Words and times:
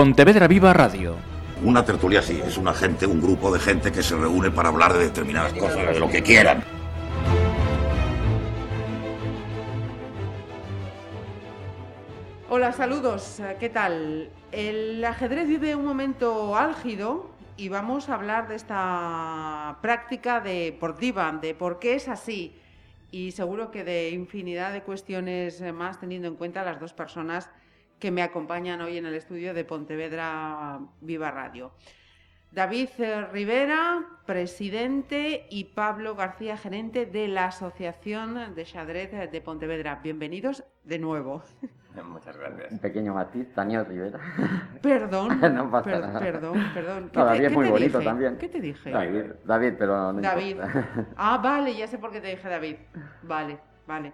Pontevedra 0.00 0.48
Viva 0.48 0.72
Radio. 0.72 1.16
Una 1.62 1.84
tertulia 1.84 2.22
sí, 2.22 2.40
es 2.42 2.56
una 2.56 2.72
gente, 2.72 3.04
un 3.04 3.20
grupo 3.20 3.52
de 3.52 3.60
gente 3.60 3.92
que 3.92 4.02
se 4.02 4.16
reúne 4.16 4.50
para 4.50 4.70
hablar 4.70 4.94
de 4.94 5.00
determinadas 5.00 5.52
cosas, 5.52 5.92
de 5.92 6.00
lo 6.00 6.08
que 6.08 6.22
quieran. 6.22 6.64
Hola, 12.48 12.72
saludos. 12.72 13.42
¿Qué 13.58 13.68
tal? 13.68 14.30
El 14.52 15.04
ajedrez 15.04 15.46
vive 15.46 15.76
un 15.76 15.84
momento 15.84 16.56
álgido 16.56 17.28
y 17.58 17.68
vamos 17.68 18.08
a 18.08 18.14
hablar 18.14 18.48
de 18.48 18.56
esta 18.56 19.76
práctica 19.82 20.40
deportiva, 20.40 21.30
de 21.42 21.54
por 21.54 21.78
qué 21.78 21.96
es 21.96 22.08
así 22.08 22.56
y 23.10 23.32
seguro 23.32 23.70
que 23.70 23.84
de 23.84 24.08
infinidad 24.08 24.72
de 24.72 24.82
cuestiones 24.82 25.60
más 25.74 26.00
teniendo 26.00 26.26
en 26.26 26.36
cuenta 26.36 26.64
las 26.64 26.80
dos 26.80 26.94
personas 26.94 27.50
que 28.00 28.10
me 28.10 28.22
acompañan 28.22 28.80
hoy 28.80 28.96
en 28.96 29.06
el 29.06 29.14
estudio 29.14 29.54
de 29.54 29.64
Pontevedra 29.64 30.80
Viva 31.00 31.30
Radio. 31.30 31.72
David 32.50 32.88
Rivera, 33.32 34.04
presidente, 34.26 35.46
y 35.50 35.64
Pablo 35.66 36.16
García, 36.16 36.56
gerente 36.56 37.06
de 37.06 37.28
la 37.28 37.44
Asociación 37.46 38.54
de 38.56 38.64
Xadrez 38.64 39.30
de 39.30 39.40
Pontevedra. 39.40 40.00
Bienvenidos 40.02 40.64
de 40.82 40.98
nuevo. 40.98 41.42
Muchas 42.04 42.36
gracias. 42.36 42.72
Un 42.72 42.78
pequeño 42.78 43.14
matiz, 43.14 43.46
Daniel 43.54 43.84
Rivera. 43.84 44.18
Perdón. 44.82 45.38
no 45.54 45.70
pasa 45.70 45.90
per- 45.90 46.00
nada. 46.00 46.18
Perdón, 46.20 46.70
perdón. 46.72 47.10
No, 47.14 47.24
David 47.24 47.38
te- 47.40 47.46
es 47.46 47.52
muy 47.52 47.66
te 47.66 47.70
bonito 47.72 47.98
dije? 47.98 48.10
también. 48.10 48.38
¿Qué 48.38 48.48
te 48.48 48.60
dije? 48.60 48.90
David, 48.90 49.24
David, 49.44 49.74
pero 49.78 50.12
no 50.12 50.20
David. 50.20 50.50
importa. 50.56 50.88
Ah, 51.16 51.38
vale, 51.42 51.76
ya 51.76 51.86
sé 51.86 51.98
por 51.98 52.10
qué 52.10 52.20
te 52.20 52.28
dije 52.28 52.48
David. 52.48 52.76
Vale, 53.22 53.58
vale. 53.86 54.12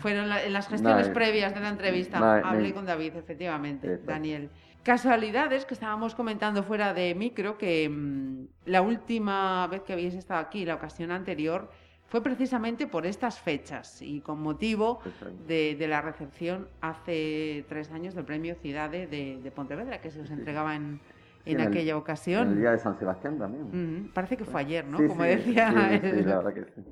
Fueron 0.00 0.28
la- 0.28 0.42
en 0.44 0.52
las 0.52 0.68
gestiones 0.68 1.08
previas 1.08 1.54
de 1.54 1.60
la 1.60 1.68
entrevista. 1.68 2.38
Hablé 2.44 2.72
con 2.72 2.86
David, 2.86 3.16
efectivamente. 3.16 3.98
Daniel. 4.04 4.50
Casualidades 4.82 5.64
que 5.64 5.72
estábamos 5.74 6.14
comentando 6.14 6.62
fuera 6.62 6.92
de 6.92 7.14
micro, 7.14 7.56
que 7.56 7.88
mm, 7.88 8.46
la 8.66 8.82
última 8.82 9.66
vez 9.68 9.82
que 9.82 9.94
habéis 9.94 10.14
estado 10.14 10.40
aquí, 10.40 10.66
la 10.66 10.74
ocasión 10.74 11.10
anterior, 11.10 11.70
fue 12.06 12.22
precisamente 12.22 12.86
por 12.86 13.06
estas 13.06 13.40
fechas 13.40 14.02
y 14.02 14.20
con 14.20 14.40
motivo 14.42 15.00
de, 15.48 15.74
de 15.78 15.88
la 15.88 16.02
recepción 16.02 16.68
hace 16.82 17.64
tres 17.68 17.90
años 17.92 18.14
del 18.14 18.24
premio 18.26 18.54
Cidade 18.56 19.06
de, 19.06 19.40
de 19.42 19.50
Pontevedra, 19.50 20.00
que 20.02 20.10
se 20.10 20.20
os 20.20 20.30
entregaba 20.30 20.76
en, 20.76 21.00
Sí, 21.44 21.50
en 21.50 21.56
en 21.56 21.66
el- 21.66 21.68
aquella 21.72 21.92
En 21.92 21.98
ocasión. 21.98 22.48
el 22.52 22.58
día 22.60 22.70
de 22.72 22.78
San 22.78 22.98
Sebastián 22.98 23.38
también. 23.38 24.10
Parece 24.14 24.36
que 24.36 24.44
fue 24.44 24.60
ayer, 24.60 24.84
¿no? 24.86 24.98
Sí, 24.98 25.06
Como 25.08 25.22
sí, 25.24 25.28
decía 25.30 25.70
sí, 25.70 25.98
sí, 26.00 26.06
el- 26.20 26.28
la 26.28 26.36
verdad 26.38 26.54
que 26.54 26.64
sí. 26.64 26.82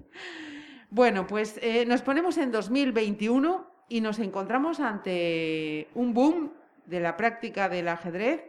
Bueno, 0.94 1.26
pues 1.26 1.58
eh, 1.62 1.86
nos 1.86 2.02
ponemos 2.02 2.36
en 2.36 2.52
2021 2.52 3.66
y 3.88 4.02
nos 4.02 4.18
encontramos 4.18 4.78
ante 4.78 5.88
un 5.94 6.12
boom 6.12 6.52
de 6.84 7.00
la 7.00 7.16
práctica 7.16 7.70
del 7.70 7.88
ajedrez, 7.88 8.42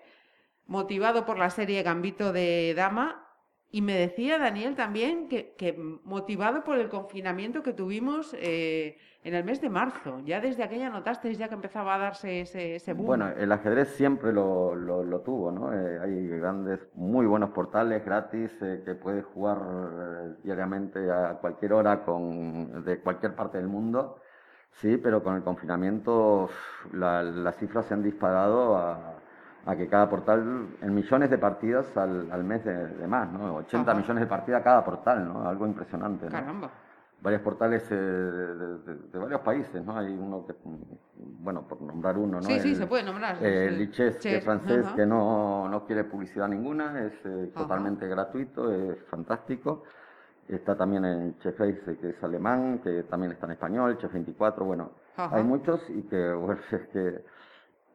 motivado 0.68 1.26
por 1.26 1.40
la 1.40 1.50
serie 1.50 1.82
Gambito 1.84 2.34
de 2.34 2.74
Dama. 2.76 3.23
Y 3.78 3.82
me 3.82 3.96
decía 4.06 4.38
Daniel 4.38 4.76
también 4.76 5.28
que, 5.28 5.74
motivado 6.04 6.64
por 6.64 6.78
el 6.78 6.90
confinamiento 6.90 7.64
que 7.64 7.74
tuvimos 7.74 8.36
eh, 8.40 8.98
en 9.24 9.34
el 9.34 9.44
mes 9.44 9.60
de 9.62 9.70
marzo. 9.70 10.12
Ya 10.30 10.40
desde 10.40 10.64
aquella 10.64 10.90
notasteis 10.90 11.38
ya 11.40 11.48
que 11.50 11.56
empezaba 11.56 11.96
a 11.96 11.98
darse 11.98 12.42
ese, 12.42 12.76
ese 12.76 12.94
boom. 12.94 13.08
Bueno, 13.08 13.30
el 13.30 13.52
ajedrez 13.52 13.90
siempre 13.90 14.32
lo, 14.32 14.76
lo- 14.76 15.22
tuvo, 15.22 15.52
¿no? 15.52 15.74
Eh, 15.74 16.00
hay 16.04 16.28
grandes, 16.28 16.80
muy 16.94 17.26
buenos 17.26 17.50
portales 17.52 18.04
gratis 18.06 18.52
eh, 18.62 18.82
que 18.86 18.94
puedes 18.94 19.26
jugar 19.26 19.58
eh, 19.58 20.34
diariamente 20.44 21.10
a 21.10 21.38
cualquier 21.42 21.74
hora 21.74 22.04
con, 22.04 22.84
de 22.86 23.00
cualquier 23.00 23.34
parte 23.36 23.58
del 23.58 23.68
mundo, 23.68 24.20
sí, 24.74 24.98
pero 24.98 25.24
con 25.24 25.36
el 25.36 25.44
confinamiento 25.44 26.50
las 26.92 27.56
cifras 27.58 27.86
se 27.86 27.94
han 27.94 28.04
disparado 28.04 28.76
a, 28.78 29.13
a 29.66 29.76
que 29.76 29.88
cada 29.88 30.10
portal, 30.10 30.68
en 30.82 30.94
millones 30.94 31.30
de 31.30 31.38
partidas 31.38 31.86
al, 31.96 32.30
al 32.32 32.44
mes 32.44 32.64
de, 32.66 32.88
de 32.88 33.08
más, 33.08 33.32
¿no? 33.32 33.56
80 33.56 33.92
Ajá. 33.92 34.00
millones 34.02 34.22
de 34.24 34.28
partidas 34.28 34.62
cada 34.64 34.84
portal, 34.84 35.26
¿no? 35.26 35.48
Algo 35.48 35.66
impresionante, 35.66 36.26
¿no? 36.26 36.32
Caramba. 36.32 36.70
varios 37.22 37.42
portales 37.42 37.90
eh, 37.90 37.96
de, 37.96 38.78
de- 38.80 38.96
de 39.14 39.20
varios 39.20 39.40
países, 39.42 39.82
¿no? 39.86 39.98
Hay 39.98 40.12
uno 40.12 40.46
que, 40.46 40.54
bueno, 41.40 41.62
por 41.66 41.82
nombrar 41.82 42.18
uno, 42.18 42.42
¿no? 42.42 42.48
Sí, 42.48 42.60
sí, 42.60 42.70
El- 42.72 42.76
se 42.76 42.88
puede 42.88 43.04
nombrar. 43.04 43.38
eh, 43.42 43.68
El 43.68 43.78
Lichess, 43.78 44.18
que 44.18 44.36
es 44.38 44.44
francés, 44.44 44.86
ajá. 44.86 44.96
que 44.98 45.06
no, 45.06 45.70
no 45.70 45.86
quiere 45.86 46.04
publicidad 46.04 46.50
ninguna, 46.50 47.02
es 47.06 47.14
eh, 47.26 47.52
totalmente 47.56 48.06
gratuito, 48.08 48.70
es 48.74 49.02
fantástico. 49.06 49.84
Está 50.50 50.76
también 50.76 51.06
en 51.06 51.38
Chefface, 51.40 51.98
que 52.02 52.10
es 52.10 52.22
alemán, 52.22 52.82
que 52.84 53.04
también 53.04 53.32
está 53.32 53.46
en 53.46 53.54
español, 53.54 53.98
Chef24, 53.98 54.66
bueno, 54.66 54.92
Ajá. 55.16 55.34
hay 55.38 55.44
muchos 55.46 55.90
y 55.90 56.02
que, 56.04 56.34
bueno, 56.34 56.60
es 56.70 56.88
que 56.90 57.24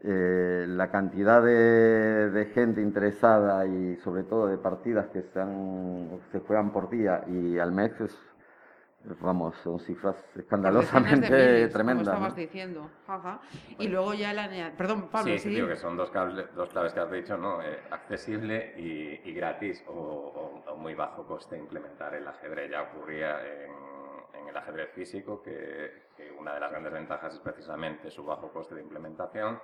eh, 0.04 0.64
la 0.68 0.90
cantidad 0.90 1.42
de, 1.42 2.30
de 2.30 2.44
gente 2.46 2.80
interesada 2.80 3.66
y 3.66 3.96
sobre 3.96 4.22
todo 4.22 4.46
de 4.46 4.56
partidas 4.58 5.08
que 5.08 5.22
se, 5.22 5.40
han- 5.40 6.20
se 6.30 6.40
juegan 6.40 6.70
por 6.72 6.88
día 6.88 7.24
y 7.26 7.58
al 7.58 7.72
mes 7.72 8.00
es, 8.00 8.16
vamos, 9.20 9.56
son 9.64 9.80
cifras 9.80 10.14
escandalosamente 10.36 11.28
miles, 11.30 11.60
Como 11.62 11.72
tremendas. 11.72 12.06
¿no? 12.06 12.12
estabas 12.12 12.36
diciendo. 12.36 12.90
Ajá. 13.06 13.40
Y 13.78 13.88
luego 13.88 14.14
ya 14.14 14.32
la... 14.32 14.72
Perdón, 14.76 15.08
Pablo, 15.10 15.32
sí, 15.32 15.38
sí. 15.40 15.48
digo 15.50 15.66
que 15.68 15.76
son 15.76 15.96
dos, 15.96 16.10
cable- 16.12 16.46
dos 16.54 16.68
claves 16.70 16.92
que 16.92 17.00
has 17.00 17.10
dicho, 17.10 17.36
¿no? 17.36 17.60
Eh, 17.62 17.80
accesible 17.90 18.74
y, 18.76 19.20
y 19.28 19.32
gratis 19.34 19.82
o, 19.88 19.92
o- 19.92 20.72
o 20.72 20.76
muy 20.76 20.94
bajo 20.94 21.26
coste 21.26 21.56
implementar 21.58 22.14
el 22.14 22.26
ajedrez. 22.28 22.70
Ya 22.70 22.82
ocurría 22.82 23.38
en, 23.44 24.40
en 24.42 24.48
el 24.48 24.56
ajedrez 24.56 24.90
físico 24.92 25.42
que, 25.42 26.08
que 26.16 26.30
una 26.38 26.54
de 26.54 26.60
las 26.60 26.70
grandes 26.70 26.92
ventajas 26.92 27.34
es 27.34 27.40
precisamente 27.40 28.10
su 28.10 28.24
bajo 28.24 28.52
coste 28.52 28.74
de 28.76 28.82
implementación 28.82 29.58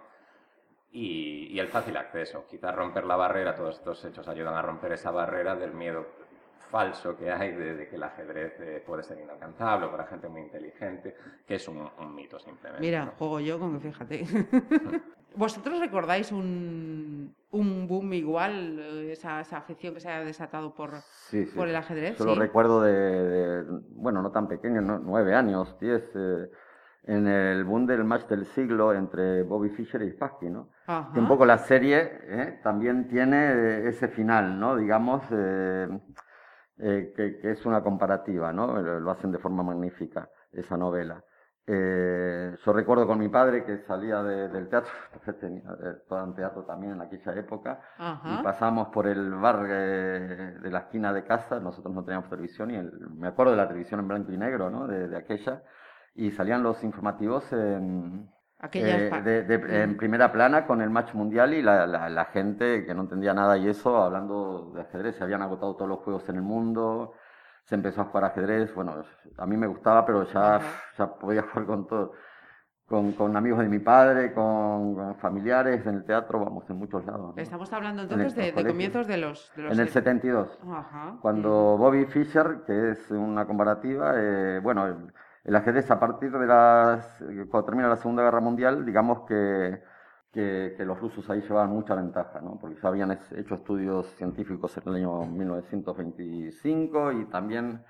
y, 0.95 1.49
y 1.53 1.59
el 1.59 1.69
fácil 1.69 1.97
acceso. 1.97 2.47
Quizás 2.49 2.75
romper 2.75 3.05
la 3.05 3.17
barrera, 3.17 3.55
todos 3.55 3.77
estos 3.77 4.03
hechos 4.05 4.27
ayudan 4.29 4.55
a 4.55 4.63
romper 4.63 4.93
esa 4.93 5.11
barrera 5.11 5.55
del 5.57 5.73
miedo 5.75 6.07
falso 6.71 7.17
que 7.17 7.31
hay 7.31 7.53
de, 7.53 7.75
de 7.77 7.89
que 7.89 7.97
el 7.97 8.03
ajedrez 8.03 8.55
eh, 8.61 8.83
puede 8.85 9.03
ser 9.03 9.21
inalcanzable 9.21 9.89
para 9.89 10.07
gente 10.07 10.29
muy 10.29 10.41
inteligente, 10.43 11.15
que 11.47 11.57
es 11.57 11.69
un, 11.69 11.89
un 11.99 12.15
mito 12.15 12.39
simplemente. 12.39 12.81
Mira, 12.87 13.05
¿no? 13.07 13.13
juego 13.13 13.41
yo 13.41 13.59
con 13.59 13.79
que 13.79 13.91
fíjate. 13.91 14.25
¿Vosotros 15.37 15.81
recordáis 15.81 16.31
un, 16.31 17.35
un 17.51 17.89
boom 17.89 18.13
igual, 18.13 18.79
eh, 18.79 19.13
esa, 19.13 19.41
esa 19.41 19.57
afición 19.59 19.93
que 19.95 20.01
se 20.01 20.09
ha 20.09 20.25
desatado 20.25 20.73
por, 20.73 21.01
Sí, 21.29 21.45
sí. 21.45 21.57
por 21.57 21.67
el 21.69 21.75
ajedrez? 21.75 22.17
Yo 22.19 22.25
lo 22.25 22.37
recuerdo 22.37 22.81
de, 22.83 22.93
de- 22.93 23.65
bueno, 23.97 24.23
no 24.23 24.31
tan 24.31 24.47
pequeño, 24.47 24.81
¿no? 24.81 25.01
nueve 25.01 25.35
años, 25.35 25.77
diez, 25.81 26.05
eh, 26.15 26.49
en 27.07 27.27
el 27.27 27.65
boom 27.65 27.87
del 27.87 28.05
match 28.05 28.27
del 28.29 28.47
siglo 28.47 28.93
entre 28.95 29.43
Bobby 29.43 29.69
Fischer 29.71 30.03
y 30.03 30.11
Spassky, 30.13 30.49
¿no? 30.51 30.71
Que 31.13 31.21
un 31.21 31.29
poco 31.29 31.45
la 31.47 31.59
serie 31.59 32.19
eh, 32.23 32.61
también 32.63 33.09
tiene 33.09 33.37
eh, 33.53 33.89
ese 33.89 34.09
final, 34.09 34.59
¿no? 34.59 34.77
Digamos, 34.77 35.23
eh, 35.31 35.89
eh, 36.79 37.13
que, 37.17 37.39
que 37.39 37.51
es 37.53 37.65
una 37.67 37.83
comparativa, 37.83 38.53
¿no? 38.53 38.81
Lo 38.81 39.11
hacen 39.11 39.31
de 39.33 39.39
forma 39.39 39.63
magnífica, 39.63 40.29
esa 40.53 40.77
novela. 40.77 41.23
Eh, 41.67 42.55
yo 42.63 42.73
recuerdo 42.75 43.07
con 43.07 43.19
mi 43.19 43.29
padre 43.31 43.65
que 43.65 43.79
salía 43.87 44.23
de- 44.23 44.49
del 44.49 44.69
teatro, 44.69 44.91
tenía 45.41 45.63
eh, 45.83 45.95
todo 46.09 46.35
teatro 46.35 46.65
también 46.65 46.93
en 46.93 47.01
aquella 47.01 47.33
época, 47.35 47.81
Ajá. 47.97 48.35
y 48.39 48.43
pasamos 48.43 48.89
por 48.89 49.07
el 49.07 49.31
bar 49.35 49.63
de 49.67 50.71
la 50.71 50.81
esquina 50.81 51.13
de 51.13 51.25
casa, 51.25 51.61
nosotros 51.61 51.95
no 51.95 52.05
teníamos 52.05 52.29
televisión, 52.29 52.71
y 52.71 52.77
el- 52.77 52.93
me 53.17 53.29
acuerdo 53.29 53.53
de 53.53 53.59
la 53.59 53.67
televisión 53.69 54.01
en 54.01 54.09
blanco 54.09 54.33
y 54.33 54.37
negro, 54.37 54.69
¿no? 54.71 54.87
De, 54.87 55.09
de 55.09 55.17
aquella, 55.17 55.63
y 56.15 56.31
salían 56.31 56.63
los 56.63 56.83
informativos 56.85 57.53
en, 57.53 58.29
eh, 58.73 59.11
de- 59.25 59.43
de- 59.43 59.83
en 59.83 59.97
primera 59.97 60.31
plana 60.33 60.67
con 60.67 60.81
el 60.81 60.91
match 60.91 61.13
mundial 61.15 61.53
y 61.55 61.63
la, 61.63 61.87
la- 61.87 62.09
la 62.09 62.25
gente 62.27 62.85
que 62.87 62.95
no 62.95 63.03
entendía 63.03 63.35
nada 63.35 63.57
y 63.59 63.69
eso, 63.69 63.97
hablando 64.03 64.73
de 64.75 64.83
ajedrez, 64.83 65.17
se 65.17 65.25
habían 65.25 65.43
agotado 65.43 65.75
todos 65.77 65.89
los 65.89 65.99
juegos 66.01 66.29
en 66.29 66.37
el 66.37 66.43
mundo, 66.43 67.13
se 67.65 67.75
empezó 67.75 68.03
a 68.03 68.05
jugar 68.05 68.25
ajedrez, 68.27 68.75
bueno, 68.75 69.03
a 69.39 69.47
mí 69.47 69.57
me 69.57 69.67
gustaba, 69.67 70.05
pero 70.07 70.25
ya, 70.25 70.57
Ajá. 70.57 70.67
ya 70.99 71.15
podía 71.15 71.43
jugar 71.53 71.67
con 71.67 71.87
todo. 71.87 72.13
Con, 72.87 73.13
con 73.13 73.35
amigos 73.35 73.61
de 73.61 73.69
mi 73.71 73.79
padre, 73.79 74.35
con, 74.35 74.95
con 74.95 75.15
familiares, 75.17 75.87
en 75.87 75.95
el 75.95 76.05
teatro, 76.05 76.39
vamos, 76.45 76.69
en 76.69 76.77
muchos 76.77 77.03
lados. 77.07 77.35
¿no? 77.35 77.43
Estamos 77.43 77.73
hablando 77.73 78.03
En 78.03 78.11
entonces 78.11 78.39
el- 78.51 78.55
de, 78.55 78.63
de 78.63 78.69
comienzos 78.69 79.07
de 79.07 79.17
los... 79.17 79.51
de 79.57 79.63
los 79.63 79.73
En 79.73 79.81
el 79.81 79.87
set- 79.89 80.05
72. 80.05 80.59
Ajá. 80.71 81.17
Cuando 81.23 81.79
Bobby 81.79 82.05
Fischer, 82.05 82.59
que 82.67 82.91
es 82.91 83.11
una 83.11 83.47
comparativa, 83.47 84.13
eh, 84.17 84.61
bueno, 84.63 85.09
el, 85.45 85.57
ajedrez 85.57 85.91
a 85.91 86.01
partir 86.01 86.33
de 86.33 86.47
las, 86.47 87.19
cuando 87.51 87.65
termina 87.67 87.89
la 87.89 87.97
Segunda 87.97 88.23
Guerra 88.25 88.41
Mundial, 88.41 88.85
digamos 88.87 89.21
que, 89.29 89.83
que, 90.33 90.75
que 90.77 90.85
los 90.85 90.99
rusos 91.01 91.29
ahí 91.31 91.41
llevaban 91.43 91.71
mucha 91.71 91.95
ventaja, 91.95 92.41
¿no? 92.41 92.59
Porque 92.61 92.77
ya 92.83 92.89
habían 92.89 93.13
hecho 93.13 93.55
estudios 93.55 94.07
científicos 94.17 94.77
en 94.79 94.83
el 94.89 94.95
año 94.97 95.27
1925 95.27 97.13
y 97.13 97.27
también 97.27 97.85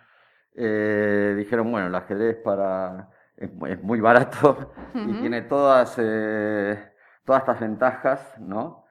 eh, 0.55 1.35
dijeron, 1.37 1.71
bueno, 1.73 1.89
el 1.89 1.95
ajedrez 1.95 2.37
para, 2.45 3.11
es, 3.37 3.53
mu- 3.55 3.67
es 3.67 3.83
muy 3.83 4.01
barato 4.01 4.73
y 5.07 5.15
tiene 5.15 5.43
todas, 5.43 5.97
eh, 5.99 6.93
todas 7.25 7.43
estas 7.43 7.61
ventajas, 7.61 8.39
¿no? 8.41 8.85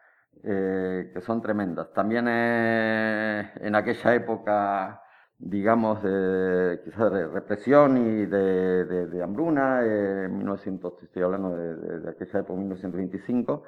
Eh, 0.43 1.11
que 1.13 1.21
son 1.21 1.41
tremendas. 1.41 1.93
También 1.93 2.27
eh, 2.29 3.51
en 3.61 3.75
aquella 3.75 4.13
época 4.15 5.02
digamos, 5.45 6.01
de, 6.01 6.79
quizás 6.85 7.11
de 7.11 7.27
represión 7.27 7.97
y 7.97 8.25
de, 8.25 8.85
de, 8.85 9.23
hambruna, 9.23 9.81
eh, 9.83 10.25
en 10.25 10.37
1900, 10.37 11.03
estoy 11.03 11.21
hablando 11.21 11.49
de, 11.49 12.09
aquella 12.09 12.39
época, 12.39 12.59
1925, 12.59 13.63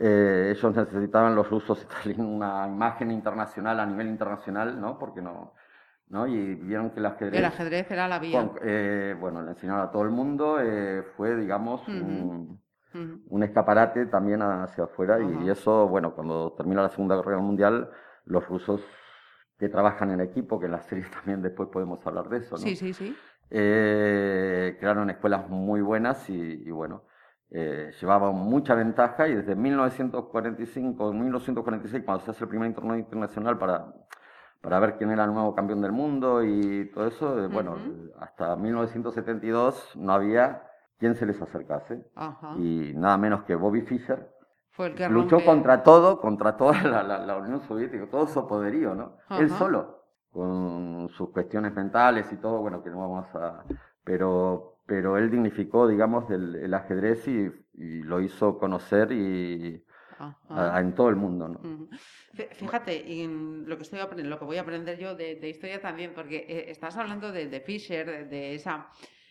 eh, 0.00 0.52
ellos 0.56 0.76
necesitaban 0.76 1.36
los 1.36 1.48
rusos 1.48 1.86
una 2.18 2.66
imagen 2.66 3.12
internacional 3.12 3.78
a 3.78 3.86
nivel 3.86 4.08
internacional, 4.08 4.80
¿no? 4.80 4.98
Porque 4.98 5.22
no, 5.22 5.54
¿no? 6.08 6.26
Y 6.26 6.56
vieron 6.56 6.90
que 6.90 6.98
el 6.98 7.06
ajedrez... 7.06 7.38
El 7.38 7.44
ajedrez 7.44 7.90
era 7.90 8.08
la 8.08 8.18
vía. 8.18 8.50
Eh, 8.62 9.16
bueno, 9.20 9.42
le 9.42 9.50
enseñaron 9.50 9.82
a 9.82 9.90
todo 9.92 10.02
el 10.02 10.10
mundo, 10.10 10.58
fue, 11.16 11.36
digamos, 11.36 11.86
un, 11.86 12.60
un, 13.28 13.42
escaparate 13.44 14.06
también 14.06 14.42
hacia 14.42 14.84
afuera 14.84 15.18
y 15.20 15.48
eso, 15.48 15.86
bueno, 15.86 16.12
cuando 16.14 16.54
termina 16.54 16.82
la 16.82 16.88
Segunda 16.88 17.16
Guerra 17.16 17.38
Mundial, 17.38 17.88
los 18.26 18.46
rusos 18.48 18.80
que 19.58 19.68
trabajan 19.68 20.10
en 20.10 20.20
equipo, 20.20 20.58
que 20.58 20.66
en 20.66 20.72
la 20.72 20.82
serie 20.82 21.04
también 21.12 21.42
después 21.42 21.68
podemos 21.68 22.04
hablar 22.06 22.28
de 22.28 22.38
eso, 22.38 22.56
¿no? 22.56 22.62
Sí, 22.62 22.76
sí, 22.76 22.92
sí. 22.92 23.16
Eh, 23.50 24.76
crearon 24.78 25.10
escuelas 25.10 25.48
muy 25.48 25.80
buenas 25.80 26.28
y, 26.28 26.70
bueno, 26.70 27.04
eh, 27.50 27.92
llevaban 28.00 28.34
mucha 28.34 28.74
ventaja 28.74 29.28
y 29.28 29.34
desde 29.34 29.54
1945, 29.54 31.12
1946, 31.12 32.02
cuando 32.04 32.24
se 32.24 32.30
hace 32.32 32.44
el 32.44 32.50
primer 32.50 32.74
torneo 32.74 32.96
internacional 32.96 33.58
para, 33.58 33.94
para 34.60 34.80
ver 34.80 34.96
quién 34.96 35.10
era 35.10 35.24
el 35.24 35.32
nuevo 35.32 35.54
campeón 35.54 35.82
del 35.82 35.92
mundo 35.92 36.42
y 36.42 36.90
todo 36.92 37.06
eso, 37.06 37.44
eh, 37.44 37.48
bueno, 37.48 37.76
hasta 38.18 38.56
1972 38.56 39.92
no 39.96 40.14
había 40.14 40.62
quien 40.98 41.14
se 41.14 41.26
les 41.26 41.40
acercase. 41.40 42.02
Y 42.58 42.92
nada 42.94 43.18
menos 43.18 43.44
que 43.44 43.54
Bobby 43.54 43.82
Fischer, 43.82 44.33
luchó 45.10 45.44
contra 45.44 45.82
todo, 45.82 46.20
contra 46.20 46.56
toda 46.56 46.82
la, 46.82 47.36
Unión 47.36 47.60
Soviética, 47.62 48.06
todo 48.08 48.26
su 48.26 48.46
poderío, 48.46 48.94
¿no? 48.94 49.16
Él 49.30 49.50
solo, 49.50 50.04
con 50.30 51.08
sus 51.10 51.30
cuestiones 51.30 51.72
mentales 51.74 52.32
y 52.32 52.36
todo, 52.36 52.60
bueno, 52.60 52.82
que 52.82 52.90
no 52.90 52.98
vamos 52.98 53.26
a... 53.34 53.64
Pero, 54.02 54.78
pero 54.84 55.16
él 55.16 55.30
dignificó, 55.30 55.86
digamos, 55.86 56.28
el, 56.30 56.74
ajedrez 56.74 57.26
y, 57.28 57.50
lo 58.02 58.20
hizo 58.20 58.58
conocer 58.58 59.12
y... 59.12 59.84
en 60.50 60.94
todo 60.94 61.08
el 61.08 61.16
mundo, 61.16 61.48
¿no? 61.48 61.88
Fíjate, 62.32 63.22
en 63.22 63.68
lo 63.68 63.76
que 63.76 63.84
estoy 63.84 64.00
aprendiendo, 64.00 64.34
lo 64.34 64.40
que 64.40 64.44
voy 64.44 64.56
a 64.56 64.62
aprender 64.62 64.98
yo 64.98 65.14
de, 65.14 65.48
historia 65.48 65.80
también, 65.80 66.12
porque 66.14 66.46
eh, 66.48 66.70
estás 66.70 66.96
hablando 66.96 67.30
de, 67.30 67.46
de 67.46 67.60
Fischer, 67.60 68.28
de, 68.28 68.54
esa 68.54 68.88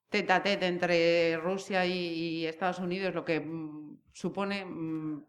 tete 0.10 0.32
a 0.32 0.42
tete 0.42 0.68
entre 0.68 1.38
Rusia 1.38 1.86
y, 1.86 2.46
Estados 2.46 2.80
Unidos, 2.80 3.14
lo 3.14 3.26
que 3.26 3.40
mm, 3.42 3.98
supone 4.14 4.64
mm, 4.64 5.26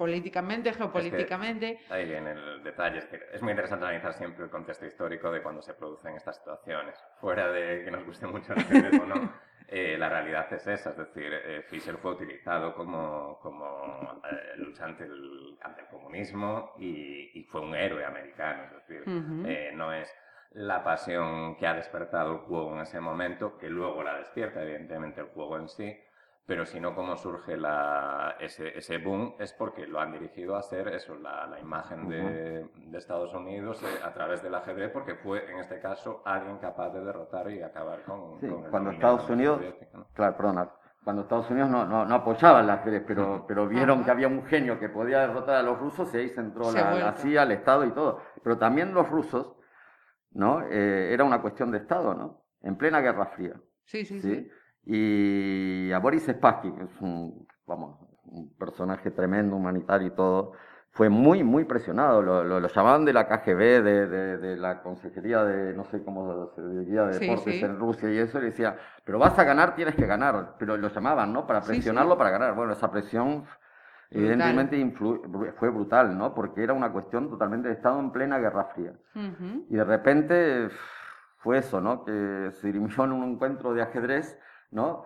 políticamente, 0.00 0.72
geopolíticamente. 0.72 1.78
ahí 1.90 2.06
viene 2.06 2.30
el 2.30 2.64
detalle. 2.64 3.00
Es, 3.00 3.04
que 3.04 3.20
es 3.34 3.42
muy 3.42 3.50
interesante 3.50 3.84
analizar 3.84 4.14
siempre 4.14 4.44
el 4.46 4.50
contexto 4.50 4.86
histórico 4.86 5.30
de 5.30 5.42
cuando 5.42 5.60
se 5.60 5.74
producen 5.74 6.16
estas 6.16 6.36
situaciones. 6.36 6.96
Fuera 7.20 7.52
de 7.52 7.84
que 7.84 7.90
nos 7.90 8.06
guste 8.06 8.26
mucho 8.26 8.54
el 8.54 8.98
o 8.98 9.04
no, 9.04 9.30
eh, 9.68 9.98
la 9.98 10.08
realidad 10.08 10.50
es 10.54 10.66
esa. 10.66 10.88
Es 10.88 10.96
decir, 10.96 11.30
eh, 11.30 11.66
Fischer 11.68 11.98
fue 11.98 12.12
utilizado 12.12 12.74
como, 12.74 13.38
como 13.42 14.22
eh, 14.24 14.56
luchante 14.56 15.06
ante 15.60 15.82
el 15.82 15.88
comunismo 15.88 16.72
y, 16.78 17.46
fue 17.50 17.60
un 17.60 17.74
héroe 17.74 18.02
americano. 18.02 18.62
Es 18.64 18.88
decir, 18.88 19.06
no 19.74 19.92
es 19.92 20.10
la 20.52 20.82
pasión 20.82 21.56
que 21.56 21.66
ha 21.66 21.74
despertado 21.74 22.32
el 22.32 22.38
juego 22.38 22.72
en 22.74 22.80
ese 22.80 23.00
momento, 23.00 23.58
que 23.58 23.68
luego 23.68 24.02
la 24.02 24.16
despierta, 24.16 24.62
evidentemente, 24.62 25.20
el 25.20 25.26
juego 25.26 25.58
en 25.58 25.68
sí, 25.68 25.94
pero 26.46 26.66
si 26.66 26.80
no, 26.80 26.94
cómo 26.94 27.16
surge 27.16 27.56
la, 27.56 28.36
ese, 28.40 28.76
ese, 28.76 28.98
boom 28.98 29.36
es 29.38 29.52
porque 29.52 29.86
lo 29.86 30.00
han 30.00 30.12
dirigido 30.12 30.56
a 30.56 30.60
hacer 30.60 30.88
eso, 30.88 31.14
la, 31.14 31.46
la 31.46 31.60
imagen 31.60 32.08
de, 32.08 32.66
de, 32.74 32.98
Estados 32.98 33.32
Unidos 33.34 33.80
eh, 33.82 34.00
a 34.04 34.12
través 34.12 34.42
del 34.42 34.54
ajedrez, 34.54 34.90
porque 34.90 35.14
fue 35.14 35.48
en 35.50 35.58
este 35.58 35.80
caso 35.80 36.22
alguien 36.24 36.58
capaz 36.58 36.90
de 36.90 37.04
derrotar 37.04 37.50
y 37.50 37.62
acabar 37.62 38.02
con, 38.02 38.40
sí, 38.40 38.48
cuando 38.70 38.90
Estados 38.90 39.30
Unidos, 39.30 39.62
claro, 40.12 40.36
perdona, 40.36 40.70
cuando 41.04 41.22
Estados 41.22 41.50
Unidos 41.50 41.70
no, 41.70 41.86
no, 41.86 42.04
no 42.04 42.14
apoyaba 42.14 42.60
el 42.60 42.70
ajedrez, 42.70 43.04
pero, 43.06 43.44
pero 43.46 43.66
vieron 43.66 44.04
que 44.04 44.10
había 44.10 44.28
un 44.28 44.44
genio 44.44 44.78
que 44.78 44.88
podía 44.88 45.20
derrotar 45.20 45.56
a 45.56 45.62
los 45.62 45.78
rusos 45.78 46.12
y 46.14 46.18
ahí 46.18 46.28
se 46.28 46.40
entró 46.40 46.70
la, 46.72 46.94
la, 46.94 47.12
CIA, 47.14 47.44
el 47.44 47.52
Estado 47.52 47.86
y 47.86 47.92
todo. 47.92 48.20
Pero 48.42 48.58
también 48.58 48.92
los 48.92 49.08
rusos, 49.08 49.56
¿no? 50.32 50.62
Eh, 50.68 51.12
era 51.12 51.24
una 51.24 51.40
cuestión 51.40 51.70
de 51.70 51.78
Estado, 51.78 52.14
¿no? 52.14 52.44
En 52.62 52.76
plena 52.76 53.00
Guerra 53.00 53.26
Fría. 53.26 53.54
sí, 53.84 54.04
sí. 54.04 54.20
¿sí? 54.20 54.50
Y 54.92 55.92
a 55.92 56.00
Boris 56.00 56.26
Spassky, 56.26 56.72
que 56.72 56.82
es 56.82 57.00
un, 57.00 57.46
vamos, 57.64 57.96
un 58.24 58.52
personaje 58.58 59.12
tremendo, 59.12 59.54
humanitario 59.54 60.08
y 60.08 60.10
todo, 60.10 60.54
fue 60.90 61.08
muy, 61.08 61.44
muy 61.44 61.64
presionado. 61.64 62.20
Lo, 62.20 62.42
lo, 62.42 62.66
llamaban 62.66 63.04
de 63.04 63.12
la 63.12 63.28
KGB, 63.28 63.84
de, 63.84 64.06
de, 64.36 64.56
la 64.56 64.82
Consejería 64.82 65.44
de, 65.44 65.74
no 65.74 65.84
sé 65.84 66.02
cómo 66.02 66.50
se 66.56 66.68
diría, 66.80 67.04
de 67.04 67.20
deportes 67.20 67.62
en 67.62 67.78
Rusia 67.78 68.10
y 68.10 68.18
eso, 68.18 68.40
y 68.40 68.46
decía, 68.46 68.76
pero 69.04 69.20
vas 69.20 69.38
a 69.38 69.44
ganar, 69.44 69.76
tienes 69.76 69.94
que 69.94 70.06
ganar. 70.06 70.56
Pero 70.58 70.76
lo 70.76 70.88
llamaban, 70.88 71.32
¿no? 71.32 71.46
Para 71.46 71.60
presionarlo 71.60 72.18
para 72.18 72.30
ganar. 72.30 72.56
Bueno, 72.56 72.72
esa 72.72 72.90
presión 72.90 73.44
evidentemente 74.10 74.92
fue 75.56 75.70
brutal, 75.70 76.18
¿no? 76.18 76.34
Porque 76.34 76.64
era 76.64 76.72
una 76.72 76.90
cuestión 76.90 77.30
totalmente 77.30 77.68
de 77.68 77.74
Estado 77.74 78.00
en 78.00 78.10
plena 78.10 78.40
Guerra 78.40 78.64
Fría. 78.74 78.94
Y 79.68 79.76
de 79.76 79.84
repente 79.84 80.68
fue 81.36 81.58
eso, 81.58 81.80
¿no? 81.80 82.04
Que 82.04 82.50
se 82.54 82.66
dirimió 82.66 83.04
en 83.04 83.12
un 83.12 83.30
encuentro 83.30 83.72
de 83.72 83.82
ajedrez 83.82 84.36
¿no? 84.70 85.04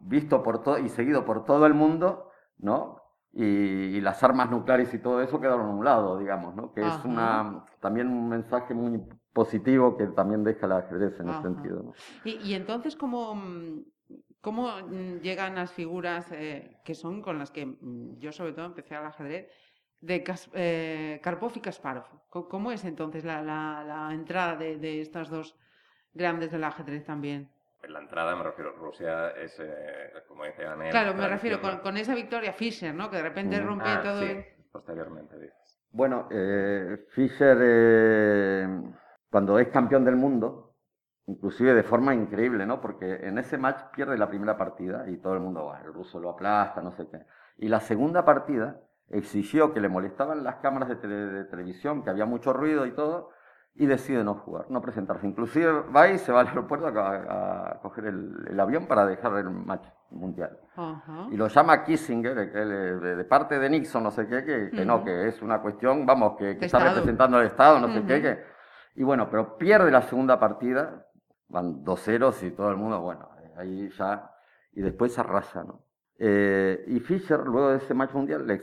Visto 0.00 0.42
por 0.42 0.62
todo 0.62 0.78
y 0.78 0.88
seguido 0.88 1.24
por 1.24 1.44
todo 1.44 1.66
el 1.66 1.74
mundo, 1.74 2.30
¿no? 2.58 3.00
Y, 3.32 4.00
las 4.00 4.22
armas 4.22 4.50
nucleares 4.50 4.94
y 4.94 4.98
todo 4.98 5.20
eso 5.20 5.40
quedaron 5.40 5.66
a 5.66 5.70
un 5.70 5.84
lado, 5.84 6.18
digamos, 6.18 6.54
¿no? 6.54 6.72
Que 6.72 6.86
es 6.86 7.04
una, 7.04 7.64
también 7.80 8.08
un 8.08 8.28
mensaje 8.28 8.74
muy 8.74 9.02
positivo 9.32 9.96
que 9.96 10.06
también 10.06 10.44
deja 10.44 10.66
la 10.66 10.78
ajedrez 10.78 11.18
en 11.18 11.30
ese 11.30 11.42
sentido. 11.42 11.92
Y, 12.24 12.54
entonces, 12.54 12.94
¿cómo, 12.94 13.36
¿cómo 14.40 14.78
llegan 15.22 15.56
las 15.56 15.72
figuras 15.72 16.30
eh, 16.30 16.80
que 16.84 16.94
son 16.94 17.22
con 17.22 17.38
las 17.38 17.50
que 17.50 17.66
mm, 17.66 18.18
yo 18.18 18.30
sobre 18.30 18.52
todo 18.52 18.66
empecé 18.66 18.94
al 18.94 19.06
ajedrez? 19.06 19.48
de 20.04 20.22
eh, 20.52 21.20
Karpov 21.22 21.52
y 21.54 21.60
Kasparov. 21.60 22.04
¿Cómo 22.28 22.70
es 22.72 22.84
entonces 22.84 23.24
la, 23.24 23.42
la, 23.42 24.10
entrada 24.12 24.56
de, 24.56 24.76
de, 24.76 25.00
estas 25.00 25.30
dos 25.30 25.56
grandes 26.12 26.50
del 26.50 26.64
ajedrez 26.64 27.04
también? 27.04 27.48
En 27.84 27.92
la 27.92 28.00
entrada, 28.00 28.34
me 28.36 28.42
refiero, 28.42 28.72
Rusia 28.72 29.30
es, 29.30 29.58
eh, 29.60 30.12
como 30.26 30.44
dice 30.44 30.66
Anel... 30.66 30.90
Claro, 30.90 31.14
me 31.14 31.28
refiero 31.28 31.60
con, 31.82 31.96
esa 31.96 32.14
victoria 32.14 32.52
Fischer, 32.52 32.94
¿no? 32.94 33.10
Que 33.10 33.18
de 33.18 33.22
repente 33.22 33.60
rompe 33.60 33.88
ah, 33.88 34.00
todo... 34.02 34.20
Sí, 34.20 34.44
posteriormente, 34.72 35.38
dices. 35.38 35.80
Bueno, 35.90 36.28
eh, 36.30 37.06
Fischer, 37.10 37.58
eh, 37.60 38.82
cuando 39.30 39.58
es 39.58 39.68
campeón 39.68 40.04
del 40.04 40.16
mundo, 40.16 40.74
inclusive 41.26 41.74
de 41.74 41.82
forma 41.82 42.14
increíble, 42.14 42.66
¿no? 42.66 42.80
Porque 42.80 43.14
en 43.22 43.38
ese 43.38 43.58
match 43.58 43.80
pierde 43.94 44.18
la 44.18 44.28
primera 44.28 44.56
partida 44.56 45.08
y 45.08 45.18
todo 45.18 45.34
el 45.34 45.40
mundo, 45.40 45.72
el 45.84 45.92
ruso 45.92 46.18
lo 46.18 46.30
aplasta, 46.30 46.82
no 46.82 46.92
sé 46.92 47.06
qué. 47.10 47.20
Y 47.58 47.68
la 47.68 47.80
segunda 47.80 48.24
partida 48.24 48.80
exigió 49.10 49.72
que 49.72 49.80
le 49.80 49.88
molestaban 49.88 50.42
las 50.42 50.56
cámaras 50.56 50.88
de, 50.88 51.08
de 51.08 51.44
televisión, 51.44 52.02
que 52.02 52.10
había 52.10 52.26
mucho 52.26 52.52
ruido 52.52 52.86
y 52.86 52.92
todo, 52.92 53.30
y 53.76 53.86
decide 53.86 54.22
no 54.22 54.34
jugar, 54.34 54.66
no 54.70 54.80
presentarse. 54.80 55.26
Inclusive 55.26 55.82
va 55.94 56.08
y 56.08 56.18
se 56.18 56.30
va 56.30 56.40
al 56.40 56.48
aeropuerto 56.48 56.86
a, 56.86 57.80
coger 57.82 58.06
el, 58.06 58.60
avión 58.60 58.86
para 58.86 59.04
dejar 59.04 59.36
el 59.38 59.50
match 59.50 59.86
mundial. 60.10 60.56
Y 61.32 61.36
lo 61.36 61.48
llama 61.48 61.82
Kissinger, 61.82 62.34
de, 62.34 63.24
parte 63.24 63.58
de 63.58 63.68
Nixon, 63.68 64.04
no 64.04 64.12
sé 64.12 64.28
qué, 64.28 64.70
que, 64.70 64.84
no, 64.84 65.02
que 65.02 65.26
es 65.26 65.42
una 65.42 65.60
cuestión, 65.60 66.06
vamos, 66.06 66.36
que, 66.38 66.52
está 66.60 66.78
representando 66.78 67.38
al 67.38 67.46
Estado, 67.46 67.80
no 67.80 67.92
sé 67.92 68.04
qué, 68.06 68.22
que... 68.22 68.54
Y 68.96 69.02
bueno, 69.02 69.28
pero 69.28 69.58
pierde 69.58 69.90
la 69.90 70.02
segunda 70.02 70.38
partida, 70.38 71.08
van 71.48 71.82
dos 71.82 72.00
ceros 72.00 72.40
y 72.44 72.52
todo 72.52 72.70
el 72.70 72.76
mundo, 72.76 73.00
bueno, 73.00 73.28
ahí 73.56 73.90
ya... 73.90 74.30
Y 74.72 74.82
después 74.82 75.18
arrasa, 75.18 75.64
¿no? 75.64 75.84
Eh, 76.18 76.84
y 76.88 77.00
Fischer, 77.00 77.40
luego 77.40 77.70
de 77.70 77.78
ese 77.78 77.94
match 77.94 78.12
mundial, 78.12 78.46
le 78.46 78.60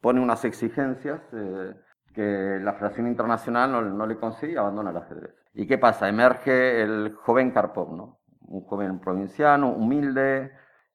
pone 0.00 0.20
unas 0.20 0.44
exigencias... 0.44 1.20
Eh, 1.32 1.74
que 2.12 2.58
la 2.60 2.72
Federación 2.74 3.06
Internacional 3.06 3.72
no, 3.72 3.82
no 3.82 4.06
le 4.06 4.16
consigue 4.16 4.54
y 4.54 4.56
abandona 4.56 4.90
el 4.90 4.96
ajedrez. 4.96 5.34
¿Y 5.54 5.66
qué 5.66 5.78
pasa? 5.78 6.08
Emerge 6.08 6.82
el 6.82 7.14
joven 7.14 7.50
Karpov, 7.50 7.94
¿no? 7.94 8.20
Un 8.40 8.62
joven 8.62 9.00
provinciano, 9.00 9.70
humilde, 9.70 10.52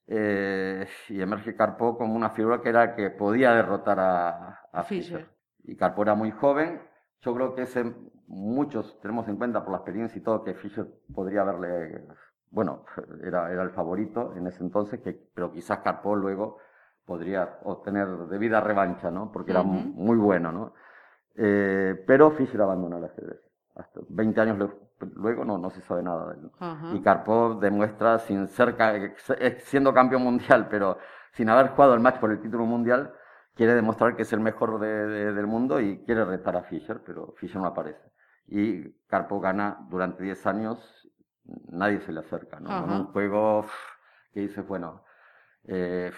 eh, 0.07 0.87
y 1.09 1.21
emerge 1.21 1.55
Karpov 1.55 1.97
como 1.97 2.15
una 2.15 2.29
figura 2.29 2.61
que 2.61 2.69
era 2.69 2.95
que 2.95 3.09
podía 3.09 3.53
derrotar 3.53 3.99
a, 3.99 4.61
a 4.71 4.83
Fischer. 4.83 5.29
Y 5.63 5.75
Karpov 5.75 6.03
era 6.03 6.15
muy 6.15 6.31
joven. 6.31 6.81
Yo 7.21 7.33
creo 7.35 7.53
que 7.55 7.63
ese, 7.63 7.93
muchos 8.27 8.99
tenemos 9.01 9.27
en 9.27 9.37
cuenta 9.37 9.63
por 9.63 9.71
la 9.71 9.79
experiencia 9.79 10.19
y 10.19 10.23
todo 10.23 10.43
que 10.43 10.53
Fischer 10.53 10.87
podría 11.13 11.41
haberle, 11.41 12.05
bueno, 12.51 12.85
era, 13.23 13.51
era 13.51 13.63
el 13.63 13.71
favorito 13.71 14.33
en 14.35 14.47
ese 14.47 14.63
entonces, 14.63 15.01
que, 15.01 15.13
pero 15.33 15.51
quizás 15.51 15.79
Karpov 15.79 16.15
luego 16.15 16.57
podría 17.05 17.59
obtener 17.63 18.07
debida 18.29 18.61
revancha, 18.61 19.09
¿no? 19.09 19.31
Porque 19.31 19.51
era 19.51 19.63
muy 19.63 20.17
bueno, 20.17 20.51
¿no? 20.51 20.73
Eh, 21.37 22.03
pero 22.05 22.31
Fischer 22.31 22.61
abandonó 22.61 22.97
el 22.97 23.05
ajedrez. 23.05 23.39
Hasta 23.75 23.99
20 24.09 24.41
años 24.41 24.71
luego 25.15 25.45
no, 25.45 25.57
no 25.57 25.69
se 25.69 25.81
sabe 25.81 26.01
nada 26.01 26.33
de 26.33 26.39
él. 26.39 26.51
Y 26.95 27.01
Karpov 27.01 27.59
demuestra, 27.59 28.17
sin 28.19 28.47
ser, 28.47 28.75
siendo 29.59 29.93
campeón 29.93 30.23
mundial, 30.23 30.67
pero 30.69 30.97
sin 31.33 31.49
haber 31.49 31.69
jugado 31.69 31.93
el 31.93 31.99
match 31.99 32.19
por 32.19 32.31
el 32.31 32.41
título 32.41 32.65
mundial, 32.65 33.13
quiere 33.53 33.75
demostrar 33.75 34.15
que 34.15 34.23
es 34.23 34.33
el 34.33 34.39
mejor 34.39 34.79
del 34.79 35.47
mundo 35.47 35.79
y 35.79 35.99
quiere 36.05 36.25
retar 36.25 36.55
a 36.55 36.63
Fischer, 36.63 37.01
pero 37.05 37.33
Fischer 37.37 37.61
no 37.61 37.67
aparece. 37.67 38.11
y 38.47 38.91
Carpo 39.07 39.39
gana 39.39 39.77
durante 39.89 40.23
10 40.23 40.47
años, 40.47 41.09
nadie 41.69 41.99
se 42.01 42.11
le 42.11 42.21
acerca, 42.21 42.59
¿no? 42.59 42.69
un 42.85 43.05
juego 43.07 43.65
que 44.33 44.41
dice, 44.41 44.61
bueno, 44.61 45.03
eh, 45.65 46.11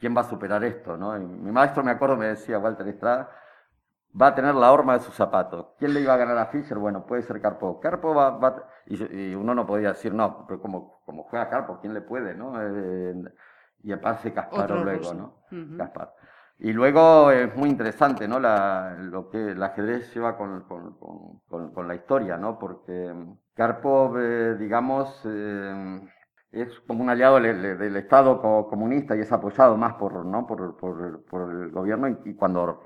¿quién 0.00 0.16
va 0.16 0.22
a 0.22 0.24
superar 0.24 0.64
esto? 0.64 0.96
¿no? 0.96 1.18
mi 1.18 1.52
maestro, 1.52 1.84
me 1.84 1.90
acuerdo, 1.92 2.16
me 2.16 2.26
decía, 2.28 2.58
Walter 2.58 2.88
Estrada, 2.88 3.30
va 4.20 4.28
a 4.28 4.34
tener 4.34 4.54
la 4.54 4.72
horma 4.72 4.94
de 4.94 5.00
sus 5.00 5.14
zapatos. 5.14 5.74
¿Quién 5.78 5.94
le 5.94 6.00
iba 6.00 6.14
a 6.14 6.16
ganar 6.16 6.38
a 6.38 6.46
Fischer? 6.46 6.78
Bueno, 6.78 7.04
puede 7.06 7.22
ser 7.22 7.40
Carpo. 7.40 7.80
Carpo 7.80 8.14
va, 8.14 8.68
y, 8.86 9.34
uno 9.34 9.54
no 9.54 9.66
podía 9.66 9.88
decir, 9.88 10.14
no, 10.14 10.46
pero 10.46 10.60
como, 10.60 11.00
como 11.04 11.24
juega 11.24 11.48
Carpo, 11.48 11.78
¿quién 11.80 11.94
le 11.94 12.00
puede? 12.00 12.34
¿no? 12.34 12.54
Eh, 12.60 13.14
y 13.82 13.92
aparte 13.92 14.32
Casparo 14.32 14.82
luego, 14.82 15.14
¿no? 15.14 15.76
Caspar. 15.76 16.14
Y 16.58 16.72
luego 16.72 17.30
es 17.30 17.54
muy 17.54 17.68
interesante, 17.68 18.26
¿no? 18.26 18.40
La, 18.40 18.96
lo 18.98 19.28
que 19.28 19.50
el 19.52 19.62
ajedrez 19.62 20.12
lleva 20.14 20.38
con, 20.38 20.62
con, 20.62 20.96
con, 21.48 21.72
con 21.72 21.86
la 21.86 21.94
historia, 21.94 22.38
¿no? 22.38 22.58
Porque 22.58 23.12
Karpov, 23.54 24.18
eh, 24.18 24.56
digamos, 24.58 25.20
eh, 25.26 26.00
es 26.52 26.80
como 26.80 27.02
un 27.02 27.10
aliado 27.10 27.38
del, 27.40 27.96
Estado 27.96 28.40
comunista 28.40 29.16
y 29.16 29.20
es 29.20 29.32
apoyado 29.32 29.76
más 29.76 29.94
por, 29.94 30.24
¿no? 30.24 30.46
por, 30.46 30.76
por, 30.76 31.24
por 31.24 31.52
el 31.52 31.70
gobierno. 31.70 32.08
Y, 32.24 32.34
cuando 32.34 32.82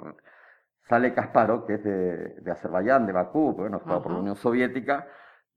sale 0.91 1.15
Kasparov, 1.15 1.67
que 1.67 1.75
es 1.75 1.85
de, 1.85 2.41
de 2.41 2.51
Azerbaiyán, 2.51 3.07
de 3.07 3.13
Bakú, 3.13 3.53
bueno, 3.53 3.77
estaba 3.77 4.03
por 4.03 4.13
la 4.13 4.19
Unión 4.19 4.35
Soviética, 4.35 5.07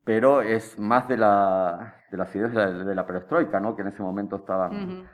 pero 0.05 0.43
es 0.43 0.77
más 0.77 1.07
de, 1.07 1.17
la, 1.17 1.95
de 2.11 2.17
las 2.17 2.35
ideas 2.35 2.53
de 2.53 2.93
la, 2.93 3.05
perestroika, 3.07 3.59
¿no? 3.59 3.75
Que 3.75 3.81
en 3.81 3.87
ese 3.87 4.03
momento 4.03 4.35
estaban... 4.37 5.07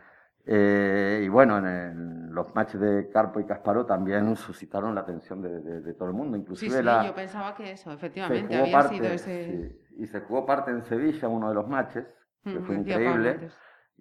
Eh, 0.46 1.22
y 1.24 1.30
bueno, 1.30 1.58
en, 1.58 2.34
los 2.34 2.54
matches 2.54 2.82
de 2.82 3.10
Carpo 3.12 3.40
y 3.40 3.46
Casparo 3.46 3.86
también 3.86 4.36
suscitaron 4.36 4.94
la 4.96 5.02
atención 5.02 5.42
de, 5.42 5.94
todo 5.94 6.10
el 6.10 6.16
mundo, 6.16 6.36
inclusive 6.38 6.72
sí, 6.72 6.84
sí, 6.84 7.08
yo 7.08 7.16
pensaba 7.16 7.56
que 7.56 7.72
eso, 7.72 7.92
efectivamente, 7.92 8.58
había 8.58 8.84
sido 8.84 9.06
ese... 9.06 9.80
y 9.96 10.08
se 10.08 10.22
jugó 10.22 10.46
parte 10.46 10.72
en 10.72 10.82
Sevilla, 10.84 11.28
uno 11.28 11.50
de 11.50 11.56
los 11.56 11.68
matches, 11.68 12.06
que 12.44 12.60
fue 12.62 12.76
increíble, 12.76 13.52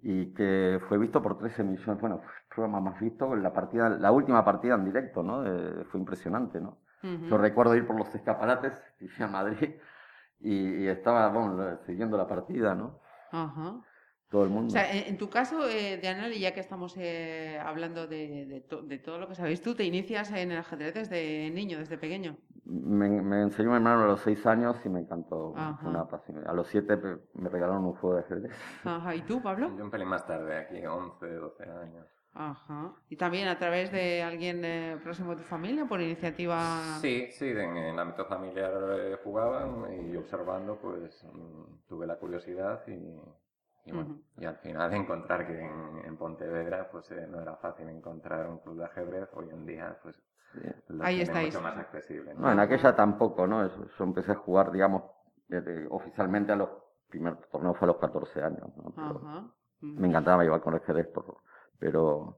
y 0.01 0.33
que 0.33 0.79
fue 0.87 0.97
visto 0.97 1.21
por 1.21 1.37
13 1.37 1.63
millones, 1.63 1.99
bueno, 2.01 2.19
fue 2.19 2.31
el 2.31 2.47
programa 2.55 2.91
más 2.91 2.99
visto, 2.99 3.35
la, 3.35 3.53
partida, 3.53 3.89
la 3.89 4.11
última 4.11 4.43
partida 4.45 4.75
en 4.75 4.85
directo, 4.85 5.23
¿no? 5.23 5.43
fue 5.85 5.99
impresionante, 5.99 6.59
¿no? 6.59 6.77
Yo 7.01 7.37
recuerdo 7.37 7.75
ir 7.75 7.87
por 7.87 7.97
los 7.97 8.13
escaparates, 8.13 8.73
y 8.99 9.07
fui 9.09 9.23
a 9.23 9.27
Madrid, 9.27 9.75
y, 10.39 10.83
y 10.83 10.87
estaba, 10.87 11.29
bueno, 11.29 11.77
siguiendo 11.85 12.17
la 12.17 12.27
partida, 12.27 12.75
¿no? 12.75 12.99
Ajá 13.31 13.79
todo 14.29 14.43
el 14.43 14.49
mundo. 14.49 14.67
O 14.67 14.69
sea, 14.69 14.91
en, 14.91 15.17
tu 15.17 15.29
caso, 15.29 15.67
eh, 15.67 15.97
Diana, 15.97 16.29
ya 16.29 16.53
que 16.53 16.59
estamos 16.59 16.95
eh, 16.97 17.59
hablando 17.63 18.07
de, 18.07 18.63
todo 19.03 19.17
lo 19.17 19.27
que 19.27 19.35
sabéis 19.35 19.61
tú, 19.61 19.75
¿te 19.75 19.83
inicias 19.83 20.31
en 20.31 20.51
el 20.51 20.57
ajedrez 20.57 20.93
desde 20.93 21.49
niño, 21.49 21.79
desde 21.79 21.97
pequeño? 21.97 22.37
Me, 22.65 23.07
enseñó 23.41 23.69
mi 23.69 23.75
hermano 23.77 24.03
a 24.03 24.07
los 24.07 24.21
seis 24.21 24.45
años 24.45 24.77
y 24.85 24.89
me 24.89 24.99
encantó. 24.99 25.55
Una 25.83 26.07
pasión. 26.07 26.47
A 26.47 26.53
los 26.53 26.67
siete 26.67 26.95
me 27.33 27.49
regalaron 27.49 27.85
un 27.85 27.93
juego 27.93 28.17
de 28.17 28.21
ajedrez. 28.21 28.51
Ajá. 28.83 29.15
¿Y 29.15 29.21
tú, 29.21 29.41
Pablo? 29.41 29.75
Yo 29.75 29.83
un 29.83 29.89
pelín 29.89 30.07
más 30.07 30.25
tarde, 30.25 30.57
aquí 30.57 30.85
11, 30.85 31.27
12 31.27 31.63
años. 31.63 32.05
Ajá. 32.33 32.93
¿Y 33.09 33.15
también 33.15 33.47
a 33.47 33.57
través 33.57 33.91
de 33.91 34.21
alguien 34.21 34.63
eh, 34.63 34.99
próximo 35.03 35.31
de 35.31 35.37
tu 35.37 35.43
familia, 35.43 35.85
por 35.85 35.99
iniciativa? 35.99 36.99
Sí, 37.01 37.27
sí, 37.31 37.47
en 37.47 37.75
el 37.75 37.97
ámbito 37.97 38.25
familiar 38.25 38.71
eh, 38.91 39.17
jugaban 39.23 39.87
y 39.91 40.15
observando, 40.15 40.77
pues 40.77 41.23
mm, 41.23 41.87
tuve 41.87 42.05
la 42.05 42.17
curiosidad 42.17 42.81
y 42.87 43.19
y, 43.85 44.45
al 44.45 44.55
final 44.57 44.93
encontrar 44.93 45.47
que 45.47 45.59
en, 45.59 46.17
Pontevedra 46.17 46.89
pues 46.91 47.09
eh, 47.11 47.27
no 47.29 47.41
era 47.41 47.55
fácil 47.55 47.89
encontrar 47.89 48.47
un 48.47 48.59
club 48.59 48.77
de 48.77 48.85
ajedrez, 48.85 49.29
hoy 49.33 49.49
en 49.49 49.65
día 49.65 49.97
pues 50.03 50.15
lo 50.87 51.03
Ahí 51.03 51.23
mucho 51.25 51.61
más 51.61 51.77
accesible. 51.77 52.33
¿no? 52.33 52.51
en 52.51 52.59
aquella 52.59 52.95
tampoco, 52.95 53.45
¿no? 53.45 53.67
Yo, 53.67 54.03
empecé 54.03 54.31
a 54.31 54.35
jugar, 54.35 54.71
digamos, 54.71 55.03
oficialmente 55.89 56.51
a 56.51 56.55
los 56.55 56.69
primeros 57.07 57.39
torneos 57.49 57.77
fue 57.77 57.85
a 57.85 57.91
los 57.91 57.97
14 57.97 58.41
años, 58.41 58.69
¿no? 58.75 59.53
Me 59.81 60.07
encantaba 60.07 60.43
llevar 60.43 60.61
con 60.61 60.73
el 60.73 60.81
ajedrez, 60.81 61.09
pero... 61.79 62.37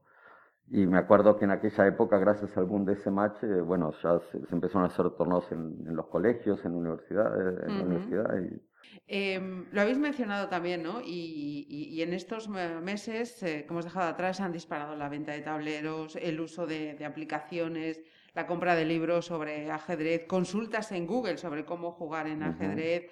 Y 0.68 0.86
me 0.86 0.96
acuerdo 0.96 1.36
que 1.36 1.44
en 1.44 1.50
aquella 1.50 1.86
época, 1.86 2.16
gracias 2.18 2.56
al 2.56 2.64
boom 2.64 2.86
de 2.86 2.94
ese 2.94 3.10
match, 3.10 3.42
eh, 3.42 3.60
bueno, 3.60 3.92
ya 4.02 4.20
se, 4.30 4.38
empezaron 4.50 4.84
a 4.84 4.86
hacer 4.86 5.10
torneos 5.10 5.50
en, 5.52 5.94
los 5.94 6.06
colegios, 6.06 6.64
en 6.64 6.74
universidades, 6.74 7.62
en 7.64 7.78
la 7.78 7.84
universidad 7.84 8.38
y 8.38 8.62
Em, 9.06 9.66
lo 9.72 9.80
habéis 9.80 9.98
mencionado 9.98 10.48
también, 10.48 10.82
¿no? 10.82 11.00
Y, 11.04 12.00
en 12.02 12.12
estos 12.12 12.48
meses 12.48 13.42
eh, 13.42 13.64
que 13.64 13.72
hemos 13.72 13.84
dejado 13.84 14.08
atrás 14.08 14.40
han 14.40 14.52
disparado 14.52 14.96
la 14.96 15.08
venta 15.08 15.32
de 15.32 15.40
tableros, 15.40 16.16
el 16.16 16.40
uso 16.40 16.66
de, 16.66 17.04
aplicaciones, 17.04 18.00
la 18.34 18.46
compra 18.46 18.74
de 18.74 18.84
libros 18.84 19.26
sobre 19.26 19.70
ajedrez, 19.70 20.24
consultas 20.26 20.90
en 20.92 21.06
Google 21.06 21.36
sobre 21.36 21.64
cómo 21.64 21.92
jugar 21.92 22.26
en 22.26 22.42
ajedrez, 22.42 23.10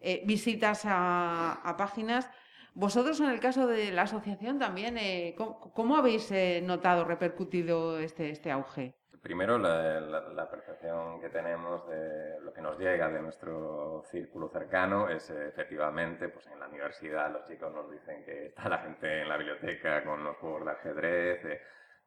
eh, 0.00 0.22
visitas 0.26 0.82
a, 0.84 1.74
páginas. 1.78 2.30
Vosotros, 2.74 3.20
en 3.20 3.30
el 3.30 3.40
caso 3.40 3.66
de 3.66 3.92
la 3.92 4.02
asociación, 4.02 4.58
también, 4.58 4.98
eh, 4.98 5.36
¿cómo, 5.36 5.96
habéis 5.96 6.32
notado, 6.62 7.04
repercutido 7.04 7.98
este, 8.00 8.30
este 8.30 8.50
auge? 8.50 8.94
Primero, 9.24 9.56
la, 9.56 10.50
percepción 10.50 11.18
que 11.18 11.30
tenemos 11.30 11.88
de 11.88 12.38
lo 12.40 12.52
que 12.52 12.60
nos 12.60 12.78
llega 12.78 13.08
de 13.08 13.22
nuestro 13.22 14.02
círculo 14.10 14.50
cercano 14.50 15.08
es 15.08 15.30
efectivamente, 15.30 16.28
pues 16.28 16.46
en 16.48 16.60
la 16.60 16.68
universidad 16.68 17.32
los 17.32 17.46
chicos 17.46 17.72
nos 17.72 17.90
dicen 17.90 18.22
que 18.22 18.48
está 18.48 18.68
la 18.68 18.80
gente 18.80 19.22
en 19.22 19.30
la 19.30 19.38
biblioteca 19.38 20.04
con 20.04 20.22
los 20.24 20.36
juegos 20.36 20.66
de 20.66 20.70
ajedrez. 20.72 21.44
Eh, 21.46 21.52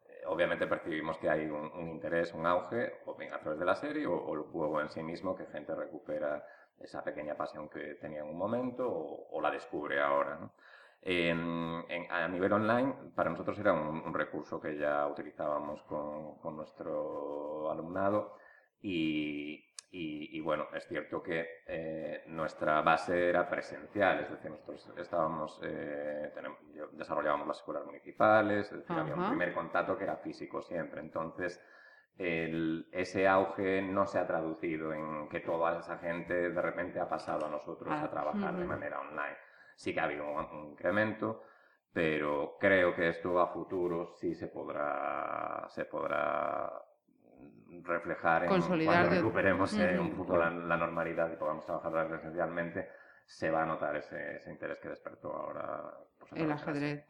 eh, 0.09 0.21
obviamente 0.27 0.67
percibimos 0.67 1.17
que 1.17 1.27
hay 1.27 1.47
un, 1.47 1.89
interés, 1.89 2.35
un 2.35 2.45
auge, 2.45 2.99
o 3.07 3.15
bien 3.15 3.33
a 3.33 3.39
través 3.39 3.57
de 3.57 3.65
la 3.65 3.75
serie 3.75 4.05
o, 4.05 4.35
el 4.35 4.41
juego 4.51 4.79
en 4.79 4.89
sí 4.89 5.01
mismo, 5.01 5.35
que 5.35 5.47
gente 5.47 5.73
recupera 5.73 6.45
esa 6.79 7.03
pequeña 7.03 7.35
pasión 7.35 7.67
que 7.67 7.95
tenía 7.95 8.19
en 8.19 8.27
un 8.27 8.37
momento 8.37 8.87
o, 8.87 9.41
la 9.41 9.49
descubre 9.49 9.99
ahora. 9.99 10.35
¿no? 10.35 10.53
A 11.03 12.27
nivel 12.27 12.53
online, 12.53 12.93
para 13.15 13.29
nosotros 13.29 13.57
era 13.59 13.73
un, 13.73 14.13
recurso 14.13 14.59
que 14.59 14.77
ya 14.77 15.07
utilizábamos 15.07 15.81
con, 15.83 16.55
nuestro 16.55 17.71
alumnado 17.71 18.35
y, 18.81 20.39
bueno, 20.41 20.67
es 20.73 20.87
cierto 20.87 21.21
que 21.21 21.63
eh, 21.65 22.23
nuestra 22.27 22.81
base 22.81 23.29
era 23.29 23.49
presencial, 23.49 24.19
es 24.21 24.31
decir, 24.31 24.51
nosotros 24.51 24.91
estábamos, 24.97 25.59
eh, 25.63 26.31
desarrollábamos 26.93 27.47
las 27.47 27.57
escuelas 27.57 27.85
municipales, 27.85 28.71
es 28.71 28.79
decir, 28.79 28.97
había 28.97 29.15
un 29.15 29.29
primer 29.29 29.53
contacto 29.53 29.97
que 29.97 30.03
era 30.03 30.17
físico 30.17 30.61
siempre, 30.61 31.01
entonces 31.01 31.61
ese 32.19 33.27
auge 33.27 33.81
no 33.81 34.07
se 34.07 34.17
ha 34.17 34.25
traducido 34.25 34.91
en 34.91 35.29
que 35.29 35.39
toda 35.41 35.79
esa 35.79 35.99
gente 35.99 36.49
de 36.49 36.61
repente 36.61 36.99
ha 36.99 37.07
pasado 37.07 37.45
a 37.45 37.49
nosotros 37.49 37.91
a 37.91 38.05
ah, 38.05 38.09
trabajar 38.09 38.55
de 38.55 38.65
manera 38.65 38.99
online 38.99 39.37
sí 39.77 39.93
que 39.93 39.99
ha 39.99 40.05
habido 40.05 40.25
un, 40.29 40.71
incremento, 40.71 41.43
pero 41.93 42.57
creo 42.59 42.93
que 42.95 43.09
esto 43.09 43.39
a 43.39 43.47
futuro 43.47 44.13
sí 44.15 44.33
se 44.35 44.47
podrá, 44.47 45.67
se 45.69 45.85
podrá 45.85 46.73
reflejar 47.83 48.43
en 48.43 48.49
cuando 48.49 49.09
recuperemos 49.09 49.73
eh, 49.77 49.99
un 49.99 50.15
poco 50.15 50.35
la, 50.35 50.49
normalidad 50.49 51.31
y 51.31 51.35
podamos 51.37 51.65
trabajar 51.65 52.07
presencialmente, 52.09 52.89
se 53.25 53.51
va 53.51 53.63
a 53.63 53.65
notar 53.65 53.95
ese, 53.95 54.41
interés 54.49 54.79
que 54.79 54.89
despertó 54.89 55.31
ahora. 55.31 55.93
Pues, 56.17 56.41
el 56.41 56.51
ajedrez. 56.51 57.05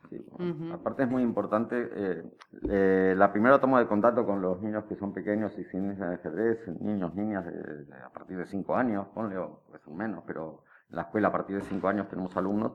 Aparte 0.74 1.04
es 1.04 1.10
muy 1.10 1.24
importante 1.24 1.90
eh, 1.96 2.24
eh, 2.70 3.14
la 3.16 3.32
primera 3.32 3.60
toma 3.60 3.80
de 3.80 3.88
contacto 3.88 4.26
con 4.26 4.42
los 4.42 4.62
niños 4.62 4.84
que 4.86 4.96
son 4.96 5.14
pequeños 5.14 5.58
y 5.58 5.64
sin 5.66 5.92
ajedrez, 6.04 6.68
niños, 6.82 7.16
niñas 7.16 7.46
a 8.04 8.10
partir 8.10 8.38
de 8.38 8.46
5 8.46 8.76
años, 8.76 9.08
ponle 9.14 9.38
o 9.38 9.62
es 9.74 9.88
un 9.88 9.98
menos, 9.98 10.24
pero 10.28 10.64
en 10.90 10.96
la 10.96 11.04
escuela 11.04 11.30
a 11.30 11.32
partir 11.32 11.58
de 11.58 11.64
cinco 11.64 11.88
años 11.88 12.08
tenemos 12.08 12.36
alumnos, 12.38 12.74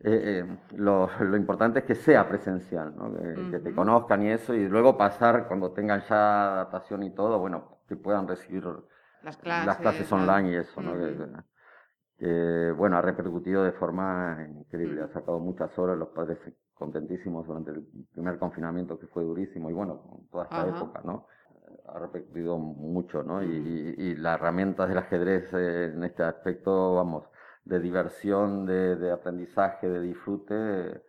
eh, 0.00 0.44
eh, 0.44 0.58
lo, 0.76 1.08
importante 1.36 1.80
es 1.80 1.84
que 1.84 1.96
sea 1.96 2.28
presencial, 2.28 2.94
que, 3.50 3.58
te 3.58 3.74
conozcan 3.74 4.22
y 4.22 4.30
eso, 4.30 4.54
y 4.54 4.68
luego 4.68 4.96
pasar 4.96 5.48
cuando 5.48 5.72
tengan 5.72 6.02
ya 6.08 6.52
adaptación 6.52 7.02
y 7.02 7.10
todo, 7.12 7.40
bueno, 7.40 7.80
que 7.88 7.96
puedan 7.96 8.28
recibir 8.28 8.64
las 9.22 9.36
clases, 9.78 10.10
online 10.12 10.52
y 10.52 10.54
eso, 10.54 10.80
que, 12.16 12.72
bueno, 12.76 12.96
ha 12.96 13.02
repercutido 13.02 13.64
de 13.64 13.72
forma 13.72 14.46
increíble, 14.48 15.02
ha 15.02 15.08
sacado 15.08 15.40
muchas 15.40 15.76
horas, 15.76 15.98
los 15.98 16.10
padres 16.10 16.38
contentísimos 16.74 17.44
durante 17.48 17.72
el 17.72 17.84
primer 18.12 18.38
confinamiento 18.38 19.00
que 19.00 19.08
fue 19.08 19.24
durísimo, 19.24 19.68
y 19.68 19.72
bueno, 19.72 20.00
toda 20.30 20.44
esta 20.44 20.68
época, 20.68 21.00
¿no? 21.04 21.26
Ha 21.92 21.98
repercutido 21.98 22.58
mucho, 22.58 23.22
¿no? 23.22 23.42
Y, 23.42 23.94
y, 23.98 24.16
las 24.16 24.38
herramientas 24.38 24.88
del 24.88 24.98
ajedrez 24.98 25.52
eh, 25.54 25.92
en 25.94 26.04
este 26.04 26.22
aspecto, 26.22 26.94
vamos, 26.94 27.24
de 27.64 27.80
diversión, 27.80 28.66
de, 28.66 28.96
de 28.96 29.10
aprendizaje, 29.10 29.88
de 29.88 30.00
disfrute, 30.00 31.02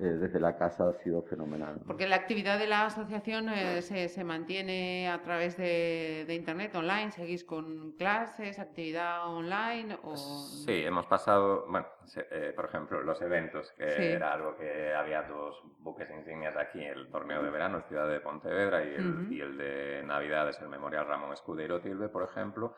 eh, 0.00 0.04
desde 0.04 0.40
la 0.40 0.56
casa 0.56 0.88
ha 0.88 0.92
sido 1.02 1.22
fenomenal. 1.22 1.80
Porque 1.86 2.08
la 2.08 2.16
actividad 2.16 2.58
de 2.58 2.66
la 2.66 2.86
asociación 2.86 3.48
eh, 3.50 3.82
se, 3.82 4.08
se, 4.08 4.24
mantiene 4.24 5.08
a 5.10 5.22
través 5.22 5.56
de, 5.56 6.24
de, 6.26 6.34
Internet, 6.34 6.74
online, 6.74 7.10
¿seguís 7.10 7.44
con 7.44 7.92
clases, 7.92 8.58
actividad 8.58 9.26
online? 9.28 9.98
O... 10.02 10.16
Sí, 10.16 10.82
hemos 10.84 11.06
pasado, 11.06 11.66
bueno, 11.68 11.86
eh, 12.30 12.52
por 12.56 12.66
ejemplo, 12.66 13.02
los 13.02 13.20
eventos, 13.20 13.70
que 13.72 14.12
era 14.12 14.32
algo 14.32 14.56
que 14.56 14.94
había 14.94 15.22
dos 15.22 15.62
buques 15.80 16.08
insignias 16.10 16.56
aquí, 16.56 16.82
el 16.82 17.10
torneo 17.10 17.42
de 17.42 17.50
verano, 17.50 17.82
Ciudad 17.88 18.08
de 18.08 18.20
Pontevedra, 18.20 18.82
y 18.82 18.94
el, 18.94 19.32
y 19.32 19.40
el 19.40 19.58
de 19.58 20.02
Navidades, 20.04 20.58
el 20.60 20.68
Memorial 20.68 21.06
Ramón 21.06 21.32
Escudero 21.32 21.80
Tilbe, 21.80 22.08
por 22.08 22.22
ejemplo 22.22 22.74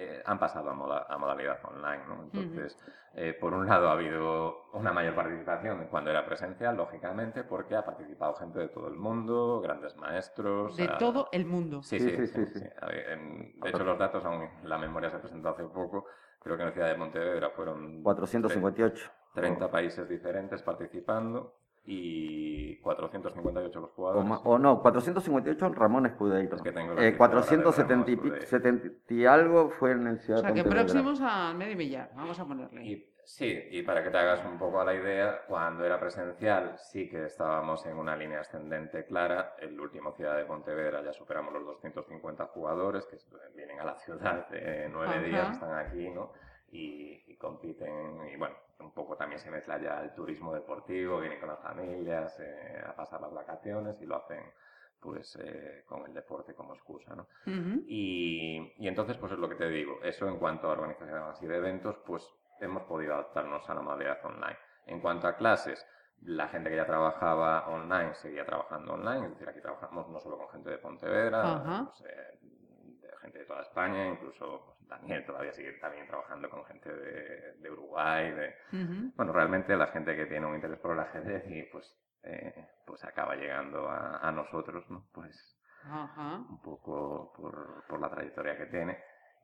eh, 0.00 0.22
han 0.24 0.38
pasado 0.38 0.70
a, 0.70 1.18
modalidad 1.18 1.58
online. 1.64 2.06
¿no? 2.06 2.22
Entonces, 2.22 2.78
eh, 3.14 3.36
por 3.38 3.52
un 3.52 3.66
lado 3.66 3.88
ha 3.88 3.92
habido 3.92 4.70
una 4.74 4.92
mayor 4.92 5.16
participación 5.16 5.88
cuando 5.90 6.10
era 6.10 6.24
presencial, 6.24 6.76
lógicamente, 6.76 7.42
porque 7.42 7.74
ha 7.74 7.84
participado 7.84 8.34
gente 8.34 8.60
de 8.60 8.68
todo 8.68 8.86
el 8.86 8.94
mundo, 8.94 9.60
grandes 9.60 9.96
maestros. 9.96 10.76
De 10.76 10.86
todo 11.00 11.28
el 11.32 11.46
mundo. 11.46 11.82
Sí, 11.82 11.98
sí, 11.98 12.28
sí. 12.28 12.46
sí, 12.46 12.60
de 12.60 13.68
hecho, 13.68 13.82
los 13.82 13.98
datos, 13.98 14.24
aún 14.24 14.48
la 14.62 14.78
memoria 14.78 15.10
se 15.10 15.18
presentó 15.18 15.48
hace 15.48 15.64
poco, 15.64 16.06
creo 16.38 16.56
que 16.56 16.62
en 16.62 16.68
la 16.68 16.72
ciudad 16.72 16.88
de 16.88 16.96
Montevideo 16.96 17.50
fueron... 17.50 18.00
458. 18.04 19.10
30 19.34 19.70
países 19.70 20.08
diferentes 20.08 20.62
participando 20.62 21.54
y 21.90 22.76
458 22.82 23.80
los 23.80 23.90
jugadores. 23.92 24.40
O, 24.44 24.58
no, 24.58 24.82
458 24.82 25.70
Ramón 25.70 26.04
Escudeiro. 26.04 26.56
Es 26.56 26.62
que 26.62 26.70
tengo 26.70 26.98
eh, 26.98 27.16
470 27.16 28.10
y, 29.08 29.24
algo 29.24 29.70
fue 29.70 29.92
en 29.92 30.06
el 30.06 30.18
Ciudad 30.18 30.40
O 30.40 30.42
sea, 30.42 30.52
que 30.52 30.64
próximos 30.64 31.18
al 31.22 31.56
medio 31.56 31.78
millar, 31.78 32.10
vamos 32.14 32.38
a 32.38 32.44
ponerle. 32.44 32.84
Y, 32.84 33.10
sí, 33.24 33.58
y 33.70 33.82
para 33.84 34.04
que 34.04 34.10
te 34.10 34.18
hagas 34.18 34.44
un 34.44 34.58
poco 34.58 34.82
a 34.82 34.84
la 34.84 34.94
idea, 34.94 35.46
cuando 35.48 35.82
era 35.82 35.98
presencial 35.98 36.74
sí 36.76 37.08
que 37.08 37.24
estábamos 37.24 37.86
en 37.86 37.96
una 37.96 38.14
línea 38.14 38.40
ascendente 38.40 39.06
clara. 39.06 39.54
El 39.58 39.80
último 39.80 40.12
Ciudad 40.12 40.36
de 40.36 40.44
Pontevedra 40.44 41.02
ya 41.02 41.14
superamos 41.14 41.54
los 41.54 41.64
250 41.64 42.44
jugadores 42.48 43.06
que 43.06 43.16
vienen 43.56 43.80
a 43.80 43.84
la 43.84 43.96
ciudad 43.96 44.46
de 44.50 44.90
nueve 44.92 45.26
días, 45.26 45.52
están 45.52 45.78
aquí, 45.78 46.10
¿no? 46.10 46.32
Y, 46.70 47.34
compiten 47.36 48.26
y 48.32 48.36
bueno, 48.36 48.56
un 48.80 48.90
poco 48.90 49.16
también 49.16 49.40
se 49.40 49.50
mezcla 49.50 49.80
ya 49.80 50.02
el 50.02 50.12
turismo 50.12 50.52
deportivo, 50.52 51.20
vienen 51.20 51.38
con 51.38 51.48
las 51.48 51.60
familias 51.60 52.38
eh, 52.40 52.82
a 52.84 52.94
pasar 52.96 53.20
las 53.20 53.32
vacaciones 53.32 54.00
y 54.02 54.06
lo 54.06 54.16
hacen 54.16 54.42
pues 54.98 55.36
eh, 55.36 55.84
con 55.86 56.04
el 56.04 56.12
deporte 56.12 56.54
como 56.54 56.74
excusa, 56.74 57.14
¿no? 57.14 57.28
y, 57.86 58.74
y, 58.78 58.88
entonces 58.88 59.16
pues 59.16 59.30
es 59.30 59.38
lo 59.38 59.48
que 59.48 59.54
te 59.54 59.68
digo, 59.68 60.00
eso 60.02 60.26
en 60.26 60.38
cuanto 60.38 60.68
a 60.68 60.72
organización 60.72 61.22
así 61.22 61.46
de 61.46 61.56
eventos, 61.56 61.96
pues 62.04 62.28
hemos 62.60 62.82
podido 62.82 63.14
adaptarnos 63.14 63.68
a 63.70 63.74
la 63.74 63.82
modalidad 63.82 64.18
online. 64.24 64.58
En 64.86 65.00
cuanto 65.00 65.28
a 65.28 65.36
clases, 65.36 65.86
la 66.22 66.48
gente 66.48 66.70
que 66.70 66.76
ya 66.76 66.86
trabajaba 66.86 67.68
online 67.68 68.14
seguía 68.14 68.44
trabajando 68.44 68.94
online, 68.94 69.26
es 69.26 69.30
decir, 69.32 69.48
aquí 69.48 69.60
trabajamos 69.60 70.08
no 70.08 70.20
solo 70.20 70.38
con 70.38 70.48
gente 70.48 70.70
de 70.70 70.78
Pontevedra, 70.78 71.84
pues, 71.84 72.10
eh, 72.10 72.38
de 72.42 72.57
gente 73.28 73.38
de 73.40 73.44
toda 73.44 73.62
España, 73.62 74.08
incluso 74.08 74.64
pues, 74.64 74.88
Daniel 74.88 75.24
todavía 75.26 75.52
sigue 75.52 75.72
también 75.74 76.06
trabajando 76.06 76.48
con 76.48 76.64
gente 76.64 76.90
de, 76.90 77.70
Uruguay. 77.70 78.30
De, 78.32 78.54
Bueno, 79.16 79.32
realmente 79.32 79.76
la 79.76 79.88
gente 79.88 80.16
que 80.16 80.26
tiene 80.26 80.46
un 80.46 80.54
interés 80.54 80.78
por 80.78 80.92
el 80.92 81.00
ajedrez 81.00 81.44
y 81.50 81.62
pues, 81.64 81.94
eh, 82.22 82.66
pues 82.86 83.04
acaba 83.04 83.36
llegando 83.36 83.88
a, 83.88 84.32
nosotros, 84.32 84.88
¿no? 84.90 85.08
Pues 85.12 85.56
un 85.84 86.60
poco 86.62 87.32
por, 87.36 87.84
por 87.86 88.00
la 88.00 88.10
trayectoria 88.10 88.56
que 88.56 88.66
tiene. 88.66 88.98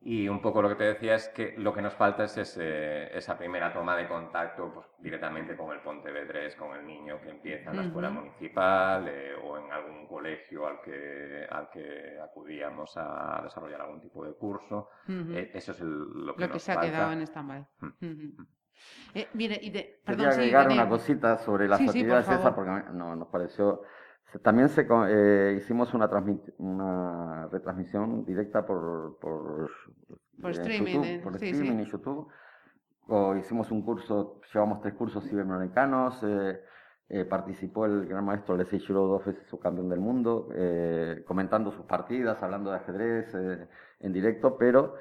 Y 0.06 0.28
un 0.28 0.42
poco 0.42 0.60
lo 0.60 0.68
que 0.68 0.74
te 0.74 0.84
decía 0.84 1.14
es 1.14 1.30
que 1.30 1.54
lo 1.56 1.72
que 1.72 1.80
nos 1.80 1.94
falta 1.94 2.24
es 2.24 2.36
esa 2.36 3.38
primera 3.38 3.72
toma 3.72 3.96
de 3.96 4.06
contacto 4.06 4.70
pues, 4.74 4.86
directamente 4.98 5.56
con 5.56 5.72
el 5.72 5.80
Pontevedrés, 5.80 6.54
con 6.56 6.76
el 6.76 6.86
niño 6.86 7.18
que 7.22 7.30
empieza 7.30 7.70
en 7.70 7.76
la 7.78 7.84
escuela 7.84 8.10
municipal 8.10 9.08
eh, 9.08 9.34
o 9.42 9.56
en 9.56 9.72
algún 9.72 10.06
colegio 10.06 10.66
al 10.66 10.82
que, 10.82 11.46
al 11.50 11.70
que 11.70 12.18
acudíamos 12.22 12.92
a 12.98 13.40
desarrollar 13.44 13.80
algún 13.80 14.02
tipo 14.02 14.26
de 14.26 14.34
curso. 14.34 14.90
Eh, 15.08 15.50
eso 15.54 15.72
es 15.72 15.80
lo 15.80 16.36
que, 16.36 16.46
lo 16.48 16.52
que 16.52 16.58
se 16.58 16.72
ha 16.72 16.80
quedado 16.80 17.10
en 17.10 17.22
stand-by. 17.22 17.66
Eh, 19.14 19.28
mire, 19.32 19.58
y 19.62 19.70
de, 19.70 20.02
perdón, 20.04 20.30
Quería 20.30 20.60
agregar 20.60 20.68
una 20.70 20.88
cosita 20.88 21.38
sobre 21.38 21.66
las 21.66 21.80
actividades 21.80 22.28
esas 22.28 22.52
porque 22.52 22.70
no, 22.92 23.16
nos 23.16 23.28
pareció 23.28 23.82
también 24.42 24.68
se, 24.68 24.86
eh, 24.90 25.56
hicimos 25.58 25.94
una, 25.94 26.08
una 26.58 27.48
retransmisión 27.48 28.24
directa 28.24 28.66
por, 28.66 29.18
por, 29.20 29.70
por 30.40 30.50
eh, 30.50 30.54
streaming, 30.54 31.02
YouTube, 31.02 31.22
por 31.22 31.34
streaming 31.36 31.80
y 31.80 31.84
YouTube. 31.84 32.28
O 33.06 33.36
hicimos 33.36 33.70
un 33.70 33.82
curso, 33.82 34.40
llevamos 34.52 34.80
tres 34.80 34.94
cursos 34.94 35.30
iberoamericanos. 35.30 36.22
Eh, 36.22 36.60
eh, 37.10 37.24
participó 37.26 37.84
el 37.84 38.06
gran 38.06 38.24
maestro 38.24 38.56
Leslie 38.56 38.80
Shiro, 38.80 39.06
dos 39.06 39.26
veces 39.26 39.46
su 39.46 39.60
campeón 39.60 39.90
del 39.90 40.00
mundo, 40.00 40.48
comentando 41.26 41.70
sus 41.70 41.84
partidas, 41.84 42.42
hablando 42.42 42.70
de 42.70 42.76
ajedrez 42.76 43.34
en 44.00 44.12
directo, 44.14 44.56
pero 44.56 44.94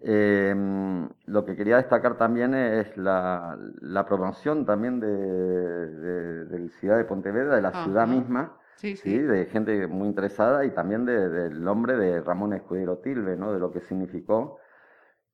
lo 0.00 1.44
que 1.44 1.54
quería 1.54 1.76
destacar 1.76 2.18
también 2.18 2.54
es 2.54 2.96
la, 2.96 3.56
la 3.80 4.04
promoción 4.04 4.66
también 4.66 4.98
de, 4.98 5.06
de, 5.06 6.58
la 6.58 6.68
ciudad 6.80 6.96
de 6.96 7.04
Pontevedra, 7.04 7.54
de 7.54 7.62
la 7.62 7.84
ciudad 7.84 8.08
misma, 8.08 8.58
Sí, 8.76 8.96
sí. 8.96 9.18
de 9.18 9.46
gente 9.46 9.86
muy 9.86 10.08
interesada 10.08 10.64
y 10.64 10.70
también 10.72 11.06
del 11.06 11.62
nombre 11.62 11.96
de 11.96 12.20
Ramón 12.20 12.52
Escudero 12.52 12.98
Tilbe, 12.98 13.36
¿no? 13.36 13.52
De 13.52 13.58
lo 13.58 13.72
que 13.72 13.80
significó 13.80 14.58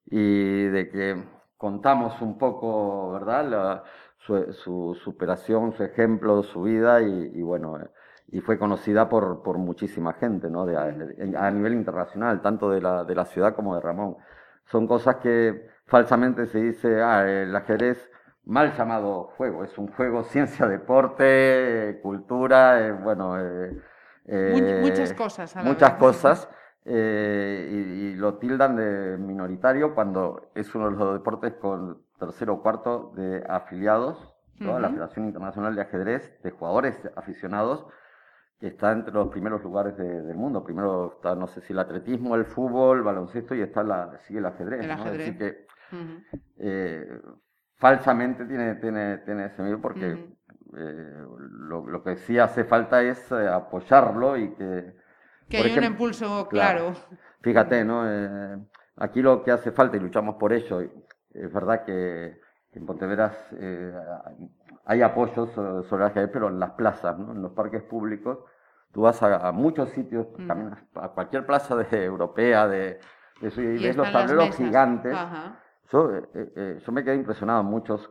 y 0.07 0.64
de 0.66 0.88
que 0.88 1.24
contamos 1.57 2.20
un 2.22 2.38
poco, 2.38 3.12
¿verdad? 3.12 3.83
su, 4.18 4.96
superación, 5.03 5.72
su 5.72 5.83
ejemplo, 5.83 6.42
su 6.42 6.62
vida 6.62 7.03
y, 7.03 7.42
bueno, 7.42 7.79
eh, 7.81 7.88
y 8.29 8.40
fue 8.40 8.59
conocida 8.59 9.09
por, 9.09 9.42
por 9.42 9.59
muchísima 9.59 10.12
gente, 10.14 10.50
¿no? 10.50 10.66
De, 10.66 10.76
a, 10.76 11.50
nivel 11.50 11.74
internacional, 11.74 12.40
tanto 12.42 12.70
de 12.70 12.81
la, 12.81 13.05
de 13.05 13.14
la 13.14 13.24
ciudad 13.24 13.55
como 13.55 13.74
de 13.74 13.81
Ramón. 13.81 14.16
Son 14.66 14.87
cosas 14.87 15.16
que 15.16 15.68
falsamente 15.87 16.46
se 16.46 16.61
dice, 16.62 17.03
ah, 17.03 17.29
el 17.29 17.55
ajedrez 17.55 18.10
mal 18.44 18.76
llamado 18.76 19.24
juego. 19.37 19.64
Es 19.64 19.76
un 19.79 19.88
juego 19.88 20.24
ciencia, 20.24 20.66
deporte, 20.66 22.00
cultura, 22.03 22.87
eh, 22.87 22.92
bueno... 22.92 23.38
Eh, 23.38 23.81
eh, 24.26 24.81
muchas 24.83 25.12
cosas. 25.14 25.57
muchas 25.64 25.94
cosas. 25.94 26.48
y, 26.85 28.14
lo 28.14 28.35
tildan 28.35 28.76
de 28.76 29.16
minoritario 29.18 29.94
cuando 29.94 30.50
es 30.55 30.72
uno 30.74 30.90
de 30.90 30.96
los 30.96 31.14
deportes 31.14 31.55
con 31.55 32.03
tercero 32.18 32.55
o 32.55 32.62
cuarto 32.62 33.12
de 33.16 33.42
afiliados, 33.48 34.35
la 34.59 34.90
Federación 34.90 35.24
Internacional 35.24 35.74
de 35.74 35.83
Ajedrez, 35.83 36.38
de 36.42 36.50
jugadores 36.50 37.00
aficionados, 37.16 37.87
que 38.61 38.68
está 38.68 38.92
entre 38.92 39.14
los 39.14 39.29
primeros 39.29 39.62
lugares 39.64 39.96
del 39.96 40.37
mundo. 40.37 40.62
Primero 40.62 41.14
está, 41.16 41.35
no 41.35 41.46
sé 41.46 41.62
si 41.62 41.72
el 41.72 41.79
atletismo, 41.79 42.37
el 42.37 42.44
fútbol, 42.44 42.98
el 42.98 43.05
baloncesto 43.05 43.55
y 43.55 43.62
está 43.62 43.83
la, 43.83 44.18
sigue 44.18 44.38
el 44.40 44.46
ajedrez. 44.46 44.85
El 44.85 44.90
ajedrez. 44.90 45.37
que, 45.38 45.66
falsamente 47.81 48.45
tiene, 48.45 48.77
tiene, 48.77 49.19
tiene 49.19 49.47
ese 49.47 49.62
miedo 49.62 49.81
porque 49.81 50.12
eh, 50.77 51.25
lo, 51.38 51.87
lo, 51.87 52.03
que 52.05 52.16
sí 52.16 52.38
hace 52.38 52.64
falta 52.64 53.03
es 53.03 53.33
eh, 53.33 53.49
apoyarlo 53.49 54.37
y 54.37 54.53
que... 54.55 54.95
Que 55.49 55.57
hay 55.57 55.77
un 55.77 55.85
impulso 55.85 56.47
claro. 56.49 56.93
Fíjate, 57.40 57.85
¿no? 57.85 58.03
Eh, 58.07 58.57
aquí 58.97 59.21
lo 59.23 59.43
que 59.43 59.51
hace 59.51 59.73
falta, 59.73 59.97
y 59.97 60.01
luchamos 60.01 60.37
por 60.37 60.53
ello, 60.53 60.81
es 60.81 61.53
verdad 61.53 61.85
que, 61.85 62.38
en 62.73 62.87
Ponteveras 62.87 63.37
hay 64.85 65.03
apoyos 65.03 65.51
sobre 65.51 66.05
la 66.05 66.29
pero 66.31 66.49
en 66.49 66.61
las 66.61 66.71
plazas, 66.73 67.19
¿no? 67.19 67.33
en 67.33 67.43
los 67.43 67.51
parques 67.53 67.83
públicos, 67.83 68.38
tú 68.93 69.03
vas 69.03 69.21
a, 69.25 69.51
muchos 69.51 69.88
sitios, 69.90 70.29
caminas 70.47 70.79
a 70.95 71.09
cualquier 71.09 71.45
plaza 71.47 71.75
de, 71.75 72.05
europea, 72.05 72.69
de, 72.69 73.01
y, 73.43 73.83
ves 73.83 73.97
los 73.97 74.12
tableros 74.12 74.55
gigantes. 74.57 75.16
Yo, 75.92 76.16
eh, 76.16 76.29
eh, 76.35 76.53
eh, 76.57 76.79
yo 76.85 76.92
me 76.92 77.03
quedé 77.05 77.16
impresionado 77.16 77.62
muchos, 77.64 78.09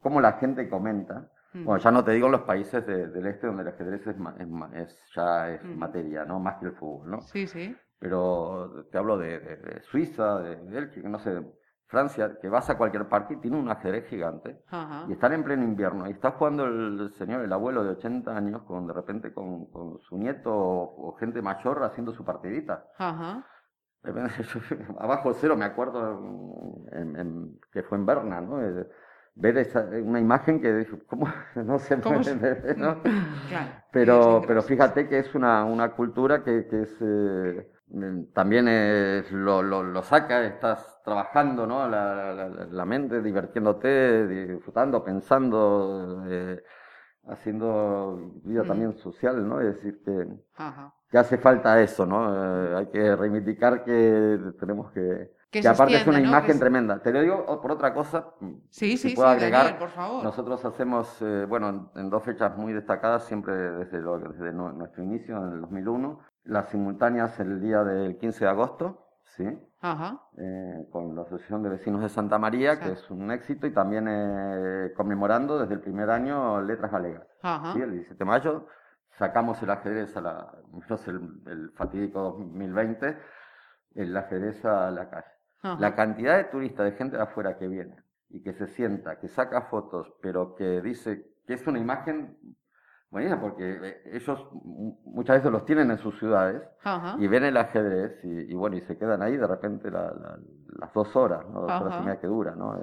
cómo 0.00 0.20
la 0.20 0.34
gente 0.34 0.68
comenta. 0.68 1.28
Mm. 1.52 1.64
Bueno, 1.64 1.82
ya 1.82 1.90
no 1.90 2.04
te 2.04 2.12
digo 2.12 2.28
los 2.28 2.42
países 2.42 2.86
del 2.86 3.26
este 3.26 3.46
donde 3.46 3.62
el 3.62 3.68
ajedrez 3.68 4.06
es, 4.06 4.16
es, 4.74 5.12
ya 5.14 5.50
es 5.50 5.64
mm. 5.64 5.76
materia, 5.76 6.24
¿no? 6.24 6.38
Más 6.38 6.58
que 6.58 6.66
el 6.66 6.72
fútbol, 6.72 7.10
¿no? 7.10 7.20
Sí, 7.22 7.46
sí. 7.46 7.76
Pero 7.98 8.86
te 8.92 8.98
hablo 8.98 9.16
de, 9.16 9.80
Suiza, 9.84 10.40
de 10.40 10.56
Bélgica, 10.56 11.08
no 11.08 11.18
sé, 11.18 11.42
Francia, 11.86 12.38
que 12.40 12.48
vas 12.48 12.68
a 12.68 12.76
cualquier 12.76 13.08
parque 13.08 13.34
y 13.34 13.36
tiene 13.38 13.56
un 13.56 13.70
ajedrez 13.70 14.06
gigante 14.08 14.60
y 15.08 15.12
están 15.12 15.32
en 15.32 15.42
pleno 15.42 15.64
invierno 15.64 16.06
y 16.06 16.10
está 16.10 16.32
jugando 16.32 16.66
el 16.66 17.10
señor, 17.14 17.42
el 17.42 17.52
abuelo 17.52 17.84
de 17.84 17.90
80 17.90 18.36
años, 18.36 18.62
con 18.64 18.86
de 18.86 18.92
repente 18.92 19.32
con, 19.32 19.68
su 20.00 20.18
nieto 20.18 20.52
o, 20.52 21.16
gente 21.18 21.40
mayor 21.40 21.82
haciendo 21.84 22.12
su 22.12 22.22
partidita. 22.22 22.84
Ajá. 22.98 23.46
abajo 24.98 25.34
cero, 25.34 25.56
me 25.56 25.64
acuerdo 25.64 26.22
que 27.72 27.82
fue 27.82 27.98
en 27.98 28.06
Berna, 28.06 28.40
¿no? 28.40 28.60
ver 29.38 29.58
esa, 29.58 29.86
una 30.02 30.18
imagen 30.18 30.60
que 30.60 30.86
¿cómo 31.06 31.28
no 31.56 31.78
¿no? 32.76 33.00
pero, 33.92 34.42
pero 34.46 34.62
fíjate 34.62 35.08
que 35.08 35.18
es 35.18 35.34
una, 35.34 35.64
una 35.64 35.92
cultura 35.92 36.42
que, 36.42 36.66
que 36.66 36.82
es, 36.82 36.96
eh, 37.00 37.68
también 38.32 38.66
es, 38.66 39.30
lo, 39.30 39.62
lo, 39.62 39.82
lo, 39.82 40.02
saca, 40.02 40.44
estás 40.44 41.00
trabajando, 41.04 41.66
¿no? 41.66 41.88
La, 41.88 42.32
la, 42.32 42.48
la 42.48 42.84
mente, 42.84 43.22
divirtiéndote, 43.22 44.26
disfrutando, 44.26 45.04
pensando, 45.04 46.24
eh, 46.26 46.62
haciendo 47.28 48.32
vida 48.42 48.64
también 48.64 48.96
social, 48.96 49.46
¿no? 49.46 49.60
Es 49.60 49.76
decir, 49.76 50.02
que, 50.04 50.26
que 51.10 51.18
hace 51.18 51.38
falta 51.38 51.80
eso, 51.80 52.06
¿no? 52.06 52.32
Eh, 52.34 52.76
hay 52.76 52.86
que 52.86 53.16
reivindicar 53.16 53.84
que 53.84 54.38
tenemos 54.58 54.90
que... 54.92 55.34
Que, 55.50 55.66
aparte 55.66 55.96
es 55.96 56.06
una 56.06 56.20
imagen 56.20 56.58
tremenda. 56.58 57.00
Te 57.00 57.12
lo 57.12 57.22
digo 57.22 57.62
por 57.62 57.72
otra 57.72 57.94
cosa. 57.94 58.34
Sí, 58.68 58.98
si 58.98 59.10
sí, 59.10 59.14
puedo 59.14 59.28
agregar. 59.28 59.78
por 59.78 59.88
favor. 59.88 60.22
Nosotros 60.22 60.62
hacemos, 60.64 61.22
eh, 61.22 61.46
bueno, 61.48 61.92
en, 61.94 62.10
dos 62.10 62.24
fechas 62.24 62.58
muy 62.58 62.74
destacadas, 62.74 63.24
siempre 63.24 63.54
desde, 63.54 64.02
desde 64.02 64.52
nuestro 64.52 65.02
inicio, 65.02 65.38
en 65.38 65.52
el 65.54 65.60
2001, 65.62 66.18
las 66.44 66.68
simultáneas 66.68 67.38
el 67.40 67.60
día 67.60 67.84
del 67.84 68.18
15 68.18 68.44
de 68.44 68.50
agosto, 68.50 69.06
¿sí? 69.36 69.44
Eh, 69.44 70.86
con 70.90 71.14
la 71.14 71.22
Asociación 71.22 71.62
de 71.62 71.68
Vecinos 71.68 72.02
de 72.02 72.08
Santa 72.08 72.38
María, 72.38 72.80
que 72.80 72.92
es 72.92 73.10
un 73.10 73.30
éxito, 73.30 73.66
y 73.66 73.72
también 73.72 74.06
eh, 74.08 74.92
conmemorando 74.96 75.58
desde 75.58 75.74
el 75.74 75.80
primer 75.80 76.10
año 76.10 76.60
Letras 76.60 76.90
Galegas. 76.90 77.26
¿sí? 77.72 77.80
El 77.80 77.92
17 77.92 78.18
de 78.18 78.24
mayo 78.24 78.66
sacamos 79.18 79.62
el 79.62 79.70
ajedrez 79.70 80.16
a 80.16 80.20
la, 80.20 80.52
el, 81.06 81.42
el 81.46 81.70
fatídico 81.72 82.20
2020, 82.20 83.16
el 83.94 84.16
ajedrez 84.16 84.64
a 84.64 84.90
la 84.90 85.08
calle. 85.10 85.26
La 85.80 85.96
cantidad 85.96 86.36
de 86.36 86.44
turistas, 86.44 86.84
de 86.84 86.92
gente 86.92 87.16
de 87.16 87.22
afuera 87.24 87.58
que 87.58 87.66
viene 87.66 87.96
y 88.28 88.40
que 88.42 88.52
se 88.52 88.68
sienta, 88.68 89.18
que 89.18 89.26
saca 89.28 89.62
fotos, 89.62 90.12
pero 90.22 90.54
que 90.54 90.80
dice 90.80 91.26
que 91.46 91.54
es 91.54 91.66
una 91.66 91.78
imagen 91.80 92.36
buenísima, 93.10 93.40
porque 93.40 93.78
eh, 93.82 94.02
ellos 94.12 94.46
muchas 95.04 95.38
veces 95.38 95.50
los 95.50 95.64
tienen 95.64 95.90
en 95.90 95.98
sus 95.98 96.18
ciudades 96.18 96.62
y 97.18 97.26
ven 97.26 97.44
el 97.44 97.56
ajedrez 97.56 98.22
y, 98.24 98.54
bueno, 98.54 98.76
y 98.76 98.80
se 98.82 98.96
quedan 98.96 99.22
ahí 99.22 99.36
de 99.36 99.46
repente 99.46 99.90
las 99.90 100.92
dos 100.94 101.16
horas, 101.16 101.44
¿no? 101.48 101.62
dos 101.62 101.70
horas 101.80 102.00
y 102.00 102.04
media 102.04 102.20
que 102.20 102.26
dura, 102.28 102.54
¿no? 102.54 102.78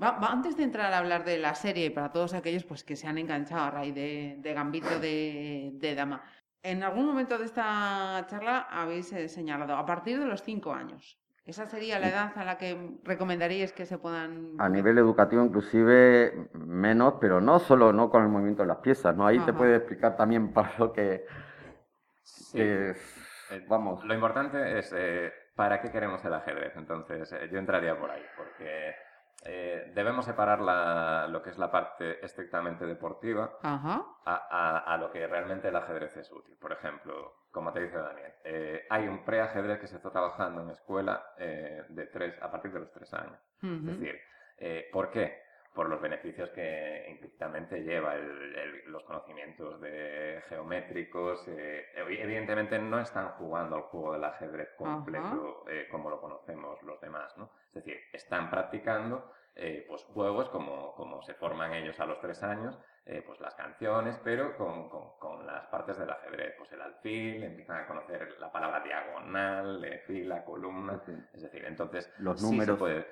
Antes 0.00 0.56
de 0.56 0.64
entrar 0.64 0.92
a 0.92 0.98
hablar 0.98 1.24
de 1.24 1.38
la 1.38 1.54
serie, 1.54 1.90
para 1.90 2.12
todos 2.12 2.34
aquellos 2.34 2.64
pues, 2.64 2.84
que 2.84 2.96
se 2.96 3.06
han 3.06 3.18
enganchado 3.18 3.64
a 3.64 3.70
raíz 3.70 3.94
de, 3.94 4.52
Gambito 4.54 4.98
de, 5.00 5.94
Dama, 5.96 6.22
en 6.62 6.82
algún 6.82 7.06
momento 7.06 7.38
de 7.38 7.44
esta 7.44 8.26
charla 8.28 8.66
habéis 8.70 9.12
eh, 9.12 9.28
señalado 9.28 9.76
a 9.76 9.86
partir 9.86 10.18
de 10.18 10.26
los 10.26 10.42
cinco 10.42 10.72
años. 10.72 11.18
¿Esa 11.44 11.66
sería 11.66 12.00
la 12.00 12.08
edad 12.08 12.32
a 12.34 12.44
la 12.44 12.58
que 12.58 12.98
recomendaríais 13.04 13.72
que 13.72 13.86
se 13.86 13.98
puedan...? 13.98 14.56
A 14.58 14.68
nivel 14.68 14.98
educativo 14.98 15.44
inclusive 15.44 16.48
menos, 16.54 17.14
pero 17.20 17.40
no 17.40 17.60
solo 17.60 17.92
no 17.92 18.10
con 18.10 18.24
el 18.24 18.28
movimiento 18.28 18.62
de 18.62 18.68
las 18.68 18.78
piezas, 18.78 19.16
¿no? 19.16 19.24
Ahí 19.24 19.38
te 19.38 19.52
puede 19.52 19.76
explicar 19.76 20.16
también 20.16 20.52
para 20.52 20.72
lo 20.76 20.92
que... 20.92 21.24
Eh, 22.54 22.94
vamos. 23.68 24.04
Lo 24.04 24.12
importante 24.12 24.76
es 24.76 24.92
eh, 24.96 25.32
para 25.54 25.80
qué 25.80 25.92
queremos 25.92 26.24
el 26.24 26.34
ajedrez. 26.34 26.76
Entonces, 26.76 27.32
yo 27.52 27.58
entraría 27.60 27.96
por 27.96 28.10
ahí, 28.10 28.24
porque 28.36 28.94
eh, 29.48 29.92
debemos 29.94 30.24
separar 30.24 30.60
lo 31.30 31.42
que 31.42 31.50
es 31.50 31.58
la 31.58 31.70
parte 31.70 32.24
estrictamente 32.24 32.84
deportiva 32.84 33.58
A, 34.24 34.96
lo 34.98 35.10
que 35.10 35.26
realmente 35.26 35.68
el 35.68 35.76
ajedrez 35.76 36.16
es 36.16 36.30
útil. 36.32 36.56
Por 36.56 36.72
ejemplo, 36.72 37.46
como 37.52 37.72
te 37.72 37.80
dice 37.80 37.96
Daniel, 37.96 38.32
eh, 38.44 38.86
hay 38.90 39.06
un 39.06 39.24
preajedrez 39.24 39.78
que 39.78 39.86
se 39.86 39.96
está 39.96 40.10
trabajando 40.10 40.62
en 40.62 40.70
escuela 40.70 41.34
eh, 41.38 41.84
de 41.88 42.06
tres, 42.06 42.40
a 42.42 42.50
partir 42.50 42.72
de 42.72 42.80
los 42.80 42.92
tres 42.92 43.12
años. 43.14 43.38
Es 43.62 43.86
decir, 43.86 44.20
¿por 44.92 45.10
qué? 45.10 45.42
Por 45.74 45.88
los 45.88 46.00
beneficios 46.00 46.50
que 46.50 47.06
implícitamente 47.10 47.82
lleva 47.82 48.14
los 48.86 49.04
conocimientos 49.04 49.80
de 49.80 50.42
geométricos. 50.48 51.46
evidentemente 51.94 52.78
no 52.78 52.98
están 52.98 53.28
jugando 53.32 53.76
al 53.76 53.82
juego 53.82 54.12
del 54.14 54.24
ajedrez 54.24 54.70
completo 54.76 55.64
como 55.90 56.10
lo 56.10 56.20
conocemos 56.20 56.82
los 56.82 57.00
demás, 57.00 57.36
¿no? 57.36 57.50
Es 57.76 57.84
decir, 57.84 58.00
están 58.12 58.48
practicando 58.48 59.30
eh, 59.54 59.84
pues 59.86 60.02
juegos 60.04 60.48
como, 60.48 60.94
como, 60.94 61.22
se 61.22 61.34
forman 61.34 61.74
ellos 61.74 61.98
a 62.00 62.06
los 62.06 62.20
tres 62.20 62.42
años, 62.42 62.78
eh, 63.04 63.22
pues 63.26 63.38
las 63.40 63.54
canciones, 63.54 64.18
pero 64.24 64.56
con, 64.56 64.88
con, 64.88 65.46
las 65.46 65.66
partes 65.66 65.98
del 65.98 66.10
ajedrez, 66.10 66.54
pues 66.58 66.72
el 66.72 66.80
alfil, 66.82 67.42
empiezan 67.42 67.84
a 67.84 67.86
conocer 67.86 68.36
la 68.40 68.50
palabra 68.50 68.80
diagonal, 68.80 69.84
eh, 69.84 70.02
fila, 70.06 70.44
columna, 70.44 71.02
es 71.32 71.42
decir, 71.42 71.64
entonces 71.66 72.12
los 72.18 72.42
números. 72.42 72.76
se, 72.76 72.78
puede 72.78 73.06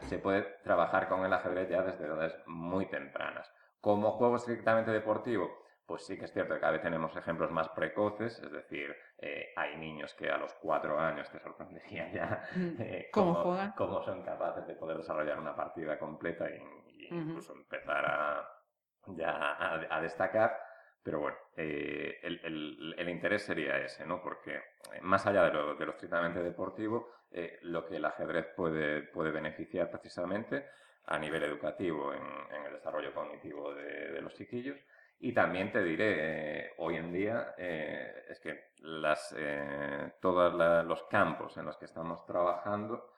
se 0.00 0.18
puede 0.18 0.42
trabajar 0.62 1.08
con 1.08 1.24
el 1.24 1.32
ajedrez 1.32 1.68
ya 1.68 1.82
desde 1.82 2.06
edades 2.06 2.34
muy 2.46 2.86
tempranas. 2.86 3.50
Como 3.80 4.12
juego 4.12 4.36
estrictamente 4.36 4.90
deportivo, 4.92 5.67
pues 5.88 6.04
sí 6.04 6.18
que 6.18 6.26
es 6.26 6.32
cierto 6.34 6.52
que 6.52 6.60
cada 6.60 6.72
vez 6.72 6.82
tenemos 6.82 7.16
ejemplos 7.16 7.50
más 7.50 7.70
precoces, 7.70 8.38
es 8.40 8.52
decir, 8.52 8.94
eh, 9.16 9.54
hay 9.56 9.74
niños 9.78 10.12
que 10.12 10.30
a 10.30 10.36
los 10.36 10.52
cuatro 10.60 11.00
años 11.00 11.30
te 11.30 11.40
sorprendería 11.40 12.12
ya 12.12 12.42
mm. 12.54 12.76
eh, 12.78 13.08
cómo, 13.10 13.56
cómo, 13.74 14.02
son 14.02 14.22
capaces 14.22 14.66
de 14.66 14.74
poder 14.74 14.98
desarrollar 14.98 15.38
una 15.38 15.56
partida 15.56 15.98
completa 15.98 16.46
e 16.46 16.62
incluso 17.10 17.54
empezar 17.54 18.04
a, 18.04 18.46
ya 19.06 19.86
a, 19.88 20.00
destacar. 20.02 20.60
Pero 21.02 21.20
bueno, 21.20 21.38
eh, 21.56 22.18
el, 22.22 23.08
interés 23.08 23.44
sería 23.44 23.78
ese, 23.78 24.04
¿no? 24.04 24.20
Porque 24.20 24.60
más 25.00 25.26
allá 25.26 25.44
de 25.44 25.52
lo, 25.54 25.74
de 25.74 25.86
lo 25.86 25.92
estrictamente 25.92 26.42
deportivo, 26.42 27.08
lo 27.62 27.86
que 27.86 27.96
el 27.96 28.04
ajedrez 28.04 28.46
puede, 28.54 29.04
puede 29.04 29.30
beneficiar 29.30 29.90
precisamente 29.90 30.66
a 31.06 31.18
nivel 31.18 31.44
educativo 31.44 32.12
en, 32.12 32.66
el 32.66 32.74
desarrollo 32.74 33.14
cognitivo 33.14 33.72
de 33.74 34.20
los 34.20 34.34
chiquillos 34.34 34.76
y 35.20 35.32
también 35.32 35.72
te 35.72 35.82
diré, 35.82 36.14
eh, 36.18 36.74
hoy 36.78 36.96
en 36.96 37.12
día, 37.12 37.54
eh, 37.58 38.26
es 38.28 38.38
que 38.38 38.70
las, 38.78 39.34
eh, 39.36 40.12
todos 40.20 40.54
los 40.86 41.02
campos 41.04 41.56
en 41.56 41.66
los 41.66 41.76
que 41.76 41.86
estamos 41.86 42.24
trabajando, 42.24 43.14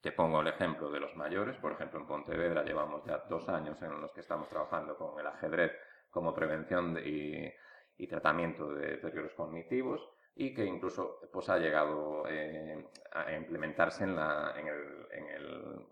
te 0.00 0.10
pongo 0.12 0.40
el 0.40 0.48
ejemplo 0.48 0.90
de 0.90 1.00
los 1.00 1.14
mayores, 1.16 1.56
por 1.58 1.72
ejemplo, 1.72 2.00
en 2.00 2.06
Pontevedra 2.06 2.64
llevamos 2.64 3.04
ya 3.04 3.18
dos 3.28 3.48
años 3.48 3.80
en 3.82 4.00
los 4.00 4.12
que 4.12 4.20
estamos 4.20 4.48
trabajando 4.48 4.96
con 4.96 5.18
el 5.20 5.26
ajedrez 5.26 5.72
como 6.10 6.34
prevención 6.34 6.98
y, 7.04 7.52
y, 7.96 8.06
tratamiento 8.06 8.72
de 8.74 8.92
deterioros 8.92 9.32
cognitivos 9.34 10.00
y 10.38 10.52
que 10.52 10.64
incluso 10.66 11.18
pues, 11.32 11.48
ha 11.48 11.58
llegado 11.58 12.24
eh, 12.28 12.86
a 13.12 13.32
implementarse 13.32 14.04
en 14.04 14.14
la, 14.14 14.52
en, 14.58 14.68
el, 14.68 15.06
en, 15.10 15.28
el, 15.28 15.86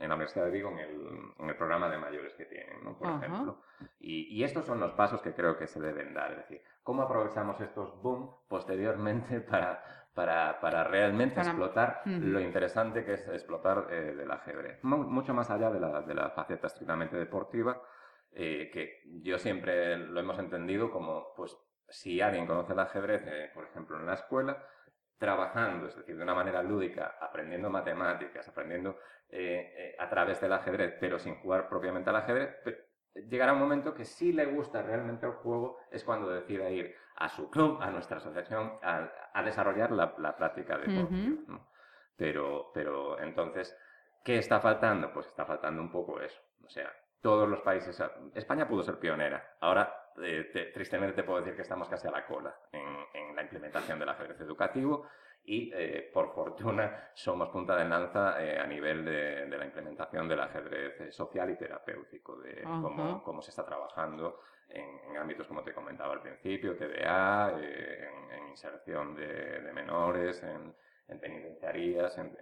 en, 0.00 0.08
la 0.08 0.14
Universidad 0.16 0.46
de 0.46 0.50
Vigo 0.50 0.70
en 0.70 0.78
el, 0.80 1.32
en 1.38 1.48
el, 1.48 1.56
programa 1.56 1.88
de 1.88 1.96
mayores 1.96 2.34
que 2.34 2.44
tienen, 2.46 2.82
¿no? 2.82 2.98
por 2.98 3.08
ejemplo. 3.08 3.58
Y, 4.00 4.36
y, 4.36 4.42
estos 4.42 4.66
son 4.66 4.80
los 4.80 4.92
pasos 4.94 5.22
que 5.22 5.32
creo 5.32 5.56
que 5.56 5.68
se 5.68 5.80
deben 5.80 6.12
dar. 6.12 6.32
Es 6.32 6.38
decir, 6.38 6.62
¿cómo 6.82 7.02
aprovechamos 7.02 7.60
estos 7.60 8.02
boom 8.02 8.34
posteriormente 8.48 9.40
para, 9.48 9.84
para, 10.12 10.60
para 10.60 10.82
realmente 10.82 11.40
explotar 11.40 12.02
lo 12.04 12.40
interesante 12.40 13.04
que 13.04 13.14
es 13.14 13.28
explotar 13.28 13.86
eh, 13.90 14.14
del 14.16 14.30
ajedrez? 14.32 14.82
mucho 14.82 15.34
más 15.34 15.50
allá 15.50 15.70
de 15.70 15.78
la, 15.78 16.02
de 16.02 16.14
la 16.14 16.30
faceta 16.30 16.66
estrictamente 16.66 17.16
deportiva, 17.16 17.80
eh, 18.32 18.70
que 18.72 19.02
yo 19.22 19.38
siempre 19.38 19.96
lo 19.98 20.18
hemos 20.18 20.38
entendido 20.40 20.90
como 20.90 21.32
pues 21.36 21.56
si 21.92 22.20
alguien 22.20 22.46
conoce 22.46 22.72
el 22.72 22.80
ajedrez, 22.80 23.22
eh, 23.26 23.50
por 23.54 23.64
ejemplo, 23.64 23.98
en 23.98 24.06
la 24.06 24.14
escuela, 24.14 24.66
trabajando, 25.18 25.86
es 25.86 25.96
decir, 25.96 26.16
de 26.16 26.22
una 26.22 26.34
manera 26.34 26.62
lúdica, 26.62 27.16
aprendiendo 27.20 27.70
matemáticas, 27.70 28.48
aprendiendo 28.48 28.98
eh, 29.28 29.72
eh, 29.76 29.96
a 29.98 30.08
través 30.08 30.40
del 30.40 30.52
ajedrez, 30.52 30.96
pero 30.98 31.18
sin 31.18 31.36
jugar 31.36 31.68
propiamente 31.68 32.10
al 32.10 32.16
ajedrez, 32.16 32.56
llegará 33.28 33.52
un 33.52 33.60
momento 33.60 33.94
que 33.94 34.04
si 34.04 34.32
le 34.32 34.46
gusta 34.46 34.82
realmente 34.82 35.26
el 35.26 35.32
juego 35.32 35.78
es 35.90 36.02
cuando 36.02 36.28
decida 36.28 36.70
ir 36.70 36.94
a 37.16 37.28
su 37.28 37.50
club, 37.50 37.80
a 37.80 37.90
nuestra 37.90 38.16
asociación, 38.16 38.78
a, 38.82 39.42
desarrollar 39.44 39.92
la, 39.92 40.36
práctica 40.36 40.78
deportiva. 40.78 41.60
Pero, 42.16 42.70
pero 42.74 43.20
entonces, 43.20 43.76
¿qué 44.24 44.38
está 44.38 44.60
faltando? 44.60 45.12
Pues 45.12 45.26
está 45.26 45.44
faltando 45.44 45.82
un 45.82 45.92
poco 45.92 46.20
eso. 46.20 46.40
O 46.64 46.68
sea, 46.68 46.90
todos 47.20 47.48
los 47.48 47.60
países. 47.60 48.02
España 48.34 48.68
pudo 48.68 48.82
ser 48.82 48.98
pionera. 48.98 49.56
Ahora, 49.60 50.01
eh, 50.22 50.70
tristemente, 50.72 51.16
te 51.16 51.22
puedo 51.22 51.40
decir 51.40 51.56
que 51.56 51.62
estamos 51.62 51.88
casi 51.88 52.08
a 52.08 52.10
la 52.10 52.26
cola 52.26 52.54
en, 52.72 53.34
la 53.34 53.42
implementación 53.42 53.98
del 53.98 54.08
ajedrez 54.10 54.40
educativo 54.40 55.06
y, 55.44 55.72
eh, 55.74 56.10
por 56.12 56.32
fortuna, 56.32 57.10
somos 57.14 57.48
punta 57.48 57.76
de 57.76 57.88
lanza 57.88 58.42
eh, 58.44 58.58
a 58.58 58.66
nivel 58.66 59.04
de, 59.04 59.46
la 59.48 59.64
implementación 59.64 60.28
del 60.28 60.40
ajedrez 60.40 61.14
social 61.14 61.50
y 61.50 61.56
terapéutico, 61.56 62.36
de 62.36 62.62
cómo, 62.62 63.42
se 63.42 63.50
está 63.50 63.64
trabajando 63.64 64.40
en, 64.68 65.16
ámbitos, 65.16 65.46
como 65.46 65.62
te 65.62 65.72
comentaba 65.72 66.12
al 66.12 66.20
principio, 66.20 66.76
TDA, 66.76 67.58
en, 67.58 68.48
inserción 68.48 69.14
de, 69.16 69.72
menores, 69.72 70.42
en, 70.42 70.74
penitenciarías, 71.18 72.16
en 72.18 72.36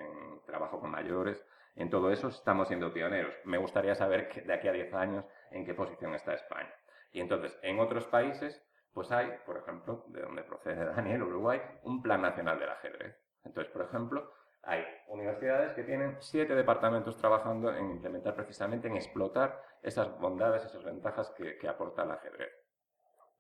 trabajo 0.44 0.80
con 0.80 0.90
mayores. 0.90 1.44
En 1.76 1.88
todo 1.88 2.11
eso 2.11 2.28
estamos 2.28 2.68
siendo 2.68 2.92
pioneros. 2.92 3.33
Me 3.44 3.59
gustaría 3.59 3.94
saber 3.94 4.28
que 4.28 4.42
de 4.42 4.52
aquí 4.52 4.68
a 4.68 4.72
10 4.72 4.92
años 4.94 5.24
en 5.50 5.64
qué 5.64 5.74
posición 5.74 6.14
está 6.14 6.35
España. 6.35 6.72
Y 7.12 7.20
entonces, 7.20 7.58
en 7.62 7.80
otros 7.80 8.06
países, 8.06 8.62
pues 8.92 9.10
hay, 9.12 9.30
por 9.46 9.56
ejemplo, 9.56 10.04
de 10.08 10.22
donde 10.22 10.42
procede 10.42 10.84
Daniel, 10.84 11.22
Uruguay, 11.22 11.60
un 11.82 12.02
plan 12.02 12.22
nacional 12.22 12.58
del 12.58 12.70
ajedrez. 12.70 13.16
Entonces, 13.44 13.72
por 13.72 13.82
ejemplo, 13.82 14.32
hay 14.62 14.84
universidades 15.08 15.72
que 15.72 15.84
tienen 15.84 16.16
siete 16.20 16.54
departamentos 16.54 17.16
trabajando 17.16 17.74
en 17.74 17.90
implementar 17.90 18.34
precisamente, 18.34 18.88
en 18.88 18.96
explotar 18.96 19.62
esas 19.82 20.18
bondades, 20.18 20.64
esas 20.64 20.84
ventajas 20.84 21.30
que, 21.30 21.68
aporta 21.68 22.02
el 22.02 22.10
ajedrez. 22.10 22.50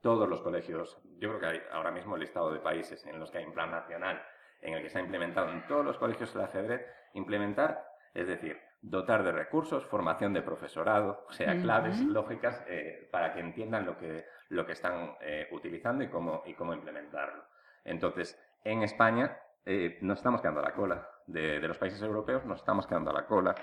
Todos 0.00 0.28
los 0.28 0.40
colegios, 0.40 0.98
yo 1.18 1.28
creo 1.28 1.40
que 1.40 1.46
hay 1.46 1.62
ahora 1.72 1.90
mismo 1.90 2.14
el 2.14 2.22
listado 2.22 2.50
de 2.52 2.60
países 2.60 3.04
en 3.06 3.20
los 3.20 3.30
que 3.30 3.38
hay 3.38 3.44
un 3.44 3.52
plan 3.52 3.70
nacional 3.70 4.22
en 4.62 4.74
el 4.74 4.82
que 4.82 4.88
se 4.88 4.98
ha 4.98 5.02
implementado 5.02 5.50
en 5.50 5.66
todos 5.66 5.84
los 5.84 5.98
colegios 5.98 6.34
el 6.34 6.40
ajedrez, 6.40 6.86
implementar 7.12 7.90
es 8.14 8.26
decir, 8.26 8.58
dotar 8.82 9.22
de 9.22 9.32
recursos, 9.32 9.84
formación 9.86 10.32
de 10.32 10.42
profesorado, 10.42 11.24
o 11.28 11.32
sea, 11.32 11.60
claves 11.60 12.00
lógicas 12.00 12.64
eh, 12.66 13.08
para 13.10 13.32
que 13.32 13.40
entiendan 13.40 13.84
lo 13.84 13.98
que, 13.98 14.24
lo 14.48 14.64
que 14.64 14.72
están 14.72 15.16
eh, 15.20 15.48
utilizando 15.52 16.02
y 16.02 16.08
cómo, 16.08 16.42
y 16.46 16.54
cómo 16.54 16.72
implementarlo. 16.72 17.44
Entonces, 17.84 18.40
en 18.64 18.82
España 18.82 19.36
eh, 19.66 19.98
nos 20.00 20.18
estamos 20.18 20.40
quedando 20.40 20.60
a 20.60 20.64
la 20.64 20.72
cola. 20.72 21.06
De, 21.26 21.60
los 21.60 21.78
países 21.78 22.02
europeos 22.02 22.44
nos 22.44 22.58
estamos 22.58 22.88
quedando 22.88 23.10
a 23.10 23.12
la 23.12 23.26
cola 23.26 23.54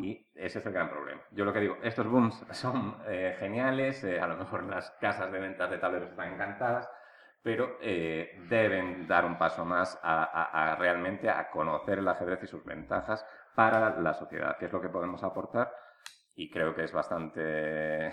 y 0.00 0.26
ese 0.34 0.58
es 0.58 0.66
el 0.66 0.72
gran 0.72 0.90
problema. 0.90 1.20
Yo 1.30 1.44
lo 1.44 1.52
que 1.52 1.60
digo, 1.60 1.76
estos 1.84 2.08
booms 2.08 2.44
son 2.50 2.96
geniales, 3.38 4.02
a 4.02 4.26
lo 4.26 4.36
mejor 4.36 4.64
las 4.64 4.90
casas 5.00 5.30
de 5.30 5.38
ventas 5.38 5.70
de 5.70 5.78
tableros 5.78 6.10
están 6.10 6.32
encantadas, 6.32 6.88
pero 7.44 7.76
eh, 7.82 8.40
deben 8.48 9.06
dar 9.06 9.26
un 9.26 9.36
paso 9.36 9.66
más 9.66 10.00
a, 10.02 10.76
realmente 10.78 11.28
a 11.28 11.50
conocer 11.50 11.98
el 11.98 12.08
ajedrez 12.08 12.42
y 12.42 12.46
sus 12.46 12.64
ventajas 12.64 13.24
para 13.54 14.00
la 14.00 14.14
sociedad, 14.14 14.56
que 14.58 14.66
es 14.66 14.72
lo 14.72 14.80
que 14.80 14.88
podemos 14.88 15.22
aportar 15.22 15.72
y 16.34 16.50
creo 16.50 16.74
que 16.74 16.84
es 16.84 16.92
bastante 16.92 18.12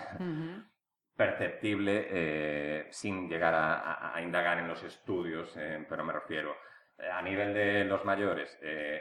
perceptible 1.16 2.06
eh, 2.10 2.86
sin 2.90 3.28
llegar 3.28 3.54
a, 3.54 4.20
indagar 4.22 4.58
en 4.58 4.68
los 4.68 4.82
estudios, 4.82 5.56
eh, 5.56 5.84
pero 5.88 6.04
me 6.04 6.12
refiero 6.12 6.54
a 7.12 7.20
nivel 7.20 7.52
de 7.52 7.84
los 7.84 8.04
mayores, 8.04 8.56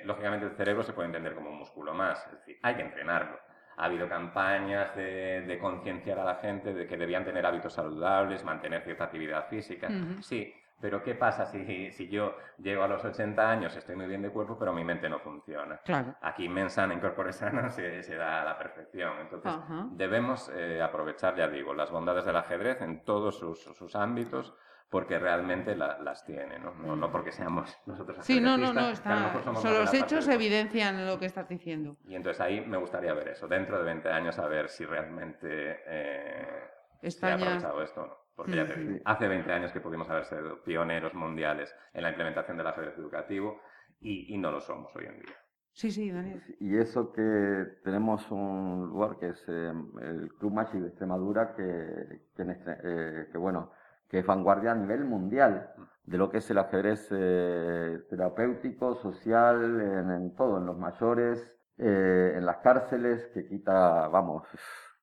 lógicamente 0.05 0.47
el 0.47 0.55
cerebro 0.55 0.81
se 0.81 0.93
puede 0.93 1.07
entender 1.07 1.35
como 1.35 1.51
un 1.51 1.59
músculo 1.59 1.93
más, 1.93 2.25
es 2.25 2.31
decir, 2.31 2.57
hay 2.63 2.75
que 2.75 2.81
entrenarlo. 2.81 3.39
Ha 3.77 3.85
habido 3.85 4.09
campañas 4.09 4.95
de, 4.95 5.57
concienciar 5.61 6.19
a 6.19 6.23
la 6.23 6.35
gente 6.35 6.73
de 6.73 6.87
que 6.87 6.97
debían 6.97 7.23
tener 7.23 7.45
hábitos 7.45 7.73
saludables, 7.73 8.43
mantener 8.43 8.83
cierta 8.83 9.05
actividad 9.05 9.47
física. 9.47 9.87
Sí, 10.21 10.53
pero 10.81 11.03
¿qué 11.03 11.15
pasa 11.15 11.45
si, 11.45 11.91
si, 11.91 12.09
yo 12.09 12.35
llego 12.57 12.83
a 12.83 12.87
los 12.87 13.03
80 13.05 13.49
años, 13.49 13.75
estoy 13.75 13.95
muy 13.95 14.07
bien 14.07 14.21
de 14.21 14.29
cuerpo, 14.29 14.57
pero 14.57 14.73
mi 14.73 14.83
mente 14.83 15.07
no 15.09 15.19
funciona? 15.19 15.77
Claro. 15.85 16.15
Aquí 16.21 16.49
Mensana 16.49 16.93
Incorpore 16.93 17.31
Sana 17.31 17.69
se, 17.69 18.03
se 18.03 18.15
da 18.15 18.41
a 18.41 18.45
la 18.45 18.57
perfección. 18.57 19.13
Entonces, 19.21 19.53
debemos 19.91 20.51
eh, 20.53 20.81
aprovechar, 20.81 21.35
ya 21.35 21.47
digo, 21.47 21.73
las 21.73 21.91
bondades 21.91 22.25
del 22.25 22.35
ajedrez 22.35 22.81
en 22.81 23.03
todos 23.05 23.37
sus, 23.37 23.59
sus 23.61 23.95
ámbitos 23.95 24.53
porque 24.91 25.17
realmente 25.17 25.73
las 25.73 26.25
tiene, 26.25 26.59
¿no? 26.59 26.73
¿no? 26.73 27.11
porque 27.13 27.31
seamos 27.31 27.79
nosotros 27.85 28.25
Sí, 28.25 28.41
no, 28.41 28.57
no, 28.57 28.73
no, 28.73 28.89
está... 28.89 29.41
son 29.55 29.73
los 29.73 29.93
hechos 29.93 30.27
evidencian 30.27 31.07
lo 31.07 31.17
que 31.17 31.27
estás 31.27 31.47
diciendo. 31.47 31.95
Y 32.05 32.15
entonces 32.15 32.41
ahí 32.41 32.59
me 32.59 32.77
gustaría 32.77 33.13
ver 33.13 33.29
eso, 33.29 33.47
dentro 33.47 33.77
de 33.77 33.85
20 33.85 34.09
años, 34.09 34.37
a 34.37 34.47
ver 34.47 34.67
si 34.67 34.83
realmente 34.85 35.79
eh, 35.87 36.69
se 37.07 37.25
ha 37.25 37.35
aprovechado 37.35 37.81
esto 37.81 38.01
o 38.01 38.07
no. 38.07 38.17
Porque 38.41 38.55
ya 38.55 38.67
te 38.67 38.79
digo, 38.79 38.99
hace 39.05 39.27
20 39.27 39.51
años 39.51 39.71
que 39.71 39.79
pudimos 39.79 40.09
haber 40.09 40.25
sido 40.25 40.63
pioneros 40.63 41.13
mundiales 41.13 41.73
en 41.93 42.03
la 42.03 42.09
implementación 42.09 42.57
del 42.57 42.67
ajedrez 42.67 42.97
educativo 42.97 43.61
y, 43.99 44.37
no 44.37 44.51
lo 44.51 44.59
somos 44.59 44.95
hoy 44.95 45.05
en 45.05 45.19
día. 45.19 45.35
Sí, 45.73 45.91
sí, 45.91 46.11
Daniel. 46.11 46.41
Y 46.59 46.77
eso 46.77 47.13
que 47.13 47.65
tenemos 47.83 48.29
un 48.31 48.87
lugar 48.87 49.17
que 49.19 49.29
es 49.29 49.45
eh, 49.47 49.71
el 50.01 50.33
Club 50.39 50.53
Magic 50.53 50.81
de 50.81 50.87
Extremadura, 50.87 51.53
que, 51.55 52.21
que, 52.35 52.43
eh, 52.83 53.27
que 53.31 53.37
bueno, 53.37 53.71
que 54.09 54.19
es 54.19 54.25
vanguardia 54.25 54.71
a 54.71 54.75
nivel 54.75 55.05
mundial 55.05 55.71
de 56.03 56.17
lo 56.17 56.29
que 56.29 56.39
es 56.39 56.49
el 56.51 56.57
ajedrez 56.57 57.07
eh, 57.11 58.01
terapéutico, 58.09 58.95
social, 58.95 59.79
en, 59.79 60.35
todo, 60.35 60.57
en 60.57 60.65
los 60.65 60.77
mayores, 60.77 61.39
eh, 61.77 62.33
en 62.35 62.45
las 62.45 62.57
cárceles, 62.57 63.27
que 63.33 63.47
quita, 63.47 64.09
vamos, 64.09 64.45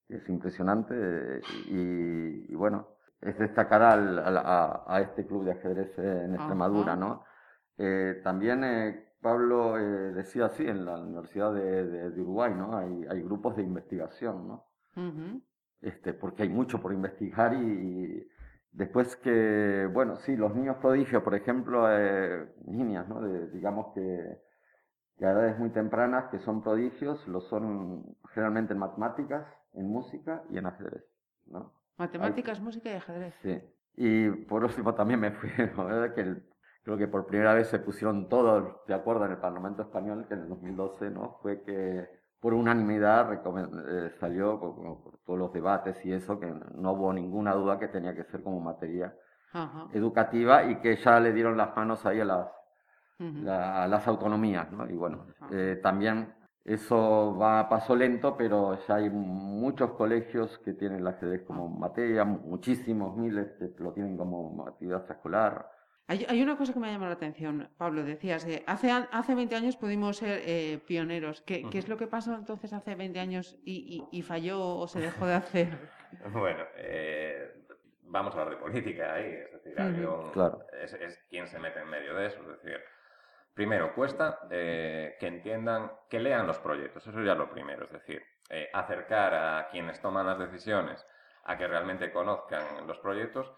es 0.09 0.29
impresionante 0.29 1.41
y, 1.67 2.55
bueno, 2.55 2.89
es 3.21 3.39
destacar 3.39 3.83
a, 3.83 5.01
este 5.01 5.27
club 5.27 5.45
de 5.45 5.53
ajedrez 5.53 5.99
en 5.99 6.35
Extremadura, 6.35 6.97
¿no? 6.97 7.25
Eh, 7.77 8.21
también 8.23 8.65
Pablo 9.21 9.75
decía 10.15 10.47
así, 10.47 10.67
en 10.67 10.85
la 10.85 10.99
Universidad 10.99 11.53
de, 11.53 12.21
Uruguay, 12.21 12.53
¿no? 12.55 12.77
Hay, 12.77 13.07
hay, 13.11 13.23
grupos 13.23 13.57
de 13.57 13.63
investigación, 13.63 14.49
¿no? 14.49 14.65
este, 15.81 16.13
porque 16.13 16.43
hay 16.43 16.49
mucho 16.49 16.81
por 16.81 16.93
investigar 16.93 17.55
y 17.55 18.27
Después 18.73 19.17
que, 19.17 19.89
bueno, 19.93 20.17
sí, 20.19 20.37
los 20.37 20.55
niños 20.55 20.77
prodigios, 20.77 21.23
por 21.23 21.35
ejemplo, 21.35 21.87
eh, 21.91 22.49
niñas, 22.67 23.09
¿no? 23.09 23.21
digamos 23.49 23.93
que, 23.95 24.39
que, 25.17 25.27
a 25.27 25.31
edades 25.31 25.59
muy 25.59 25.71
tempranas, 25.71 26.29
que 26.31 26.39
son 26.39 26.63
prodigios, 26.63 27.27
lo 27.27 27.41
son 27.41 28.17
generalmente 28.35 28.75
en 28.75 28.79
matemáticas, 28.79 29.47
en 29.73 29.89
música 29.89 30.45
y 30.51 30.59
en 30.59 30.67
ajedrez, 30.67 31.05
¿no? 31.47 31.73
Matemáticas, 31.99 32.61
música 32.61 32.91
y 32.91 32.95
ajedrez. 32.95 33.35
Sí. 33.43 33.61
Y 33.97 34.31
por 34.31 34.65
último 34.65 34.95
también 34.95 35.21
me 35.21 35.33
fui, 35.33 35.51
¿verdad? 35.77 36.15
que 36.15 36.37
creo 36.85 36.97
que 36.97 37.09
por 37.09 37.27
primera 37.27 37.53
vez 37.53 37.69
se 37.69 37.81
pusieron 37.81 38.29
todos 38.29 38.87
de 38.87 38.95
acuerdo 38.95 39.27
en 39.27 39.33
el 39.33 39.39
Parlamento 39.39 39.83
Español, 39.83 40.25
que 40.29 40.35
en 40.35 40.43
el 40.43 40.49
2012, 40.49 41.11
¿no? 41.11 41.39
Fue 41.43 41.63
que 41.63 42.09
por 42.41 42.55
unanimidad 42.55 43.33
eh, 43.33 44.11
salió 44.21 44.61
por, 44.61 45.19
todos 45.27 45.39
los 45.39 45.53
debates 45.53 46.05
y 46.07 46.13
eso, 46.13 46.39
que 46.39 46.47
no 46.77 46.93
hubo 46.93 47.13
ninguna 47.13 47.53
duda 47.55 47.79
que 47.79 47.89
tenía 47.89 48.15
que 48.15 48.25
ser 48.25 48.43
como 48.43 48.61
materia 48.61 49.15
educativa 49.93 50.65
y 50.65 50.77
que 50.77 50.97
ya 50.97 51.19
le 51.19 51.33
dieron 51.33 51.57
las 51.57 51.75
manos 51.75 52.07
ahí 52.07 52.21
a 52.21 52.25
las, 52.25 52.49
a 53.49 53.87
las 53.89 54.07
autonomías, 54.07 54.71
¿no? 54.71 54.89
Y 54.89 54.95
bueno, 54.95 55.27
eh, 55.51 55.81
también 55.83 56.33
eso 56.69 57.37
va 57.37 57.61
a 57.61 57.69
paso 57.69 57.97
lento, 57.97 58.37
pero 58.37 58.79
ya 58.87 58.97
hay 58.97 59.09
muchos 59.11 59.93
colegios 59.93 60.59
que 60.59 60.75
tienen 60.75 61.01
el 61.01 61.07
ajedrez 61.07 61.43
como 61.47 61.69
materia, 61.69 62.25
muchísimos, 62.25 63.17
miles 63.17 63.49
que 63.59 63.83
lo 63.83 63.93
tienen 63.93 64.17
como 64.17 64.67
actividad 64.67 65.11
escolar. 65.11 65.71
Hay, 66.11 66.43
una 66.43 66.57
cosa 66.57 66.73
que 66.73 66.81
me 66.81 66.89
ha 66.89 66.93
llamado 66.93 67.11
la 67.11 67.17
atención, 67.17 67.69
Pablo, 67.77 68.03
decías, 68.03 68.47
eh, 68.47 68.65
hace, 68.67 68.91
hace 68.91 69.35
20 69.35 69.55
años 69.55 69.77
pudimos 69.77 70.17
ser 70.17 70.41
eh, 70.43 70.81
pioneros. 70.87 71.43
¿Qué, 71.43 71.69
¿Qué, 71.71 71.79
es 71.79 71.87
lo 71.87 71.99
que 71.99 72.07
pasó 72.07 72.35
entonces 72.35 72.73
hace 72.73 72.95
20 72.95 73.21
años 73.21 73.59
y, 73.63 74.07
y, 74.11 74.23
falló 74.23 74.59
o 74.59 74.89
se 74.89 75.01
dejó 75.01 75.27
de 75.27 75.35
hacer? 75.35 75.69
bueno, 76.33 76.65
eh, 76.77 77.63
vamos 78.05 78.35
a 78.35 78.41
hablar 78.41 78.57
de 78.57 78.63
política 78.63 79.13
ahí, 79.13 79.27
es 79.27 79.53
decir, 79.53 80.09
es, 80.83 80.95
es, 80.95 81.19
quien 81.29 81.47
se 81.47 81.59
mete 81.59 81.81
en 81.81 81.91
medio 81.91 82.15
de 82.15 82.27
eso, 82.29 82.41
es 82.41 82.63
decir, 82.63 82.81
primero, 83.59 83.93
cuesta 83.93 84.39
que 84.49 85.17
entiendan, 85.21 85.91
que 86.09 86.21
lean 86.21 86.47
los 86.47 86.61
proyectos, 86.61 87.05
eso 87.05 87.21
ya 87.23 87.35
lo 87.35 87.51
primero, 87.51 87.87
es 87.87 87.91
decir, 87.91 88.23
acercar 88.73 89.35
a 89.35 89.69
quienes 89.69 90.01
toman 90.01 90.27
las 90.27 90.39
decisiones 90.39 91.05
a 91.43 91.59
que 91.59 91.67
realmente 91.67 92.13
conozcan 92.13 92.87
los 92.87 93.01
proyectos, 93.01 93.53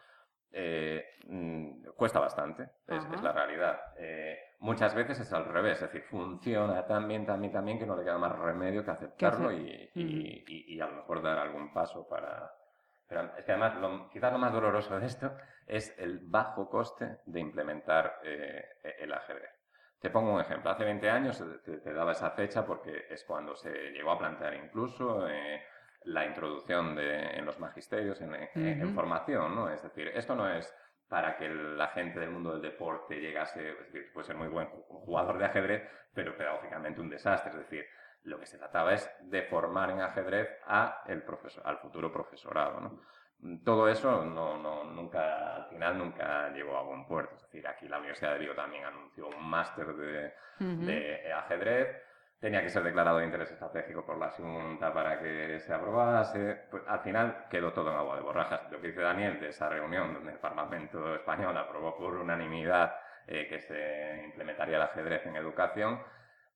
eh, 0.53 1.05
mm, 1.27 1.89
cuesta 1.97 2.19
bastante, 2.19 2.69
es, 2.87 3.23
la 3.23 3.33
realidad. 3.33 3.79
Eh, 3.97 4.39
muchas 4.61 4.95
veces 4.95 5.21
es 5.21 5.33
al 5.33 5.45
revés, 5.45 5.83
es 5.83 5.93
decir, 5.93 6.03
funciona 6.09 6.87
tan 6.87 7.07
bien, 7.07 7.27
tan 7.27 7.41
bien, 7.41 7.53
tan 7.53 7.65
bien 7.65 7.79
que 7.79 7.87
no 7.87 7.97
le 7.97 8.05
queda 8.05 8.17
más 8.17 8.37
remedio 8.39 8.85
que 8.85 8.91
aceptarlo 8.91 9.53
y, 9.53 9.91
y, 9.95 10.81
a 10.81 10.87
lo 10.87 10.97
mejor 10.97 11.21
dar 11.21 11.39
algún 11.39 11.73
paso 11.73 12.09
para... 12.09 12.51
Pero 13.07 13.37
es 13.37 13.45
que 13.45 13.53
además, 13.53 13.77
lo, 13.77 14.09
quizás 14.09 14.33
lo 14.33 14.39
más 14.39 14.53
doloroso 14.53 14.99
de 14.99 15.07
esto 15.07 15.37
es 15.67 15.97
el 15.99 16.21
bajo 16.23 16.71
coste 16.71 17.19
de 17.27 17.41
implementar 17.41 18.21
eh, 18.23 18.65
el 19.01 19.13
ajedrez. 19.13 19.60
Te 20.01 20.09
pongo 20.11 20.33
un 20.33 20.41
ejemplo. 20.41 20.71
Hace 20.71 20.85
20 20.85 21.11
años 21.11 21.45
te, 21.63 21.93
daba 21.93 22.13
esa 22.13 22.31
fecha 22.31 22.65
porque 22.65 23.07
es 23.11 23.23
cuando 23.25 23.55
se 23.55 23.71
llegó 23.93 24.13
a 24.13 24.19
plantear 24.19 24.55
incluso 24.55 25.27
la 26.05 26.25
introducción 26.25 26.95
de, 26.97 27.37
en 27.37 27.45
los 27.45 27.61
magisterios, 27.61 28.19
en, 28.23 28.95
formación, 28.95 29.55
¿no? 29.55 29.69
Es 29.69 29.83
decir, 29.83 30.09
esto 30.15 30.35
no 30.35 30.49
es 30.49 30.75
para 31.07 31.37
que 31.37 31.49
la 31.49 31.89
gente 31.89 32.19
del 32.19 32.31
mundo 32.31 32.53
del 32.53 32.63
deporte 32.63 33.21
llegase, 33.21 33.71
es 33.71 33.79
decir, 33.79 34.11
puede 34.13 34.27
ser 34.27 34.37
muy 34.37 34.49
buen 34.49 34.69
jugador 34.69 35.37
de 35.39 35.45
ajedrez, 35.45 35.83
pero 36.15 36.37
pedagógicamente 36.37 37.01
un 37.01 37.11
desastre. 37.11 37.51
Es 37.51 37.59
decir, 37.59 37.85
lo 38.23 38.39
que 38.39 38.47
se 38.47 38.57
trataba 38.57 38.95
es 38.95 39.11
de 39.21 39.43
formar 39.43 39.91
en 39.91 40.01
ajedrez 40.01 40.49
a 40.67 41.03
el 41.09 41.23
profesor, 41.23 41.63
al 41.67 41.79
futuro 41.79 42.11
profesorado, 42.11 42.81
¿no? 42.81 43.01
Todo 43.65 43.89
eso 43.89 44.25
no, 44.25 44.59
no, 44.59 44.85
nunca, 44.85 45.57
al 45.57 45.67
final 45.67 45.99
nunca 45.99 46.51
llegó 46.51 46.77
a 46.77 46.83
buen 46.83 47.07
puerto. 47.07 47.37
Es 47.37 47.43
decir, 47.43 47.67
aquí 47.67 47.89
la 47.89 47.99
Universidad 47.99 48.35
de 48.35 48.39
Vigo 48.39 48.55
también 48.55 48.85
anunció 48.85 49.29
un 49.29 49.49
máster 49.49 49.87
de, 49.95 50.35
de 50.59 51.33
ajedrez 51.33 52.11
tenía 52.41 52.63
que 52.63 52.71
ser 52.71 52.83
declarado 52.83 53.19
de 53.19 53.27
interés 53.27 53.51
estratégico 53.51 54.05
por 54.05 54.19
la 54.19 54.31
Junta 54.31 54.93
para 54.93 55.21
que 55.21 55.61
se 55.61 55.73
aprobase. 55.73 56.63
Pues, 56.71 56.83
al 56.89 57.01
final 57.01 57.47
quedó 57.51 57.73
todo 57.73 57.91
en 57.91 57.99
agua 57.99 58.17
de 58.17 58.23
borrajas. 58.23 58.63
Lo 58.71 58.81
que 58.81 58.89
dice 58.89 59.03
Daniel 59.03 59.39
de 59.39 59.49
esa 59.49 59.69
reunión 59.69 60.15
donde 60.15 60.33
el 60.33 60.39
Parlamento 60.39 61.15
español 61.15 61.57
aprobó 61.57 61.97
por 61.97 62.15
unanimidad 62.15 62.95
eh, 63.27 63.47
que 63.47 63.61
se 63.61 64.23
implementaría 64.25 64.77
el 64.77 64.83
ajedrez 64.83 65.27
en 65.27 65.37
educación, 65.37 66.03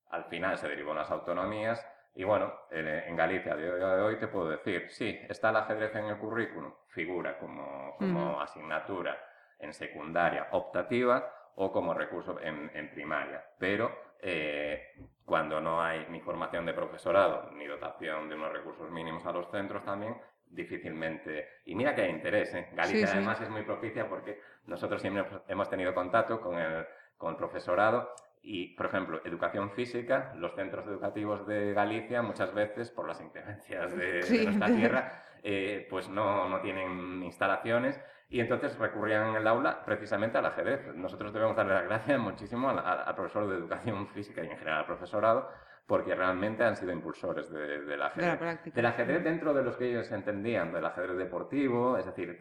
al 0.09 0.25
final 0.25 0.57
se 0.57 0.67
derivó 0.67 0.91
en 0.91 0.97
las 0.97 1.11
autonomías. 1.11 1.85
Y 2.15 2.23
bueno, 2.23 2.53
en 2.71 3.15
Galicia 3.15 3.53
a 3.53 3.57
día 3.57 3.73
de 3.73 4.01
hoy 4.01 4.15
te 4.17 4.27
puedo 4.27 4.49
decir, 4.49 4.89
sí, 4.89 5.19
está 5.27 5.49
el 5.49 5.57
ajedrez 5.57 5.93
en 5.95 6.05
el 6.05 6.17
currículum, 6.17 6.71
figura 6.87 7.37
como, 7.37 7.95
como 7.97 8.39
asignatura 8.39 9.17
en 9.59 9.73
secundaria 9.73 10.47
optativa 10.51 11.29
o 11.55 11.71
como 11.71 11.93
recurso 11.93 12.39
en, 12.41 12.71
en 12.73 12.89
primaria, 12.91 13.43
pero 13.59 13.91
eh, 14.21 14.95
cuando 15.25 15.59
no 15.59 15.81
hay 15.81 16.05
ni 16.09 16.21
formación 16.21 16.65
de 16.65 16.73
profesorado 16.73 17.51
ni 17.51 17.65
dotación 17.65 18.29
de 18.29 18.35
unos 18.35 18.53
recursos 18.53 18.89
mínimos 18.91 19.25
a 19.25 19.31
los 19.31 19.49
centros 19.51 19.83
también, 19.83 20.15
difícilmente. 20.47 21.61
Y 21.65 21.75
mira 21.75 21.95
que 21.95 22.03
hay 22.03 22.11
interés, 22.11 22.53
¿eh? 22.53 22.69
Galicia 22.73 23.11
además 23.11 23.41
es 23.41 23.49
muy 23.49 23.63
propicia 23.63 24.07
porque 24.07 24.39
nosotros 24.67 25.01
siempre 25.01 25.25
hemos 25.47 25.69
tenido 25.69 25.93
contacto 25.93 26.39
con 26.39 26.57
el, 26.57 26.85
con 27.17 27.31
el 27.31 27.37
profesorado 27.37 28.13
y, 28.47 28.75
por 28.75 28.85
ejemplo, 28.85 29.21
educación 29.25 29.71
física, 29.71 30.33
los 30.37 30.53
centros 30.53 30.85
educativos 30.85 31.47
de 31.47 31.73
Galicia 31.73 32.21
muchas 32.21 32.53
veces, 32.53 32.91
por 32.91 33.07
las 33.07 33.19
inclemencias 33.19 33.95
de, 33.97 34.43
nuestra 34.45 34.67
tierra, 34.75 35.11
eh, 35.41 35.87
pues 35.89 36.09
no, 36.09 36.47
no 36.47 36.61
tienen 36.61 37.23
instalaciones 37.23 37.99
y 38.29 38.39
entonces 38.39 38.77
recurrían 38.77 39.29
en 39.29 39.35
el 39.35 39.47
aula 39.47 39.83
precisamente 39.83 40.37
al 40.37 40.45
ajedrez. 40.45 40.95
Nosotros 40.95 41.33
debemos 41.33 41.55
darle 41.55 41.73
las 41.73 41.85
gracias 41.85 42.19
muchísimo 42.19 42.69
al, 42.69 43.15
profesor 43.15 43.47
de 43.47 43.55
educación 43.55 44.07
física 44.09 44.43
y 44.43 44.47
en 44.47 44.57
general 44.57 44.79
al 44.79 44.85
profesorado, 44.85 45.49
porque 45.87 46.13
realmente 46.13 46.63
han 46.63 46.75
sido 46.75 46.91
impulsores 46.91 47.51
de, 47.51 47.81
del 47.81 48.01
ajedrez. 48.01 48.73
Del 48.73 48.85
ajedrez 48.85 49.23
dentro 49.23 49.53
de 49.55 49.63
los 49.63 49.75
que 49.75 49.89
ellos 49.89 50.11
entendían, 50.11 50.71
del 50.71 50.85
ajedrez 50.85 51.17
deportivo, 51.17 51.97
es 51.97 52.05
decir, 52.05 52.37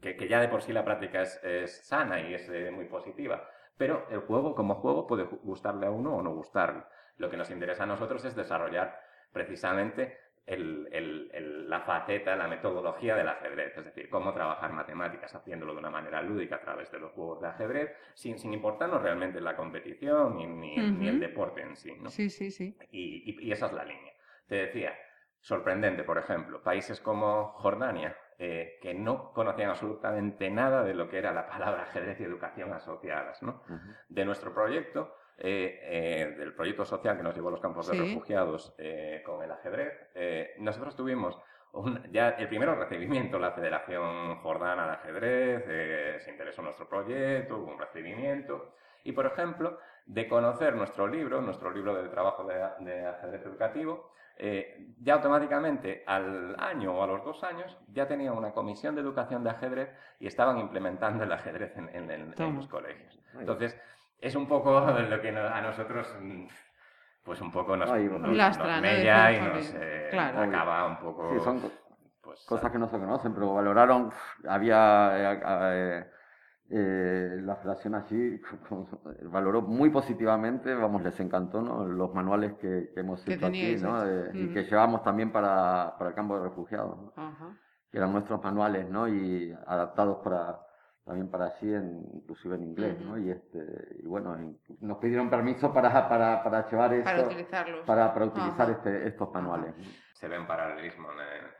que, 0.00 0.28
ya 0.28 0.40
de 0.40 0.48
por 0.48 0.62
sí 0.62 0.72
la 0.72 0.84
práctica 0.84 1.22
es, 1.22 1.86
sana 1.86 2.20
y 2.20 2.34
es 2.34 2.48
eh, 2.48 2.72
muy 2.72 2.86
positiva. 2.86 3.48
Pero 3.76 4.06
el 4.10 4.20
juego 4.20 4.54
como 4.54 4.76
juego 4.76 5.06
puede 5.06 5.24
gustarle 5.24 5.86
a 5.86 5.90
uno 5.90 6.16
o 6.16 6.22
no 6.22 6.34
gustarle. 6.34 6.84
Lo 7.16 7.30
que 7.30 7.36
nos 7.36 7.50
interesa 7.50 7.84
a 7.84 7.86
nosotros 7.86 8.24
es 8.24 8.36
desarrollar 8.36 9.00
precisamente 9.32 10.18
la 10.46 11.80
faceta, 11.80 12.36
la 12.36 12.46
metodología 12.46 13.16
del 13.16 13.28
ajedrez, 13.28 13.76
es 13.78 13.84
decir, 13.86 14.10
cómo 14.10 14.34
trabajar 14.34 14.72
matemáticas 14.72 15.34
haciéndolo 15.34 15.72
de 15.72 15.78
una 15.78 15.90
manera 15.90 16.20
lúdica 16.20 16.56
a 16.56 16.60
través 16.60 16.90
de 16.92 16.98
los 16.98 17.12
juegos 17.12 17.40
de 17.40 17.48
ajedrez, 17.48 17.96
sin, 18.12 18.38
sin 18.38 18.52
importarnos 18.52 19.02
realmente 19.02 19.40
la 19.40 19.56
competición 19.56 20.36
ni, 20.36 20.76
el 21.08 21.18
deporte 21.18 21.62
en 21.62 21.76
sí. 21.76 21.94
¿no? 21.98 22.10
Sí, 22.10 22.28
sí, 22.28 22.50
sí. 22.50 22.76
Y, 22.90 23.50
esa 23.50 23.66
es 23.66 23.72
la 23.72 23.84
línea. 23.84 24.12
Te 24.46 24.56
decía, 24.56 24.94
sorprendente, 25.40 26.04
por 26.04 26.18
ejemplo, 26.18 26.62
países 26.62 27.00
como 27.00 27.52
Jordania, 27.54 28.14
eh, 28.38 28.78
que 28.80 28.94
no 28.94 29.32
conocían 29.32 29.70
absolutamente 29.70 30.50
nada 30.50 30.82
de 30.82 30.94
lo 30.94 31.08
que 31.08 31.18
era 31.18 31.32
la 31.32 31.46
palabra 31.46 31.82
ajedrez 31.82 32.20
y 32.20 32.24
educación 32.24 32.72
asociadas. 32.72 33.42
¿no? 33.42 33.62
De 34.08 34.24
nuestro 34.24 34.52
proyecto, 34.52 35.16
eh, 35.36 35.80
eh, 35.82 36.34
del 36.38 36.54
proyecto 36.54 36.84
social 36.84 37.16
que 37.16 37.24
nos 37.24 37.34
llevó 37.34 37.48
a 37.48 37.52
los 37.52 37.60
campos 37.60 37.88
de 37.88 37.98
refugiados 37.98 38.72
eh, 38.78 39.20
con 39.26 39.42
el 39.42 39.50
ajedrez, 39.50 39.92
nosotros 40.58 40.94
tuvimos 40.94 41.36
ya 42.12 42.30
el 42.30 42.46
primero 42.46 42.76
recibimiento, 42.76 43.36
la 43.40 43.50
Federación 43.50 44.36
Jordana 44.36 44.86
de 44.86 44.92
Ajedrez 44.92 46.22
se 46.22 46.30
interesó 46.30 46.60
en 46.60 46.66
nuestro 46.66 46.88
proyecto, 46.88 47.58
hubo 47.58 47.72
un 47.72 47.80
recibimiento. 47.80 48.74
Y, 49.02 49.10
por 49.10 49.26
ejemplo, 49.26 49.78
de 50.06 50.28
conocer 50.28 50.76
nuestro 50.76 51.08
libro, 51.08 51.40
nuestro 51.40 51.70
libro 51.72 52.00
de 52.00 52.08
trabajo 52.10 52.44
de, 52.44 53.04
ajedrez 53.04 53.44
educativo, 53.44 54.12
ya 54.98 55.14
automáticamente 55.14 56.02
al 56.06 56.56
año 56.58 56.92
o 56.92 57.02
a 57.02 57.06
los 57.06 57.24
dos 57.24 57.44
años 57.44 57.76
ya 57.88 58.06
tenía 58.06 58.32
una 58.32 58.52
comisión 58.52 58.94
de 58.94 59.00
educación 59.00 59.44
de 59.44 59.50
ajedrez 59.50 59.90
y 60.18 60.26
estaban 60.26 60.58
implementando 60.58 61.24
el 61.24 61.32
ajedrez 61.32 61.76
en, 61.76 62.10
en 62.10 62.34
los 62.56 62.68
colegios. 62.68 63.18
Entonces, 63.38 63.78
es 64.20 64.34
un 64.34 64.48
poco 64.48 64.80
lo 64.80 65.20
que 65.20 65.28
a 65.28 65.60
nosotros 65.60 66.16
pues 67.22 67.40
un 67.40 67.50
poco 67.50 67.76
nos, 67.76 67.90
nos, 67.90 68.58
nos 68.58 68.80
mella 68.82 69.32
y 69.32 69.40
nos 69.40 69.74
eh, 69.74 70.10
acaba 70.14 70.86
un 70.86 70.98
poco... 70.98 71.32
Sí, 71.32 71.40
son 71.40 71.72
pues, 72.20 72.44
cosas 72.44 72.70
que 72.70 72.78
no 72.78 72.86
se 72.86 72.98
conocen, 72.98 73.32
pero 73.32 73.54
valoraron, 73.54 74.12
había 74.46 75.72
eh, 75.72 76.06
eh, 76.70 77.38
la 77.42 77.56
federación 77.56 77.94
allí, 77.94 78.40
valoró 79.24 79.62
muy 79.62 79.90
positivamente, 79.90 80.74
vamos, 80.74 81.02
les 81.02 81.18
encantó 81.20 81.60
¿no? 81.60 81.84
los 81.84 82.14
manuales 82.14 82.54
que, 82.54 82.92
hemos 82.96 83.26
hecho 83.28 83.46
aquí 83.46 83.76
¿no? 83.76 84.02
y 84.32 84.48
que 84.52 84.64
llevamos 84.64 85.02
también 85.02 85.30
para, 85.30 85.94
para 85.98 86.10
el 86.10 86.16
campo 86.16 86.36
de 86.38 86.48
refugiados, 86.48 87.12
que 87.90 87.98
eran 87.98 88.12
nuestros 88.12 88.42
manuales 88.42 88.88
¿no? 88.88 89.06
y 89.08 89.54
adaptados 89.66 90.18
para 90.24 90.58
también 91.04 91.30
para 91.30 91.46
así, 91.46 91.72
en, 91.72 92.02
inclusive 92.14 92.56
en 92.56 92.62
inglés, 92.62 92.98
¿no? 93.00 93.18
Y, 93.18 93.30
este, 93.30 93.98
y 93.98 94.06
bueno, 94.06 94.36
nos 94.80 94.98
pidieron 94.98 95.28
permiso 95.28 95.72
para, 95.72 96.08
para, 96.08 96.42
para 96.42 96.68
llevar 96.70 96.94
esto, 96.94 97.04
para 97.04 97.22
utilizarlos. 97.24 97.86
Para, 97.86 98.14
para 98.14 98.26
utilizar 98.26 98.70
este, 98.70 99.08
estos 99.08 99.30
manuales. 99.32 99.74
Se 100.14 100.28
ve 100.28 100.38
un 100.38 100.46
paralelismo 100.46 101.08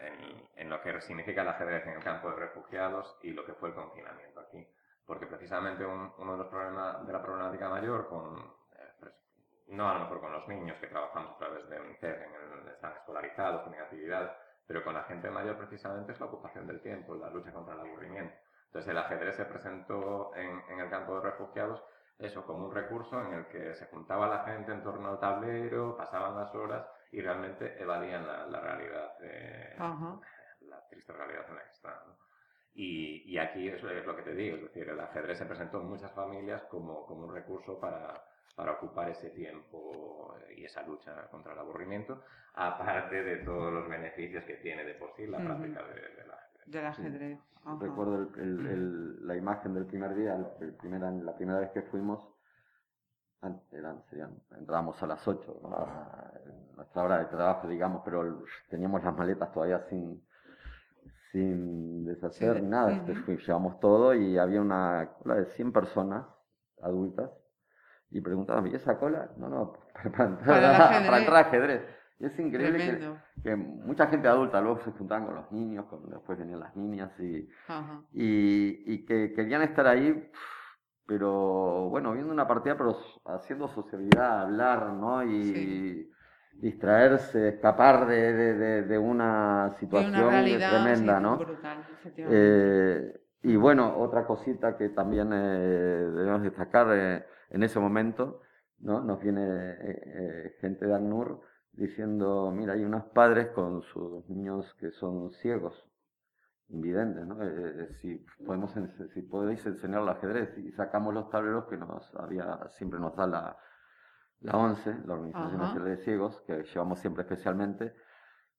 en, 0.01 0.47
en, 0.57 0.71
lo 0.71 0.81
que 0.81 0.99
significa 1.03 1.43
el 1.43 1.49
ajedrez 1.49 1.87
en 1.87 1.93
el 1.93 2.03
campo 2.03 2.31
de 2.31 2.37
refugiados 2.37 3.19
y 3.23 3.33
lo 3.33 3.45
que 3.45 3.53
fue 3.53 3.69
el 3.69 3.75
confinamiento 3.75 4.41
aquí. 4.41 4.67
Porque 5.07 5.27
precisamente 5.27 5.85
uno 5.85 6.33
de 6.33 6.39
los 6.39 6.47
problemas 6.49 7.07
de 7.07 7.13
la 7.13 7.23
problemática 7.23 7.69
mayor 7.69 8.09
con, 8.09 8.39
eh, 8.73 8.93
pues, 8.99 9.13
no 9.69 9.89
a 9.89 9.95
lo 9.95 10.01
mejor 10.01 10.21
con 10.21 10.33
los 10.33 10.49
niños 10.49 10.79
que 10.79 10.87
trabajamos 10.87 11.35
a 11.35 11.39
través 11.39 11.69
de 11.69 11.81
UNICEF, 11.81 12.23
en 12.23 12.35
el, 12.35 12.69
están 12.69 12.93
escolarizados, 12.93 13.65
tienen 13.65 13.83
actividad, 13.83 14.37
pero 14.67 14.83
con 14.83 14.95
la 14.95 15.05
gente 15.05 15.31
mayor 15.31 15.59
precisamente 15.59 16.13
es 16.13 16.21
la 16.21 16.27
ocupación 16.27 16.67
del 16.67 16.81
tiempo, 16.81 17.15
la 17.15 17.31
lucha 17.31 17.53
contra 17.53 17.75
el 17.75 17.81
aburrimiento. 17.81 18.35
Entonces 18.67 18.91
el 18.91 18.99
ajedrez 18.99 19.37
se 19.37 19.45
presentó 19.45 20.35
en, 20.35 20.81
el 20.81 20.91
campo 20.91 21.17
de 21.17 21.31
refugiados 21.31 21.83
eso 22.19 22.47
como 22.47 22.67
un 22.67 22.75
recurso 22.75 23.21
en 23.21 23.35
el 23.35 23.47
que 23.49 23.75
se 23.75 23.87
juntaba 23.87 24.29
la 24.29 24.45
gente 24.45 24.73
en 24.73 24.83
torno 24.83 25.09
al 25.09 25.19
tablero, 25.19 25.97
pasaban 25.97 26.37
las 26.37 26.55
horas 26.55 26.87
y 27.11 27.21
realmente 27.21 27.81
evadían 27.81 28.27
la, 28.27 28.61
realidad, 28.61 29.17
la 30.61 30.87
triste 30.89 31.13
realidad 31.13 31.45
en 31.49 31.57
la 31.57 31.65
que 31.65 31.71
están. 31.71 31.95
Y, 32.77 33.39
aquí 33.39 33.69
es 33.69 33.83
lo 33.83 34.17
que 34.17 34.23
te 34.23 34.35
digo, 34.35 34.57
es 34.57 34.63
decir, 34.63 34.89
el 34.89 34.99
ajedrez 34.99 35.39
se 35.39 35.47
presentó 35.47 35.81
en 35.81 35.89
muchas 35.89 36.11
familias 36.13 36.63
como, 36.65 37.07
como 37.07 37.27
un 37.27 37.35
recurso 37.35 37.79
para, 37.79 38.25
para 38.57 38.73
ocupar 38.73 39.09
ese 39.11 39.31
tiempo 39.31 40.37
y 40.57 40.65
esa 40.65 40.83
lucha 40.83 41.29
contra 41.31 41.53
el 41.53 41.59
aburrimiento, 41.59 42.23
aparte 42.55 43.23
de 43.23 43.37
todos 43.39 43.73
los 43.73 43.89
beneficios 43.89 44.45
que 44.45 44.55
tiene 44.55 44.85
de 44.85 44.95
por 44.95 45.15
sí 45.17 45.27
la 45.27 45.39
práctica 45.39 45.83
de, 45.85 45.95
de 45.95 46.27
la 46.27 46.45
del 46.67 46.87
ajedrez. 46.87 47.39
Recuerdo 47.81 48.29
el, 48.37 49.27
la 49.27 49.37
imagen 49.37 49.75
del 49.75 49.87
primer 49.87 50.15
día, 50.15 50.37
el 50.61 50.75
primera, 50.75 51.11
la 51.11 51.35
primera 51.35 51.61
vez 51.61 51.71
que 51.71 51.83
fuimos, 51.83 52.21
eran, 53.73 54.03
serían, 54.09 54.35
entrábamos 54.57 55.03
a 55.03 55.07
las 55.07 55.27
8, 55.27 55.61
nuestra 56.77 57.03
hora 57.03 57.19
de 57.19 57.25
trabajo, 57.27 57.69
digamos, 57.69 58.03
pero 58.05 58.45
teníamos 58.69 59.03
las 59.03 59.17
maletas 59.17 59.53
todavía 59.53 59.81
sin, 59.89 60.23
sin 61.35 62.05
deshacer 62.05 62.63
nada. 62.63 63.05
llevamos 63.27 63.81
todo 63.81 64.15
y 64.15 64.39
había 64.39 64.61
una 64.61 65.11
cola 65.19 65.35
de 65.35 65.47
100 65.47 65.73
personas 65.73 66.25
adultas 66.81 67.29
y 68.11 68.21
preguntaban, 68.21 68.69
¿y 68.69 68.75
esa 68.77 68.97
cola? 69.01 69.33
No, 69.37 69.49
no, 69.49 69.73
para, 70.17 70.27
entrar, 70.27 71.05
para 71.05 71.19
entrar 71.19 71.37
a 71.37 71.49
ajedrez. 71.49 71.83
Y 72.21 72.27
es 72.27 72.39
increíble 72.39 73.19
que, 73.43 73.57
mucha 73.57 74.07
gente 74.07 74.29
adulta 74.29 74.61
luego 74.61 74.79
se 74.85 74.93
juntaban 74.93 75.27
con 75.27 75.35
los 75.35 75.51
niños, 75.51 75.87
después 76.09 76.39
venían 76.39 76.61
las 76.61 76.77
niñas 76.77 77.11
y, 77.19 77.49
y, 78.13 79.05
que 79.05 79.33
querían 79.35 79.63
estar 79.63 79.89
ahí, 79.89 80.31
pero 81.05 81.89
bueno, 81.91 82.13
viendo 82.13 82.33
una 82.33 82.47
partida, 82.47 82.77
pero 82.79 82.97
haciendo 83.25 83.67
sociabilidad, 83.67 84.43
hablar, 84.43 84.93
¿no? 84.93 85.25
Y 85.25 86.09
distraerse, 86.61 87.49
escapar 87.49 88.07
de, 88.07 88.83
de, 88.83 88.99
una 88.99 89.71
situación 89.79 90.31
tremenda, 90.31 91.21
¿no? 91.21 91.39
Eh, 92.17 93.21
y 93.43 93.57
bueno, 93.57 93.99
otra 93.99 94.25
cosita 94.27 94.77
que 94.77 94.89
también 94.89 95.31
eh, 95.33 95.37
debemos 95.37 96.43
destacar 96.43 96.87
eh, 96.93 97.25
en 97.51 97.63
ese 97.63 97.79
momento, 97.79 98.41
¿no? 98.81 99.03
Nos 99.03 99.21
viene 99.21 99.77
gente 100.61 100.87
de 100.87 100.95
ACNUR 100.95 101.41
diciendo, 101.77 102.53
mira, 102.55 102.75
hay 102.75 102.85
unos 102.85 103.05
padres 103.07 103.49
con 103.49 103.83
sus 103.83 104.29
niños 104.29 104.75
que 104.75 104.91
son 104.93 105.33
ciegos, 105.33 105.85
invidentes, 106.69 107.27
¿no? 107.27 107.43
Eh, 107.43 107.89
si, 108.01 108.25
podemos, 108.45 108.73
si 109.13 109.23
podéis 109.23 109.65
enseñar 109.67 110.03
el 110.03 110.09
ajedrez 110.09 110.57
y 110.59 110.73
sacamos 110.73 111.13
los 111.13 111.29
tableros 111.31 111.67
que 111.67 111.77
nos 111.77 112.15
había, 112.17 112.69
siempre 112.71 112.99
nos 112.99 113.15
da 113.17 113.27
la, 113.27 113.57
la 114.45 114.59
ONCE, 114.59 114.95
la 115.07 115.15
Organización 115.15 115.59
Nacional 115.59 115.89
de 115.89 115.97
Ciegos, 116.05 116.43
que 116.47 116.63
llevamos 116.65 116.99
siempre 116.99 117.23
especialmente. 117.23 117.95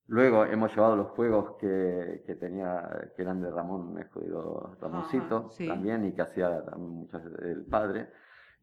Luego 0.08 0.44
hemos 0.44 0.74
llevado 0.74 0.96
los 0.96 1.08
juegos 1.10 1.56
que, 1.60 2.24
que 2.26 2.34
tenía, 2.34 3.10
que 3.14 3.22
eran 3.22 3.40
de 3.40 3.50
Ramón 3.50 3.96
Escudido 3.98 4.76
Ramoncito 4.80 5.50
también, 5.66 6.04
y 6.04 6.12
que 6.12 6.22
hacía 6.22 6.62
muchas 6.76 7.22
el 7.42 7.64
padre. 7.66 8.10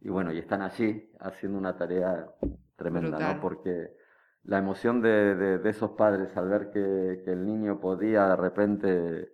Y 0.02 0.10
bueno, 0.10 0.34
y 0.34 0.40
están 0.40 0.62
allí 0.62 1.12
haciendo 1.22 1.58
una 1.58 1.78
tarea 1.78 2.28
tremenda, 2.76 3.18
¿no? 3.18 3.42
Porque 3.42 3.96
la 4.44 4.58
emoción 4.58 5.02
de, 5.02 5.36
de, 5.60 5.70
esos 5.70 5.92
padres 5.92 6.36
al 6.36 6.50
ver 6.50 6.72
que, 6.72 7.22
que, 7.24 7.32
el 7.32 7.46
niño 7.46 7.80
podía 7.80 8.28
de 8.28 8.36
repente 8.36 9.32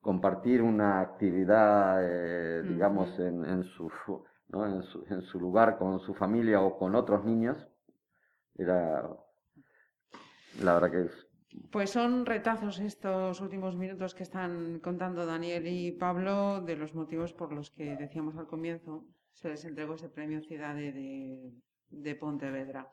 compartir 0.00 0.62
una 0.62 1.00
actividad, 1.00 1.98
eh, 2.02 2.62
digamos, 2.62 3.18
en, 3.18 3.44
en, 3.44 3.64
su, 3.64 3.90
¿no? 4.52 4.66
en, 4.66 5.22
su, 5.22 5.40
lugar 5.40 5.78
con 5.78 6.00
su 6.00 6.14
familia 6.14 6.60
o 6.60 6.78
con 6.78 6.94
otros 6.94 7.24
niños, 7.24 7.56
era 8.56 9.08
la 10.62 10.74
verdad 10.74 10.90
que 10.90 11.02
es... 11.06 11.26
Pues 11.70 11.90
son 11.90 12.24
retazos 12.24 12.78
estos 12.78 13.40
últimos 13.40 13.76
minutos 13.76 14.14
que 14.14 14.22
están 14.22 14.80
contando 14.80 15.26
Daniel 15.26 15.66
y 15.66 15.92
Pablo 15.92 16.60
de 16.62 16.76
los 16.76 16.94
motivos 16.94 17.34
por 17.34 17.52
los 17.52 17.70
que 17.70 17.96
decíamos 17.96 18.36
al 18.36 18.46
comienzo 18.46 19.04
se 19.32 19.48
les 19.48 19.64
entregó 19.64 19.94
ese 19.94 20.08
premio 20.08 20.40
Ciudad 20.42 20.74
de, 20.74 20.92
de, 20.92 21.52
de 21.90 22.14
Pontevedra. 22.14 22.90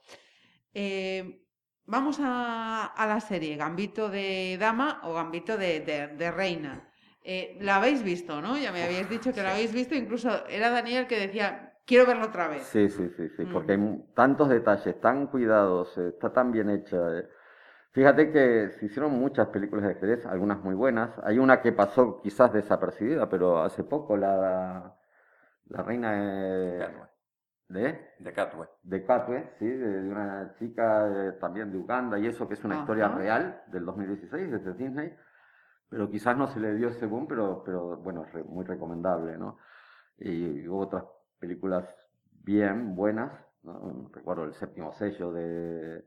Eh, 0.73 1.45
Vamos 1.91 2.19
a, 2.21 2.93
la 2.95 3.19
serie, 3.19 3.55
Gambito 3.55 4.09
de 4.09 4.57
Dama 4.59 5.01
o 5.05 5.15
Gambito 5.15 5.57
de, 5.57 6.31
Reina. 6.35 6.88
Eh, 7.23 7.57
la 7.61 7.77
habéis 7.77 8.03
visto, 8.03 8.41
¿no? 8.41 8.57
Ya 8.57 8.71
me 8.71 8.83
habéis 8.83 9.09
dicho 9.09 9.33
que 9.33 9.43
la 9.43 9.51
habéis 9.51 9.73
visto, 9.73 9.95
incluso 9.95 10.45
era 10.47 10.69
Daniel 10.69 11.05
que 11.07 11.19
decía, 11.19 11.73
quiero 11.85 12.05
verlo 12.05 12.25
otra 12.25 12.47
vez. 12.47 12.63
Sí, 12.63 12.89
sí, 12.89 13.09
sí, 13.09 13.29
sí, 13.29 13.45
porque 13.45 13.73
hay 13.73 14.05
tantos 14.15 14.49
detalles, 14.49 14.99
tan 15.01 15.27
cuidados, 15.27 15.97
eh, 15.97 16.09
está 16.09 16.31
tan 16.31 16.51
bien 16.51 16.69
hecha. 16.69 16.97
Eh. 17.17 17.27
Fíjate 17.91 18.31
que 18.31 18.69
se 18.69 18.85
hicieron 18.85 19.11
muchas 19.13 19.47
películas 19.47 19.85
de 19.85 19.91
ajedrez, 19.91 20.25
algunas 20.25 20.59
muy 20.63 20.75
buenas. 20.75 21.11
Hay 21.23 21.39
una 21.39 21.61
que 21.61 21.71
pasó 21.73 22.21
quizás 22.21 22.53
desapercibida, 22.53 23.27
pero 23.29 23.61
hace 23.61 23.83
poco, 23.83 24.15
la, 24.15 24.95
la 25.67 25.83
reina... 25.83 27.07
¿De? 27.67 28.13
De 28.17 28.33
Catwe. 28.33 28.67
De 28.81 29.05
Catwe, 29.05 29.51
sí, 29.59 29.67
de, 29.67 30.01
de 30.01 30.09
una 30.09 30.55
chica 30.57 31.07
eh, 31.07 31.31
también 31.33 31.71
de 31.71 31.77
Uganda 31.77 32.17
y 32.17 32.25
eso, 32.25 32.47
que 32.47 32.55
es 32.55 32.63
una 32.63 32.75
Ajá. 32.75 32.83
historia 32.83 33.09
real 33.09 33.61
del 33.67 33.85
2016 33.85 34.51
desde 34.51 34.73
Disney, 34.73 35.13
pero 35.89 36.09
quizás 36.09 36.37
no 36.37 36.47
se 36.47 36.59
le 36.59 36.75
dio 36.75 36.89
ese 36.89 37.05
boom, 37.05 37.27
pero, 37.27 37.63
pero 37.65 37.97
bueno, 37.97 38.25
es 38.25 38.33
re- 38.33 38.43
muy 38.43 38.65
recomendable, 38.65 39.37
¿no? 39.37 39.57
Y, 40.19 40.67
hubo 40.67 40.81
otras 40.81 41.05
películas 41.39 41.85
bien, 42.43 42.95
buenas, 42.95 43.31
¿no? 43.63 44.09
Recuerdo 44.13 44.45
el 44.45 44.53
séptimo 44.53 44.93
sello 44.93 45.31
de 45.33 46.05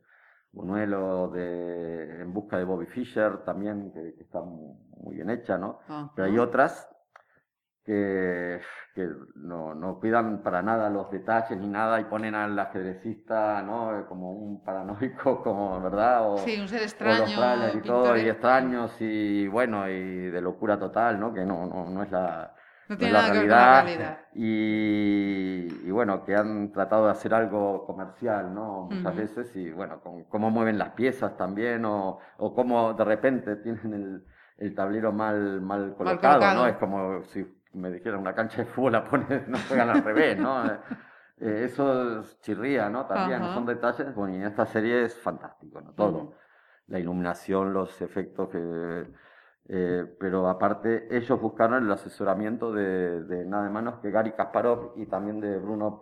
Buñuelo, 0.53 1.29
de 1.31 2.23
En 2.23 2.33
busca 2.33 2.59
de 2.59 2.65
Bobby 2.65 2.87
Fischer 2.87 3.45
también, 3.45 3.93
que, 3.93 4.15
que 4.15 4.23
está 4.23 4.41
mu- 4.43 4.77
muy 4.99 5.17
bien 5.17 5.31
hecha, 5.31 5.59
¿no? 5.59 5.79
Pero 6.15 6.27
hay 6.29 6.39
otras 6.39 6.89
que, 7.85 8.61
que 8.95 9.09
no, 9.35 9.75
no 9.75 9.99
cuidan 9.99 10.43
para 10.43 10.63
nada 10.63 10.89
los 10.91 11.11
detalles 11.11 11.59
ni 11.59 11.67
nada 11.69 12.01
y 12.01 12.05
ponen 12.05 12.35
al 12.35 12.59
ajedrecista 12.59 13.63
¿no? 13.63 13.99
Eh, 13.99 14.05
como 14.09 14.31
un 14.33 14.63
paranoico, 14.65 15.43
como, 15.43 15.81
¿verdad? 15.81 16.31
O, 16.33 16.39
Sí, 16.39 16.61
un 16.61 16.69
ser 16.69 16.83
los 16.83 16.93
extraño. 16.93 17.69
y 17.75 17.81
todo, 17.83 18.17
y 18.17 18.29
extraños 18.29 18.95
y 19.01 19.49
bueno, 19.49 19.89
y 19.89 20.31
de 20.31 20.41
locura 20.41 20.79
total, 20.79 21.19
¿no? 21.19 21.33
Que 21.35 21.45
no, 21.45 21.67
no, 21.67 21.91
no 21.91 22.03
es 22.03 22.11
la, 22.11 22.55
No 22.89 22.95
no 22.95 22.97
tiene 22.99 23.09
es 23.09 23.13
la 23.13 23.21
nada 23.23 23.33
que 23.33 23.39
ver 23.39 23.49
con 23.49 23.59
la 23.59 23.83
realidad. 23.83 24.19
Y, 24.35 25.67
y 25.89 25.91
bueno, 25.91 26.25
que 26.25 26.37
han 26.37 26.73
tratado 26.73 27.07
de 27.07 27.13
hacer 27.13 27.35
algo 27.35 27.85
comercial, 27.87 28.55
¿no? 28.55 28.89
Muchas 28.91 29.17
veces, 29.17 29.57
y 29.57 29.71
bueno, 29.71 30.01
con 30.01 30.25
cómo 30.25 30.51
mueven 30.51 30.79
las 30.79 30.91
piezas 30.91 31.37
también, 31.37 31.85
o, 31.85 32.19
o 32.39 32.55
cómo 32.55 32.95
de 32.95 33.05
repente 33.05 33.57
tienen 33.57 33.93
el, 33.95 34.25
el 34.59 34.75
tablero 34.75 35.13
mal, 35.13 35.61
mal 35.61 35.95
colocado, 35.97 36.39
colocado. 36.41 36.63
¿no? 36.63 36.67
Es 36.69 36.77
como 36.77 37.23
si 37.25 37.45
me 37.75 37.91
dijeran 37.91 38.21
una 38.21 38.35
cancha 38.35 38.59
de 38.59 38.67
fútbol 38.67 38.93
la 38.93 39.05
ponen, 39.05 39.45
no 39.49 39.59
juegan 39.69 39.89
al 39.91 40.05
revés, 40.05 40.39
¿no? 40.39 40.67
Eh, 40.67 40.79
eh, 41.41 41.65
eso 41.65 42.23
chirría, 42.41 42.89
¿no? 42.89 43.07
También 43.07 43.43
Ajá. 43.43 43.55
son 43.55 43.67
detalles, 43.67 44.15
bueno, 44.15 44.35
y 44.35 44.37
en 44.39 44.47
esta 44.47 44.67
serie 44.67 45.05
es 45.05 45.15
fantástico, 45.17 45.81
¿no? 45.81 45.93
Todo. 45.93 46.19
Ujú. 46.19 46.35
La 46.89 46.99
iluminación, 46.99 47.73
los 47.73 48.01
efectos 48.03 48.49
que... 48.51 49.07
eh, 49.69 50.17
pero 50.21 50.49
aparte, 50.49 51.09
ellos 51.17 51.41
buscaron 51.41 51.85
el 51.85 51.91
asesoramiento 51.93 52.73
de, 52.73 53.23
de 53.25 53.45
nada 53.47 53.69
menos 53.71 54.01
que 54.01 54.11
Gary 54.11 54.33
Kasparov 54.33 54.95
y 54.97 55.07
también 55.07 55.41
de 55.41 55.59
Bruno 55.59 56.01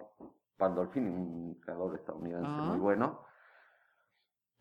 Pandolfini, 0.56 1.08
un 1.08 1.54
creador 1.60 1.94
estadounidense 1.94 2.48
Ah. 2.48 2.64
muy 2.68 2.78
bueno. 2.78 3.20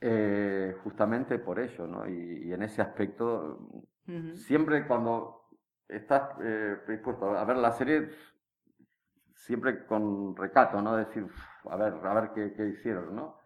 Eh, 0.01 0.76
justamente 0.84 1.39
por 1.39 1.60
ello, 1.60 1.86
¿no? 1.86 2.07
Y, 2.07 2.43
y 2.47 2.53
en 2.53 2.64
ese 2.64 2.82
aspecto, 2.82 3.60
Ujú. 4.07 4.36
siempre 4.36 4.88
cuando 4.88 5.39
estás 5.90 6.30
eh, 6.42 6.78
predispuesto 6.86 7.36
a 7.38 7.44
ver 7.44 7.58
la 7.58 7.72
serie, 7.72 8.10
siempre 9.36 9.86
con 9.86 10.36
recato, 10.36 10.82
¿no? 10.82 10.96
Decir, 10.96 11.26
a 11.70 11.76
ver, 11.76 11.94
a 12.04 12.14
ver 12.14 12.32
qué, 12.34 12.54
qué 12.54 12.68
hicieron, 12.68 13.16
¿no? 13.16 13.38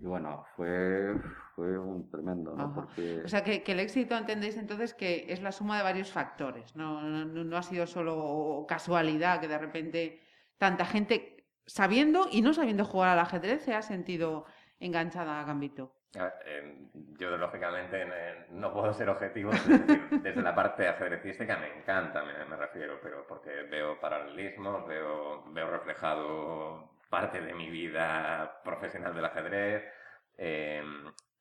Y 0.00 0.06
bueno, 0.06 0.44
fue, 0.56 1.14
fue 1.54 1.78
un 1.78 2.10
tremendo, 2.10 2.56
¿no? 2.56 2.64
Ajá. 2.64 2.74
Porque 2.74 3.22
O 3.24 3.28
sea, 3.28 3.44
que, 3.44 3.62
que 3.62 3.70
el 3.72 3.78
éxito 3.80 4.16
entendéis 4.16 4.56
entonces 4.56 4.94
que 4.94 5.26
es 5.28 5.42
la 5.42 5.52
suma 5.52 5.76
de 5.76 5.84
varios 5.84 6.10
factores, 6.10 6.74
no, 6.74 7.00
no, 7.02 7.24
no- 7.24 7.44
no 7.44 7.56
ha 7.56 7.62
sido 7.62 7.86
solo 7.86 8.64
casualidad 8.66 9.40
que 9.40 9.46
de 9.46 9.58
repente 9.58 10.20
tanta 10.58 10.84
gente 10.84 11.46
sabiendo 11.66 12.26
y 12.32 12.42
no 12.42 12.52
sabiendo 12.52 12.84
jugar 12.84 13.10
al 13.10 13.20
ajedrez 13.20 13.62
se 13.62 13.74
ha 13.74 13.82
sentido 13.82 14.44
enganchada 14.80 15.40
a 15.40 15.44
Gambito. 15.44 15.93
A 16.16 16.24
ver, 16.24 16.32
eh, 16.46 16.74
yo, 17.18 17.36
lógicamente, 17.36 18.06
no 18.50 18.72
puedo 18.72 18.92
ser 18.92 19.08
objetivo. 19.08 19.50
decir, 19.50 20.08
desde 20.22 20.42
la 20.42 20.54
parte 20.54 20.86
ajedrecística 20.88 21.56
me 21.56 21.76
encanta, 21.78 22.22
me, 22.24 22.44
me 22.44 22.56
refiero, 22.56 23.00
pero 23.02 23.26
porque 23.26 23.50
veo 23.64 23.98
paralelismos, 23.98 24.86
veo, 24.86 25.42
veo 25.52 25.70
reflejado 25.70 26.90
parte 27.10 27.40
de 27.40 27.54
mi 27.54 27.68
vida 27.70 28.60
profesional 28.64 29.14
del 29.14 29.24
ajedrez. 29.24 29.82
eh, 30.38 30.82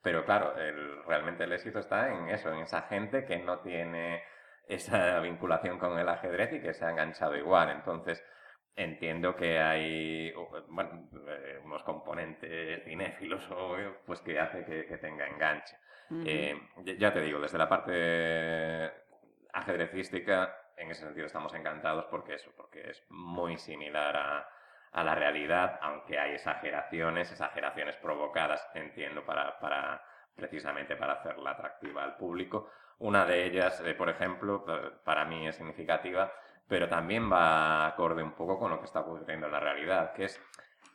pero 0.02 0.26
claro, 0.26 0.58
el- 0.58 1.04
realmente 1.06 1.46
el 1.46 1.54
éxito 1.54 1.80
está 1.80 2.10
en 2.10 2.28
eso, 2.30 2.52
en 2.52 2.60
esa 2.60 2.82
gente 2.84 3.26
que 3.26 3.38
no 3.40 3.60
tiene 3.60 4.22
esa 4.68 5.20
vinculación 5.20 5.78
con 5.80 5.98
el 6.00 6.10
ajedrez 6.10 6.52
y 6.54 6.62
que 6.62 6.74
se 6.74 6.86
ha 6.86 6.90
enganchado 6.92 7.36
igual. 7.38 7.70
Entonces, 7.70 8.24
entiendo 8.76 9.36
que 9.36 9.60
hay 9.60 10.34
uh, 10.36 10.48
bueno, 10.68 11.08
eh, 11.28 11.60
unos 11.64 11.84
componentes 11.84 12.84
cinéfilos 12.84 13.50
o, 13.52 13.78
pues 14.06 14.22
que 14.22 14.40
hace 14.40 14.66
que, 14.66 14.86
que 14.86 14.98
tenga 14.98 15.28
enganche. 15.28 15.76
Ujú. 16.10 16.24
Eh, 16.26 16.58
ya- 16.98 17.14
te 17.14 17.22
digo, 17.22 17.40
desde 17.40 17.58
la 17.58 17.70
parte 17.70 18.92
ajedrecística, 19.54 20.56
en 20.78 20.92
ese 20.92 21.04
sentido 21.06 21.28
estamos 21.28 21.54
encantados 21.54 22.06
porque 22.06 22.36
eso, 22.36 22.52
porque 22.58 22.90
es 22.90 23.04
muy 23.10 23.58
similar 23.58 24.18
a, 24.18 24.50
a 24.92 25.04
la 25.04 25.16
realidad, 25.16 25.80
aunque 25.82 26.18
hay 26.18 26.34
exageraciones, 26.34 27.32
exageraciones 27.32 27.96
provocadas, 27.98 28.68
entiendo, 28.74 29.24
para, 29.24 29.60
para 29.60 30.04
precisamente 30.36 30.96
para 30.96 31.14
hacerla 31.14 31.52
atractiva 31.52 32.04
al 32.04 32.18
público. 32.18 32.70
Una 33.00 33.26
de 33.26 33.46
ellas, 33.46 33.82
eh, 33.86 33.94
por 33.94 34.10
ejemplo, 34.10 34.66
para 35.04 35.26
mí 35.26 35.48
es 35.48 35.56
significativa, 35.56 36.32
pero 36.68 36.88
también 36.90 37.32
va 37.32 37.88
acorde 37.88 38.24
un 38.24 38.32
poco 38.34 38.58
con 38.60 38.72
lo 38.72 38.80
que 38.80 38.86
está 38.86 39.02
ocurriendo 39.02 39.48
en 39.48 39.52
la 39.52 39.60
realidad, 39.60 40.14
que 40.14 40.26
es 40.26 40.42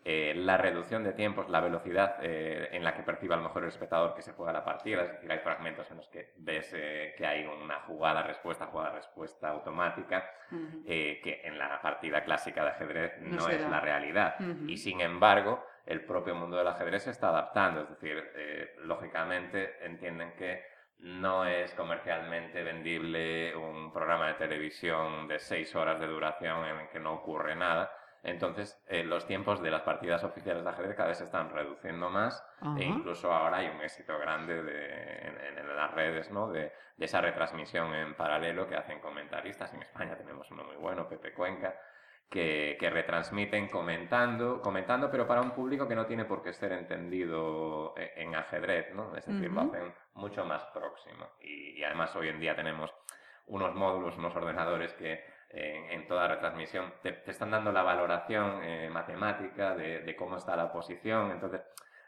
eh, 0.04 0.32
la 0.36 0.56
reducción 0.56 1.04
de 1.04 1.12
tiempos, 1.12 1.50
la 1.50 1.60
velocidad 1.60 2.16
eh, 2.22 2.68
en 2.72 2.82
la 2.82 2.94
que 2.94 3.02
percibe 3.02 3.34
a 3.34 3.36
lo 3.36 3.42
mejor 3.42 3.64
el 3.64 3.68
espectador 3.68 4.14
que 4.14 4.22
se 4.22 4.32
juega 4.32 4.52
la 4.52 4.64
partida, 4.64 5.02
es 5.02 5.10
decir, 5.12 5.30
hay 5.30 5.40
fragmentos 5.40 5.90
en 5.90 5.98
los 5.98 6.08
que 6.08 6.32
ves 6.38 6.72
eh, 6.74 7.14
que 7.18 7.26
hay 7.26 7.44
una 7.44 7.80
jugada-respuesta, 7.80 8.66
jugada-respuesta 8.66 9.48
automática, 9.50 10.30
Ujú. 10.50 10.84
eh, 10.86 11.20
que 11.22 11.42
en 11.44 11.58
la 11.58 11.80
partida 11.82 12.22
clásica 12.24 12.62
de 12.64 12.70
ajedrez 12.70 13.18
No 13.20 13.36
no, 13.36 13.48
es 13.48 13.60
da. 13.60 13.68
la 13.68 13.80
realidad. 13.80 14.36
Ujú. 14.40 14.68
Y 14.68 14.76
sin 14.78 15.00
embargo, 15.02 15.62
el 15.84 16.00
propio 16.04 16.34
mundo 16.34 16.56
del 16.56 16.68
ajedrez 16.68 17.02
se 17.02 17.10
está 17.10 17.28
adaptando, 17.28 17.82
es 17.82 17.90
decir, 17.90 18.32
eh, 18.36 18.76
lógicamente 18.84 19.84
entienden 19.84 20.32
que 20.36 20.64
no 21.01 21.44
es 21.44 21.72
comercialmente 21.74 22.62
vendible 22.62 23.55
un 23.57 23.92
programa 23.92 24.28
de 24.28 24.34
televisión 24.34 25.28
de 25.28 25.38
seis 25.38 25.74
horas 25.76 26.01
de 26.01 26.07
duración 26.07 26.64
en 26.64 26.76
el 26.80 26.88
que 26.88 26.99
no 26.99 27.12
ocurre 27.14 27.55
nada. 27.55 27.92
Entonces, 28.24 28.82
eh, 28.88 29.05
los 29.05 29.26
tiempos 29.26 29.62
de 29.62 29.70
las 29.70 29.82
partidas 29.82 30.24
oficiales 30.24 30.64
de 30.64 30.70
ajedrez 30.70 30.96
cada 30.96 31.11
vez 31.11 31.18
se 31.18 31.24
están 31.24 31.51
reduciendo 31.51 32.11
más 32.11 32.44
Ajá. 32.61 32.74
e 32.78 32.84
incluso 32.84 33.32
ahora 33.32 33.59
hay 33.59 33.68
un 33.68 33.80
éxito 33.80 34.18
grande 34.18 34.61
de- 34.62 35.28
en 35.61 35.76
las 35.76 35.92
redes, 35.92 36.28
¿no? 36.32 36.49
De, 36.51 36.72
de 36.96 37.05
esa 37.05 37.20
retransmisión 37.20 37.94
en 37.94 38.14
paralelo 38.16 38.68
que 38.68 38.74
hacen 38.74 38.99
comentaristas. 39.01 39.72
En 39.72 39.82
España 39.82 40.16
tenemos 40.16 40.51
uno 40.51 40.64
muy 40.64 40.74
bueno, 40.76 41.09
Pepe 41.09 41.32
Cuenca, 41.32 41.78
que, 42.30 42.76
que 42.78 42.90
retransmiten 42.90 43.68
comentando, 43.68 44.60
comentando, 44.60 45.10
pero 45.10 45.26
para 45.26 45.40
un 45.40 45.52
público 45.52 45.88
que 45.88 45.94
no 45.94 46.06
tiene 46.06 46.24
por 46.24 46.42
qué 46.42 46.52
ser 46.52 46.72
entendido 46.72 47.94
e- 47.96 48.12
en 48.16 48.34
ajedrez, 48.34 48.94
¿no? 48.94 49.16
Es 49.16 49.26
decir, 49.26 49.50
lo 49.50 49.62
Ujú. 49.62 49.70
hacen 49.70 49.94
mucho 50.14 50.44
más 50.44 50.64
próximo. 50.66 51.26
Y, 51.40 51.78
y 51.78 51.84
además 51.84 52.14
hoy 52.16 52.28
en 52.28 52.40
día 52.40 52.54
tenemos 52.54 52.94
unos 53.46 53.74
módulos, 53.74 54.16
unos 54.18 54.36
ordenadores 54.36 54.92
que 54.94 55.24
en, 55.50 55.90
en 55.90 56.06
toda 56.06 56.28
retransmisión 56.28 56.92
te, 57.02 57.12
te 57.12 57.30
están 57.30 57.50
dando 57.50 57.72
la 57.72 57.82
valoración 57.82 58.62
eh, 58.62 58.90
matemática 58.90 59.74
de, 59.74 60.00
de 60.00 60.16
cómo 60.16 60.36
está 60.36 60.54
la 60.54 60.70
posición. 60.70 61.30
Entonces, 61.30 61.62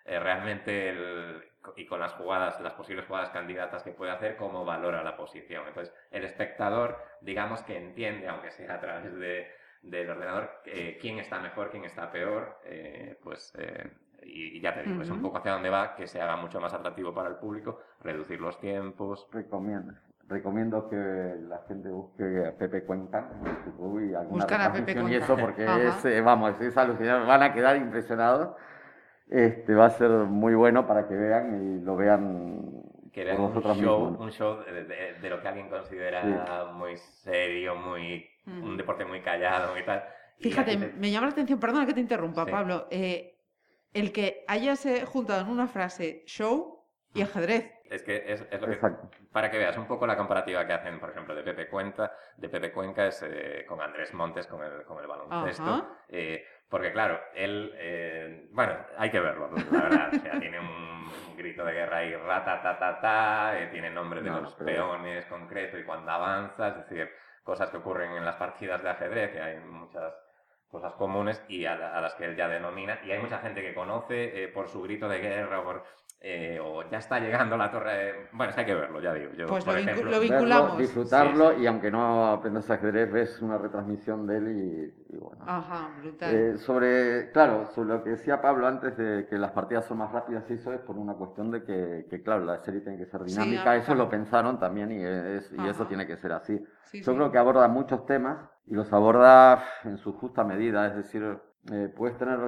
eh, 0.05 0.21
realmente, 0.21 0.91
el- 0.91 1.45
y 1.77 1.87
con 1.87 2.01
las 2.01 2.13
jugadas, 2.15 2.61
las 2.61 2.73
posibles 2.75 3.07
jugadas 3.07 3.31
candidatas 3.31 3.83
que 3.83 3.93
puede 3.93 4.13
hacer, 4.13 4.37
cómo 4.37 4.65
valora 4.65 5.03
la 5.03 5.17
posición. 5.17 5.67
Entonces, 5.67 5.95
el 6.11 6.25
espectador, 6.25 6.99
digamos 7.23 7.63
que 7.63 7.77
entiende, 7.77 8.29
aunque 8.29 8.51
sea 8.51 8.75
a 8.75 8.81
través 8.81 9.15
de, 9.19 9.51
del 9.83 10.11
ordenador, 10.11 10.51
eh, 10.67 10.99
quién 11.01 11.19
está 11.19 11.41
mejor, 11.41 11.71
quién 11.71 11.85
está 11.85 12.11
peor, 12.11 12.59
eh, 12.65 13.19
pues... 13.23 13.53
eh, 13.59 13.91
y, 14.23 14.59
y 14.59 14.61
ya 14.61 14.75
te 14.75 14.83
digo, 14.83 15.01
es 15.01 15.09
un 15.09 15.23
poco 15.23 15.39
hacia 15.39 15.53
dónde 15.53 15.71
va, 15.71 15.95
que 15.95 16.07
se 16.07 16.21
haga 16.21 16.37
mucho 16.37 16.61
más 16.61 16.75
atractivo 16.75 17.15
para 17.15 17.31
el 17.31 17.37
público, 17.37 17.81
reducir 18.03 18.39
los 18.39 18.61
tiempos, 18.61 19.27
recomiendo, 19.33 19.95
recomiendo 20.29 20.91
que 20.91 20.97
la 21.49 21.63
gente 21.67 21.89
busque 21.89 22.45
a 22.47 22.53
Pepe 22.53 22.85
Cuenca 22.85 23.31
en 23.33 23.47
YouTube 23.65 24.11
y 24.11 24.15
alguna 24.15 24.45
Buscar 24.45 24.61
a 24.61 24.73
Pepe 24.75 24.93
retransmisión 24.93 25.07
y 25.07 25.11
Cuenca. 25.11 25.25
eso 25.25 25.37
porque 25.39 25.65
Ajá. 25.65 25.83
es, 25.89 26.05
eh, 26.05 26.21
vamos, 26.21 26.61
es 26.61 26.77
alucinante, 26.77 27.27
van 27.27 27.43
a 27.43 27.53
quedar 27.55 27.77
impresionados. 27.79 28.55
Este, 29.29 29.75
va 29.75 29.87
a 29.87 29.91
ser 29.91 30.11
muy 30.11 30.55
bueno 30.55 30.87
para 30.87 31.09
que 31.09 31.15
vean 31.15 31.79
y 31.81 31.85
lo 31.85 31.97
vean 31.97 32.83
que 33.13 33.25
un 33.33 33.39
vosotros 33.39 33.79
show, 33.79 34.01
mismos. 34.11 34.21
un 34.21 34.33
show 34.33 34.59
de, 34.65 34.85
de- 34.85 35.15
de 35.15 35.31
lo 35.31 35.41
que 35.41 35.49
alguien 35.49 35.69
considera 35.71 36.23
Sí. 36.23 36.73
muy 36.75 36.97
serio, 36.99 37.75
muy 37.77 38.29
Ujú. 38.47 38.57
un 38.67 38.77
deporte 38.77 39.05
muy 39.05 39.21
callado 39.21 39.77
y 39.79 39.85
tal. 39.85 40.05
Y 40.39 40.45
Fíjate, 40.45 40.73
aquí 40.73 40.81
te- 40.81 40.93
me 40.95 41.11
llama 41.11 41.27
la 41.27 41.33
atención, 41.33 41.61
perdona 41.61 41.87
que 41.87 41.93
te 41.95 42.01
interrumpa, 42.01 42.45
Sí. 42.45 42.51
Pablo, 42.51 42.87
eh, 42.91 43.37
el 43.93 44.13
que 44.13 44.45
hayas 44.49 44.85
eh, 44.87 45.05
juntado 45.05 45.43
en 45.43 45.49
una 45.49 45.67
frase 45.69 46.23
show 46.27 46.85
y 47.13 47.23
ajedrez. 47.23 47.73
Es 47.85 48.03
que 48.03 48.23
es, 48.33 48.47
es 48.51 48.61
lo 48.61 48.69
que, 48.69 48.75
Exacto. 48.75 49.11
para 49.33 49.51
que 49.51 49.59
veas 49.59 49.77
un 49.77 49.87
poco 49.87 50.07
la 50.07 50.17
comparativa 50.17 50.65
que 50.67 50.73
hacen, 50.73 51.01
por 51.01 51.11
ejemplo, 51.11 51.35
de 51.35 51.43
Pepe 51.43 51.69
Cuenca, 51.69 52.13
de 52.37 52.49
Pepe 52.49 52.73
Cuenca 52.73 53.07
es 53.09 53.21
eh, 53.27 53.65
con 53.69 53.81
Andrés 53.83 54.15
Montes, 54.15 54.47
con 54.47 54.63
el, 54.63 54.85
con 54.85 55.01
el 55.01 55.09
baloncesto. 55.09 55.97
Eh, 56.09 56.45
porque 56.69 56.93
claro, 56.93 57.21
él, 57.35 57.73
eh, 57.77 58.49
bueno, 58.53 58.75
hay 58.97 59.11
que 59.11 59.19
verlo, 59.19 59.51
la 59.73 59.81
verdad. 59.83 60.11
O 60.15 60.21
sea, 60.21 60.39
tiene 60.39 60.61
un 60.61 61.11
grito 61.37 61.65
de 61.65 61.73
guerra 61.73 61.97
ahí, 61.99 62.15
rata, 62.15 62.63
ta, 62.63 62.79
ta, 62.79 63.01
ta, 63.01 63.61
eh, 63.61 63.67
tiene 63.73 63.91
nombre 63.91 64.23
de 64.23 64.31
No, 64.31 64.41
los 64.43 64.55
pero- 64.55 64.67
peones 64.67 65.27
concreto 65.27 65.77
y 65.77 65.83
cuando 65.85 66.13
avanza, 66.13 66.69
es 66.69 66.77
decir, 66.89 67.11
cosas 67.43 67.71
que 67.71 67.79
ocurren 67.79 68.13
en 68.13 68.25
las 68.25 68.37
partidas 68.37 68.83
de 68.83 68.91
ajedrez, 68.91 69.33
que 69.33 69.41
hay 69.41 69.59
muchas 69.61 70.15
cosas 70.69 70.93
comunes 70.95 71.43
y 71.49 71.67
a, 71.67 72.01
las 72.01 72.15
que 72.15 72.25
él 72.27 72.37
ya 72.37 72.49
denomina. 72.49 73.01
Y 73.05 73.11
hay 73.11 73.19
mucha 73.19 73.39
gente 73.39 73.63
que 73.63 73.75
conoce 73.75 74.49
por 74.55 74.69
su 74.69 74.83
grito 74.83 75.09
de 75.09 75.19
guerra 75.19 75.61
o 75.61 75.65
por 75.65 75.85
eh, 76.23 76.61
o 76.63 76.83
ya 76.91 76.99
está 76.99 77.19
llegando 77.19 77.57
la 77.57 77.71
torre. 77.71 78.29
Bueno, 78.33 78.53
hay 78.55 78.67
que 78.67 78.75
verlo, 78.75 79.01
ya 79.01 79.15
digo. 79.15 79.33
Yo, 79.33 79.47
pues 79.47 79.65
lo, 79.67 80.21
vinculamos. 80.21 80.77
disfrutarlo 80.77 81.59
y 81.59 81.67
aunque 81.67 81.91
no 81.91 82.27
aprendas 82.27 82.71
ajedrez, 82.71 83.11
ves 83.11 83.41
una 83.41 83.57
retransmisión 83.57 84.27
de 84.27 84.37
él 84.37 84.93
y, 85.09 85.17
bueno. 85.17 85.43
Ajá, 85.47 85.89
brutal. 85.99 86.35
Eh, 86.35 86.59
sobre, 86.59 87.31
claro, 87.31 87.71
sobre 87.75 87.89
lo 87.89 88.05
que 88.05 88.11
decía 88.11 88.43
Pablo 88.43 88.67
antes 88.67 88.99
de 88.99 89.27
que 89.31 89.39
las 89.39 89.53
partidas 89.53 89.87
son 89.87 89.97
más 89.97 90.13
rápidas, 90.13 90.45
y 90.51 90.55
eso 90.55 90.75
es 90.75 90.81
por 90.81 90.99
una 90.99 91.15
cuestión 91.15 91.51
de 91.51 91.65
que, 91.65 92.23
claro, 92.23 92.45
la 92.45 92.59
serie 92.59 92.83
tiene 92.83 92.99
que 92.99 93.07
ser 93.07 93.25
dinámica. 93.25 93.75
eso 93.77 93.95
lo 93.95 94.11
pensaron 94.11 94.59
también 94.61 94.93
y, 94.93 95.01
y 95.01 95.69
eso 95.69 95.87
tiene 95.87 96.07
que 96.07 96.19
ser 96.19 96.33
así. 96.33 96.63
Yo 96.93 97.15
creo 97.15 97.33
que 97.33 97.39
aborda 97.39 97.67
muchos 97.69 98.05
temas 98.05 98.47
y 98.67 98.75
los 98.75 98.93
aborda 98.93 99.65
en 99.85 99.97
su 99.97 100.13
justa 100.13 100.45
medida, 100.45 100.87
es 100.87 100.97
decir 100.97 101.39
eh, 101.71 101.93
puedes 101.95 102.17
tener 102.17 102.39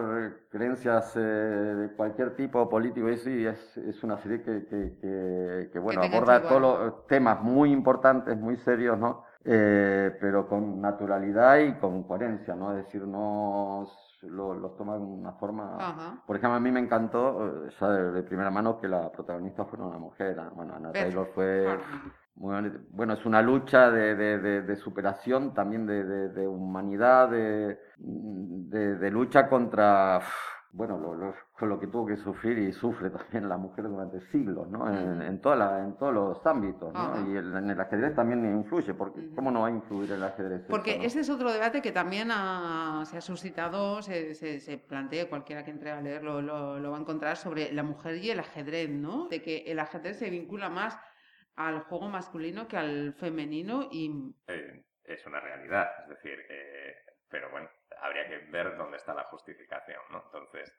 creencias 0.49 1.15
eh, 1.17 1.21
de 1.21 1.93
cualquier 1.95 2.35
tipo 2.35 2.69
político 2.69 3.11
y 3.11 3.19
sí, 3.19 3.47
es, 3.47 3.77
es 3.77 4.03
una 4.03 4.17
serie 4.19 4.43
que, 4.43 4.65
que, 4.65 5.71
que, 5.71 5.79
bueno, 5.79 6.03
aborda 6.03 6.43
todos 6.43 6.61
los 6.61 7.07
temas 7.07 7.43
muy 7.43 7.73
importantes, 7.73 8.37
muy 8.39 8.57
serios, 8.57 8.99
¿no? 8.99 9.25
Eh, 9.45 10.17
pero 10.21 10.49
con 10.49 10.81
naturalidad 10.81 11.59
y 11.59 11.75
con 11.75 12.05
coherencia, 12.05 12.55
¿no? 12.55 12.71
Es 12.77 12.85
decir, 12.85 13.03
no 13.03 13.87
los 14.23 14.77
toma 14.77 14.95
de 14.95 15.05
una 15.05 15.33
forma... 15.33 16.23
Por 16.27 16.37
ejemplo, 16.37 16.57
a 16.57 16.61
mí 16.61 16.71
me 16.71 16.81
encantó, 16.81 17.69
ya 17.69 17.89
de, 17.89 18.23
primera 18.23 18.51
mano, 18.51 18.81
que 18.81 18.89
la 18.89 19.11
protagonista 19.11 19.65
fuera 19.65 19.85
una 19.85 19.99
mujer. 19.99 20.41
Bueno, 20.55 20.75
Ana 20.75 20.93
Taylor 20.93 21.29
fue 21.35 21.67
bueno, 22.35 23.15
es 23.15 23.27
una 23.27 23.43
lucha 23.43 23.91
de, 23.91 24.15
de, 24.15 24.63
de, 24.63 24.77
superación, 24.77 25.53
también 25.53 25.87
de, 25.87 26.47
humanidad, 26.47 27.29
de, 27.29 29.11
lucha 29.11 29.49
contra, 29.49 30.21
bueno, 30.73 30.99
lo, 30.99 31.35
con 31.53 31.69
lo 31.69 31.79
que 31.79 31.87
tuvo 31.87 32.07
que 32.07 32.17
sufrir 32.17 32.59
y 32.59 32.73
sufre 32.73 33.11
también 33.11 33.49
la 33.49 33.57
mujer 33.57 33.85
durante 33.85 34.21
siglos, 34.31 34.69
¿no? 34.69 34.89
En, 34.89 35.21
en, 35.21 35.41
toda 35.41 35.85
en 35.85 35.97
todos 35.97 36.15
los 36.15 36.47
ámbitos, 36.47 36.93
¿no? 36.93 37.31
Y 37.31 37.37
el, 37.37 37.55
en 37.55 37.71
el 37.71 37.81
ajedrez 37.81 38.15
también 38.15 38.45
influye, 38.45 38.95
porque 38.95 39.31
¿cómo 39.35 39.51
no 39.51 39.61
va 39.61 39.69
a 39.69 39.71
influir 39.71 40.11
el 40.13 40.23
ajedrez? 40.23 40.63
Porque 40.69 41.05
ese 41.05 41.21
es 41.21 41.31
otro 41.31 41.53
debate 41.53 41.83
que 41.83 41.93
también 41.93 42.29
se 42.29 43.17
ha 43.19 43.21
suscitado, 43.21 44.01
se, 44.03 44.35
se, 44.35 44.61
se, 44.61 44.79
plantea, 44.79 45.29
cualquiera 45.29 45.65
que 45.65 45.71
entre 45.71 45.91
a 45.91 46.01
leerlo 46.01 46.41
lo, 46.41 46.79
lo 46.79 46.91
va 46.91 46.97
a 46.97 47.01
encontrar, 47.01 47.37
sobre 47.37 47.73
la 47.73 47.83
mujer 47.83 48.17
y 48.17 48.31
el 48.31 48.41
ajedrez, 48.41 48.89
¿no? 48.89 49.29
De 49.29 49.43
que 49.43 49.59
el 49.67 49.79
ajedrez 49.79 50.19
se 50.19 50.31
vincula 50.31 50.71
más 50.71 50.99
al 51.55 51.81
juego 51.81 52.09
masculino 52.09 52.67
que 52.67 52.77
al 52.79 53.15
femenino 53.15 53.89
y... 53.91 54.35
Eh, 54.47 54.85
es 55.05 55.27
una 55.27 55.41
realidad, 55.41 55.89
es 56.03 56.09
decir, 56.11 56.39
eh, 56.49 56.95
pero 57.33 57.51
bueno, 57.51 57.69
habría 58.01 58.29
que 58.29 58.39
ver 58.51 58.77
dónde 58.77 58.99
está 58.99 59.15
la 59.15 59.25
justificación, 59.25 60.01
¿no? 60.11 60.23
Entonces, 60.27 60.73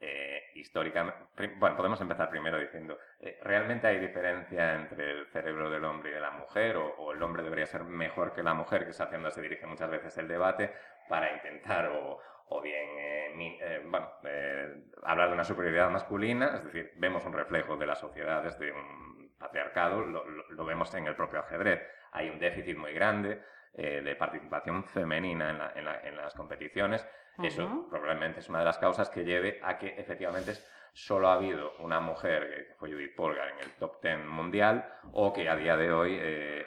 eh, 0.00 0.50
históricamente, 0.54 1.18
bueno, 1.56 1.76
podemos 1.76 2.00
empezar 2.00 2.30
primero 2.30 2.58
diciendo, 2.58 2.98
¿realmente 3.42 3.86
hay 3.86 3.98
diferencia 3.98 4.74
entre 4.74 5.10
el 5.10 5.26
cerebro 5.26 5.70
del 5.70 5.84
hombre 5.84 6.10
y 6.10 6.14
de 6.14 6.20
la 6.20 6.30
mujer? 6.30 6.76
O, 6.76 7.12
el 7.12 7.22
hombre 7.22 7.42
debería 7.42 7.66
ser 7.66 7.84
mejor 7.84 8.32
que 8.32 8.42
la 8.42 8.54
mujer? 8.54 8.84
Que 8.84 8.90
es 8.90 9.00
hacia 9.00 9.18
donde 9.18 9.30
se 9.30 9.42
dirige 9.42 9.66
muchas 9.66 9.90
veces 9.90 10.16
el 10.18 10.26
debate 10.26 10.72
para 11.08 11.32
intentar 11.32 11.90
o, 11.92 12.60
bien, 12.62 13.90
bueno, 13.90 14.10
hablar 15.02 15.28
de 15.28 15.34
una 15.34 15.44
superioridad 15.44 15.90
masculina, 15.90 16.56
es 16.56 16.64
decir, 16.64 16.92
vemos 16.96 17.24
un 17.26 17.34
reflejo 17.34 17.76
de 17.76 17.86
la 17.86 17.94
sociedad 17.94 18.42
desde 18.42 18.72
un 18.72 19.18
patriarcado 19.38 20.04
lo, 20.04 20.64
vemos 20.64 20.92
en 20.94 21.06
el 21.06 21.14
propio 21.14 21.40
ajedrez. 21.40 21.80
Hay 22.12 22.28
un 22.28 22.38
déficit 22.38 22.76
muy 22.76 22.92
grande 22.92 23.42
eh, 23.74 24.02
de 24.02 24.16
participación 24.16 24.84
femenina 24.84 25.72
en, 25.74 26.16
las 26.16 26.34
competiciones. 26.34 27.06
Eso 27.42 27.86
probablemente 27.88 28.40
es 28.40 28.48
una 28.48 28.58
de 28.58 28.64
las 28.64 28.78
causas 28.78 29.08
que 29.10 29.24
lleve 29.24 29.60
a 29.62 29.78
que 29.78 29.94
efectivamente 29.96 30.54
solo 30.92 31.28
ha 31.28 31.34
habido 31.34 31.76
una 31.78 32.00
mujer, 32.00 32.66
que 32.68 32.74
fue 32.74 32.90
Judith 32.90 33.14
Polgar, 33.14 33.50
en 33.50 33.60
el 33.60 33.70
top 33.74 34.02
10 34.02 34.24
mundial, 34.26 34.84
o 35.12 35.32
que 35.32 35.48
a 35.48 35.54
día 35.54 35.76
de 35.76 35.92
hoy 35.92 36.18
eh, 36.20 36.66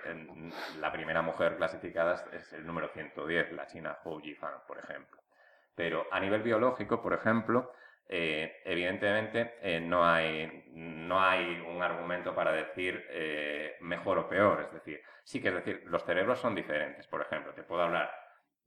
la 0.79 0.91
primera 0.91 1.21
mujer 1.21 1.57
clasificada 1.57 2.23
es 2.31 2.53
el 2.53 2.65
número 2.65 2.87
110, 2.87 3.51
la 3.51 3.67
china 3.67 3.97
Hou 4.05 4.21
Yifan, 4.21 4.53
por 4.65 4.79
ejemplo. 4.79 5.19
Pero 5.75 6.07
a 6.11 6.19
nivel 6.21 6.41
biológico, 6.41 7.01
por 7.01 7.13
ejemplo, 7.13 7.73
eh, 8.13 8.61
evidentemente 8.65 9.55
eh, 9.61 9.79
no, 9.79 10.05
hay, 10.05 10.65
no 10.73 11.23
hay 11.23 11.61
un 11.61 11.81
argumento 11.81 12.35
para 12.35 12.51
decir 12.51 13.05
eh, 13.09 13.77
mejor 13.79 14.17
o 14.17 14.27
peor. 14.27 14.63
Es 14.63 14.73
decir, 14.73 15.01
sí 15.23 15.41
que 15.41 15.47
es 15.47 15.55
decir, 15.55 15.83
los 15.85 16.03
cerebros 16.03 16.37
son 16.37 16.53
diferentes. 16.53 17.07
Por 17.07 17.21
ejemplo, 17.21 17.53
te 17.53 17.63
puedo 17.63 17.83
hablar 17.83 18.11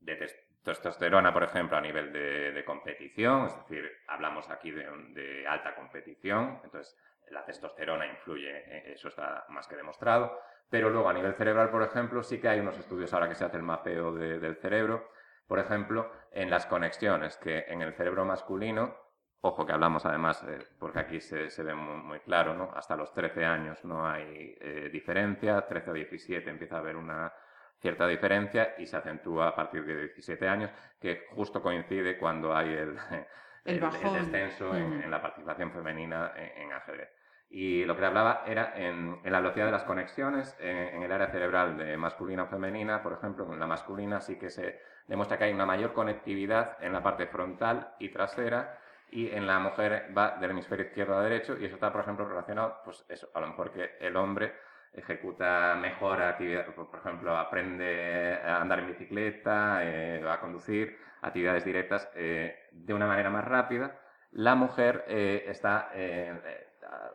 de 0.01 0.17
testosterona, 0.63 1.31
por 1.35 1.43
ejemplo, 1.43 1.77
a 1.77 1.83
nivel 1.83 2.11
de, 2.11 2.65
competición. 2.65 3.45
Es 3.45 3.57
decir, 3.59 3.93
hablamos 4.09 4.49
aquí 4.49 4.71
de, 4.71 5.45
alta 5.47 5.75
competición. 5.75 6.63
Entonces, 6.65 6.97
la 7.29 7.45
testosterona 7.45 8.07
influye, 8.07 8.93
eso 8.95 9.09
está 9.09 9.45
más 9.51 9.69
que 9.69 9.77
demostrado. 9.77 10.41
Pero 10.71 10.89
luego, 10.89 11.11
a 11.11 11.13
nivel 11.13 11.35
cerebral, 11.35 11.69
por 11.69 11.83
ejemplo, 11.83 12.23
sí 12.23 12.41
que 12.41 12.49
hay 12.49 12.61
unos 12.61 12.79
estudios 12.79 13.13
ahora 13.13 13.29
que 13.29 13.35
se 13.35 13.45
hace 13.45 13.59
el 13.59 13.63
mapeo 13.63 14.15
del 14.15 14.57
cerebro. 14.57 15.11
Por 15.47 15.59
ejemplo, 15.59 16.11
en 16.33 16.49
las 16.49 16.65
conexiones, 16.65 17.37
que 17.37 17.67
en 17.69 17.83
el 17.83 17.93
cerebro 17.93 18.25
masculino 18.25 19.05
Ojo 19.47 19.67
que 19.67 19.75
hablamos 19.75 20.07
además, 20.07 20.43
eh, 20.49 20.59
porque 20.79 21.01
aquí 21.01 21.21
se, 21.21 21.63
ve 21.63 21.75
muy, 21.75 22.19
claro, 22.21 22.55
¿no? 22.55 22.71
Hasta 22.75 22.97
los 22.97 23.13
13 23.13 23.45
años 23.45 23.85
no 23.85 24.09
hay 24.09 24.57
eh, 24.59 24.89
diferencia, 24.91 25.67
13 25.67 25.91
a 25.91 25.93
17 25.93 26.49
empieza 26.49 26.77
a 26.77 26.79
haber 26.79 26.97
una 26.97 27.31
cierta 27.79 28.07
diferencia 28.07 28.75
y 28.79 28.87
se 28.87 28.97
acentúa 28.97 29.49
a 29.49 29.55
partir 29.55 29.85
de 29.85 29.99
17 29.99 30.49
años, 30.49 30.71
que 30.99 31.27
justo 31.33 31.61
coincide 31.61 32.17
cuando 32.17 32.57
hay 32.57 32.73
el, 32.73 32.97
el, 33.67 33.81
descenso 33.81 34.73
mm. 34.73 35.03
en, 35.03 35.11
la 35.11 35.21
participación 35.21 35.73
femenina 35.73 36.33
en, 36.37 36.73
ajedrez. 36.73 37.11
Y 37.51 37.85
lo 37.85 37.99
que 37.99 38.07
hablaba 38.07 38.45
era 38.47 38.73
en, 38.75 39.21
la 39.25 39.41
velocidad 39.41 39.67
de 39.67 39.73
las 39.73 39.85
conexiones, 39.85 40.57
en, 40.59 41.03
el 41.03 41.13
área 41.13 41.27
cerebral 41.27 41.77
de 41.77 41.99
masculina 41.99 42.45
o 42.45 42.47
femenina, 42.47 43.03
por 43.03 43.13
ejemplo, 43.13 43.53
en 43.53 43.61
la 43.61 43.67
masculina 43.67 44.23
sí 44.23 44.39
que 44.39 44.49
se 44.49 44.81
demuestra 45.07 45.37
que 45.37 45.45
hay 45.45 45.53
una 45.53 45.67
mayor 45.67 45.93
conectividad 45.93 46.79
en 46.81 46.95
la 46.95 47.03
parte 47.03 47.27
frontal 47.27 47.95
y 47.99 48.09
trasera, 48.09 48.79
y 49.11 49.31
en 49.31 49.47
la 49.47 49.59
mujer 49.59 50.11
va 50.17 50.37
del 50.41 50.51
hemisferio 50.51 50.87
izquierdo 50.87 51.17
a 51.17 51.23
derecho 51.23 51.57
y 51.59 51.65
eso 51.67 51.75
está, 51.75 51.93
por 51.93 52.03
ejemplo, 52.03 52.29
relacionado, 52.29 52.81
pues 52.85 53.05
eso, 53.09 53.29
a 53.35 53.41
lo 53.41 53.49
mejor 53.49 53.73
que 53.73 53.97
el 54.01 54.17
hombre 54.17 54.53
ejecuta 54.95 55.77
mejor 55.81 56.23
actividades, 56.23 56.69
por 56.75 56.99
ejemplo, 56.99 57.37
aprende 57.37 58.39
a 58.45 58.61
andar 58.61 58.81
en 58.81 58.89
bicicleta, 58.89 59.81
eh, 59.83 60.25
a 60.29 60.41
conducir, 60.41 60.99
actividades 61.23 61.65
directas 61.65 62.09
eh, 62.15 62.69
de 62.71 62.95
una 62.95 63.07
manera 63.07 63.31
más 63.31 63.45
rápida. 63.45 63.99
La 64.33 64.55
mujer 64.55 65.05
eh, 65.09 65.45
está 65.49 65.91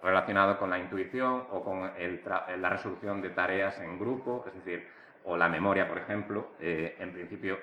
relacionado 0.02 0.58
con 0.58 0.70
la 0.70 0.80
intuición 0.80 1.46
o 1.52 1.64
con 1.64 1.92
la 1.92 2.70
resolución 2.70 3.22
de 3.22 3.30
tareas 3.30 3.80
en 3.80 4.00
grupo, 4.00 4.44
es 4.48 4.54
decir, 4.54 4.88
o 5.26 5.38
la 5.38 5.48
memoria, 5.50 5.88
por 5.88 5.98
ejemplo, 5.98 6.52
en 6.60 7.14
principio 7.14 7.60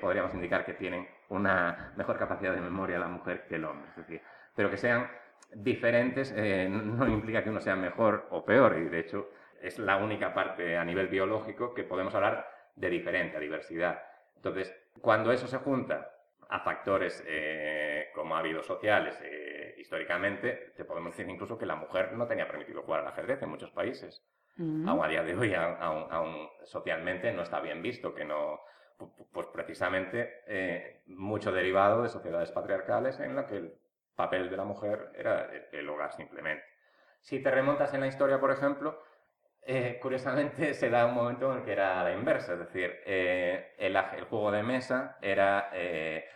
podríamos 0.00 0.34
indicar 0.34 0.64
que 0.64 0.74
tienen 0.74 1.06
una 1.28 1.92
mejor 1.96 2.18
capacidad 2.18 2.54
de 2.54 2.60
memoria 2.60 2.98
la 2.98 3.08
mujer 3.08 3.46
que 3.48 3.56
el 3.56 3.64
hombre. 3.64 3.88
Es 3.90 3.96
decir, 3.96 4.22
pero 4.54 4.70
que 4.70 4.76
sean 4.76 5.08
diferentes 5.54 6.32
eh, 6.36 6.68
no 6.68 7.08
implica 7.08 7.42
que 7.42 7.50
uno 7.50 7.60
sea 7.60 7.76
mejor 7.76 8.26
o 8.30 8.44
peor, 8.44 8.78
y 8.78 8.88
de 8.88 9.00
hecho 9.00 9.30
es 9.60 9.78
la 9.78 9.96
única 9.96 10.34
parte 10.34 10.76
a 10.76 10.84
nivel 10.84 11.08
biológico 11.08 11.74
que 11.74 11.84
podemos 11.84 12.14
hablar 12.14 12.48
de 12.74 12.90
diferente, 12.90 13.36
a 13.36 13.40
diversidad. 13.40 14.02
Entonces, 14.36 14.74
cuando 15.00 15.32
eso 15.32 15.46
se 15.46 15.58
junta 15.58 16.12
a 16.48 16.60
factores 16.60 17.24
eh, 17.26 18.10
como 18.14 18.36
ha 18.36 18.40
habido 18.40 18.62
sociales, 18.62 19.18
eh, 19.22 19.74
históricamente, 19.78 20.72
te 20.76 20.84
podemos 20.84 21.12
decir 21.12 21.28
incluso 21.28 21.58
que 21.58 21.66
la 21.66 21.74
mujer 21.74 22.12
no 22.12 22.26
tenía 22.26 22.46
permitido 22.46 22.82
jugar 22.82 23.00
al 23.00 23.08
ajedrez 23.08 23.42
en 23.42 23.48
muchos 23.48 23.70
países. 23.70 24.24
Mm. 24.56 24.88
Aún 24.88 25.04
a 25.04 25.08
día 25.08 25.22
de 25.22 25.36
hoy, 25.36 25.54
aún, 25.54 26.48
socialmente 26.64 27.32
no 27.32 27.42
está 27.42 27.60
bien 27.60 27.82
visto 27.82 28.14
que 28.14 28.24
no, 28.24 28.60
pues 29.32 29.46
precisamente 29.48 30.42
eh, 30.46 31.02
mucho 31.08 31.52
derivado 31.52 32.02
de 32.02 32.08
sociedades 32.08 32.50
patriarcales 32.50 33.20
en 33.20 33.36
la 33.36 33.46
que 33.46 33.56
el 33.56 33.74
papel 34.14 34.48
de 34.48 34.56
la 34.56 34.64
mujer 34.64 35.10
era 35.14 35.50
el 35.72 35.88
hogar 35.88 36.12
simplemente. 36.12 36.64
Si 37.20 37.42
te 37.42 37.50
remontas 37.50 37.92
en 37.92 38.00
la 38.00 38.06
historia, 38.06 38.40
por 38.40 38.50
ejemplo, 38.50 39.02
eh, 39.60 39.98
curiosamente 40.00 40.72
se 40.74 40.88
da 40.88 41.04
un 41.04 41.14
momento 41.14 41.52
en 41.52 41.58
el 41.58 41.64
que 41.64 41.72
era 41.72 42.02
la 42.02 42.12
inversa, 42.12 42.54
es 42.54 42.60
decir, 42.60 42.94
eh, 43.04 43.74
el, 43.76 43.96
juego 44.24 44.50
de 44.50 44.62
mesa 44.62 45.18
era 45.20 45.70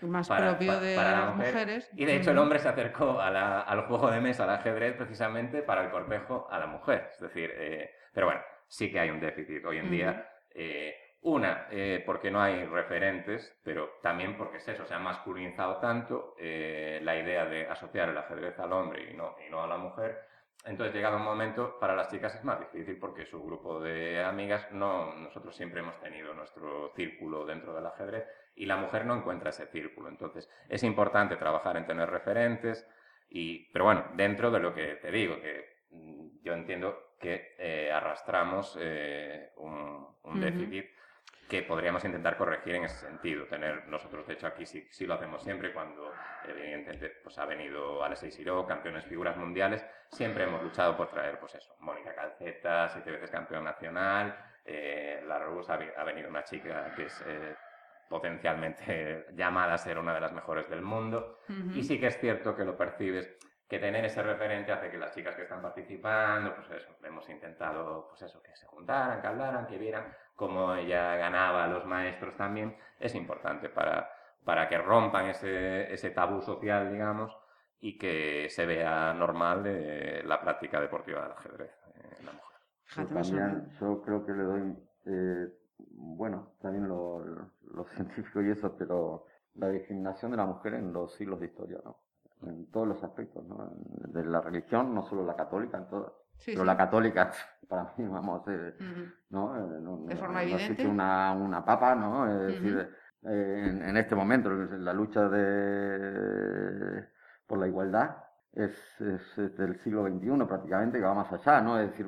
más 0.02 0.28
propio 0.28 0.78
de 0.78 0.96
las 0.96 1.34
mujeres. 1.34 1.90
Y 1.94 2.04
de 2.04 2.16
hecho 2.16 2.32
el 2.32 2.38
hombre 2.38 2.58
se 2.58 2.68
acercó 2.68 3.18
al 3.18 3.86
juego 3.86 4.10
de 4.10 4.20
mesa, 4.20 4.44
al 4.44 4.50
ajedrez, 4.50 4.94
precisamente 4.94 5.62
para 5.62 5.84
el 5.84 5.90
cortejo 5.90 6.48
a 6.50 6.58
la 6.58 6.66
mujer. 6.66 7.08
Es 7.12 7.20
decir, 7.20 7.50
pero 8.12 8.26
bueno, 8.26 8.42
sí 8.68 8.92
que 8.92 9.00
hay 9.00 9.08
un 9.08 9.20
déficit 9.20 9.64
hoy 9.64 9.78
en 9.78 9.90
día. 9.90 10.28
Una, 11.22 11.66
eh, 11.70 12.02
porque 12.06 12.30
no 12.30 12.40
hay 12.40 12.64
referentes, 12.64 13.58
pero 13.62 13.98
también 14.02 14.38
porque 14.38 14.56
es 14.56 14.68
eso, 14.68 14.86
se 14.86 14.94
ha 14.94 14.98
masculinizado 14.98 15.76
tanto 15.76 16.34
eh, 16.38 17.00
la 17.02 17.16
idea 17.16 17.44
de 17.44 17.66
asociar 17.66 18.08
el 18.08 18.18
ajedrez 18.18 18.58
al 18.58 18.72
hombre 18.72 19.10
y 19.10 19.14
no, 19.14 19.36
y 19.46 19.50
no 19.50 19.62
a 19.62 19.66
la 19.66 19.76
mujer, 19.76 20.30
entonces, 20.64 20.94
llegado 20.94 21.16
un 21.16 21.24
momento, 21.24 21.78
para 21.80 21.96
las 21.96 22.10
chicas 22.10 22.34
es 22.34 22.44
más 22.44 22.60
difícil 22.60 22.98
porque 22.98 23.24
su 23.24 23.42
grupo 23.42 23.80
de 23.80 24.22
amigas, 24.22 24.70
no, 24.72 25.14
nosotros 25.14 25.56
siempre 25.56 25.80
hemos 25.80 25.98
tenido 26.00 26.34
nuestro 26.34 26.92
círculo 26.94 27.46
dentro 27.46 27.74
del 27.74 27.86
ajedrez 27.86 28.24
y 28.54 28.66
la 28.66 28.76
mujer 28.76 29.06
no 29.06 29.16
encuentra 29.16 29.50
ese 29.50 29.66
círculo. 29.68 30.08
Entonces, 30.08 30.50
es 30.68 30.82
importante 30.82 31.36
trabajar 31.36 31.78
en 31.78 31.86
tener 31.86 32.10
referentes, 32.10 32.86
y, 33.30 33.70
pero 33.72 33.86
bueno, 33.86 34.04
dentro 34.14 34.50
de 34.50 34.60
lo 34.60 34.74
que 34.74 34.96
te 34.96 35.10
digo, 35.10 35.40
que 35.40 35.84
mm, 35.92 36.42
yo 36.42 36.52
entiendo 36.52 37.14
que 37.18 37.54
eh, 37.58 37.90
arrastramos 37.90 38.76
eh, 38.80 39.52
un, 39.56 40.10
déficit 40.40 40.86
que 41.50 41.64
podríamos 41.64 42.04
intentar 42.04 42.36
corregir 42.36 42.76
en 42.76 42.84
ese 42.84 43.06
sentido. 43.06 43.44
Tener 43.46 43.88
nosotros, 43.88 44.24
de 44.26 44.34
hecho, 44.34 44.46
aquí 44.46 44.64
sí, 44.64 44.86
sí 44.88 45.04
lo 45.04 45.14
hacemos 45.14 45.42
siempre 45.42 45.72
cuando, 45.72 46.12
evidentemente, 46.46 47.08
pues 47.24 47.36
ha 47.38 47.44
venido 47.44 48.04
Alexei 48.04 48.30
Siro, 48.30 48.64
campeones 48.64 49.04
figuras 49.04 49.36
mundiales, 49.36 49.84
siempre 50.08 50.44
hemos 50.44 50.62
luchado 50.62 50.96
por 50.96 51.08
traer, 51.10 51.40
pues 51.40 51.56
eso, 51.56 51.74
Mónica 51.80 52.14
Calceta, 52.14 52.88
siete 52.88 53.10
veces 53.10 53.30
campeón 53.30 53.64
nacional, 53.64 54.36
eh, 54.64 55.24
la 55.26 55.40
Rus 55.40 55.68
ha, 55.68 55.76
venido 56.04 56.28
una 56.28 56.44
chica 56.44 56.92
que 56.94 57.06
es 57.06 57.24
eh, 57.26 57.56
potencialmente 58.08 59.26
llamada 59.34 59.74
a 59.74 59.78
ser 59.78 59.98
una 59.98 60.14
de 60.14 60.20
las 60.20 60.32
mejores 60.32 60.70
del 60.70 60.82
mundo, 60.82 61.40
y 61.74 61.82
sí 61.82 61.98
que 61.98 62.06
es 62.06 62.18
cierto 62.20 62.54
que 62.54 62.64
lo 62.64 62.76
percibes 62.76 63.36
que 63.70 63.78
tener 63.78 64.04
ese 64.04 64.20
referente 64.20 64.72
hace 64.72 64.90
que 64.90 64.98
las 64.98 65.14
chicas 65.14 65.36
que 65.36 65.42
están 65.42 65.62
participando, 65.62 66.52
pues 66.56 66.68
eso, 66.72 66.90
hemos 67.04 67.28
intentado, 67.28 68.08
pues 68.08 68.20
eso, 68.22 68.42
que 68.42 68.54
se 68.56 68.66
juntaran, 68.66 69.20
que 69.20 69.28
hablaran, 69.28 69.68
que 69.68 69.78
vieran 69.78 70.12
cómo 70.34 70.74
ella 70.74 71.14
ganaba 71.14 71.64
a 71.64 71.68
los 71.68 71.86
maestros 71.86 72.36
también, 72.36 72.76
es 72.98 73.14
importante 73.14 73.68
para, 73.68 74.10
para 74.44 74.68
que 74.68 74.76
rompan 74.76 75.26
ese, 75.26 75.92
ese 75.92 76.10
tabú 76.10 76.42
social, 76.42 76.90
digamos, 76.90 77.32
y 77.78 77.96
que 77.96 78.48
se 78.50 78.66
vea 78.66 79.14
normal 79.14 79.62
de 79.62 80.24
la 80.24 80.40
práctica 80.40 80.80
deportiva 80.80 81.22
del 81.22 81.32
ajedrez 81.32 81.72
en 82.18 82.26
la 82.26 82.32
mujer. 82.32 82.58
Yo, 82.96 83.06
también, 83.06 83.70
yo 83.80 84.02
creo 84.02 84.26
que 84.26 84.32
le 84.32 84.42
doy, 84.42 84.76
eh, 85.06 85.48
bueno, 85.92 86.54
también 86.60 86.88
lo, 86.88 87.24
lo, 87.72 87.84
científico 87.94 88.42
y 88.42 88.50
eso, 88.50 88.76
pero 88.76 89.26
la 89.54 89.68
discriminación 89.68 90.32
de 90.32 90.38
la 90.38 90.46
mujer 90.46 90.74
en 90.74 90.92
los 90.92 91.14
siglos 91.14 91.38
de 91.38 91.46
historia, 91.46 91.78
¿no? 91.84 92.09
En 92.42 92.70
todos 92.70 92.88
los 92.88 93.02
aspectos, 93.02 93.44
¿no? 93.46 93.72
De 94.08 94.24
la 94.24 94.40
religión, 94.40 94.94
no 94.94 95.02
solo 95.06 95.24
la 95.24 95.36
católica, 95.36 95.78
en 95.78 95.88
todo. 95.88 96.24
pero 96.44 96.64
la 96.64 96.76
católica, 96.76 97.32
para 97.68 97.92
mí, 97.96 98.06
vamos, 98.06 98.42
eh, 98.48 98.74
¿no? 99.30 99.56
Eh, 99.56 99.80
no, 99.80 100.04
de 100.06 100.16
forma 100.16 100.42
evidente. 100.42 100.86
una, 100.86 101.32
una 101.32 101.64
papa, 101.64 101.94
¿no? 101.94 102.26
Es 102.26 102.54
decir, 102.54 102.88
eh, 103.24 103.80
en, 103.84 103.96
este 103.96 104.14
momento, 104.14 104.50
la 104.50 104.92
lucha 104.92 105.28
de, 105.28 107.06
por 107.46 107.58
la 107.58 107.68
igualdad 107.68 108.16
es, 108.52 108.72
es, 109.00 109.56
del 109.56 109.78
siglo 109.80 110.06
XXI 110.06 110.46
prácticamente, 110.46 110.98
que 110.98 111.04
va 111.04 111.14
más 111.14 111.32
allá, 111.32 111.60
¿no? 111.60 111.78
Es 111.78 111.90
decir, 111.90 112.06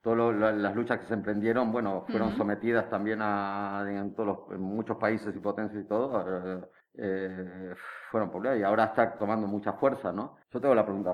todas 0.00 0.36
las 0.36 0.74
luchas 0.76 1.00
que 1.00 1.06
se 1.06 1.14
emprendieron, 1.14 1.72
bueno, 1.72 2.04
fueron 2.08 2.36
sometidas 2.36 2.88
también 2.90 3.20
a, 3.22 3.84
en, 3.88 4.14
todos 4.14 4.26
los, 4.26 4.56
en 4.56 4.60
muchos 4.60 4.98
países 4.98 5.34
y 5.34 5.40
potencias 5.40 5.82
y 5.82 5.88
todo, 5.88 6.68
eh, 6.96 7.74
fueron 8.10 8.30
populares 8.30 8.60
y 8.60 8.64
ahora 8.64 8.84
está 8.84 9.16
tomando 9.16 9.46
mucha 9.46 9.72
fuerza, 9.74 10.12
¿no? 10.12 10.36
Yo 10.52 10.60
tengo 10.60 10.74
la 10.74 10.84
pregunta, 10.84 11.12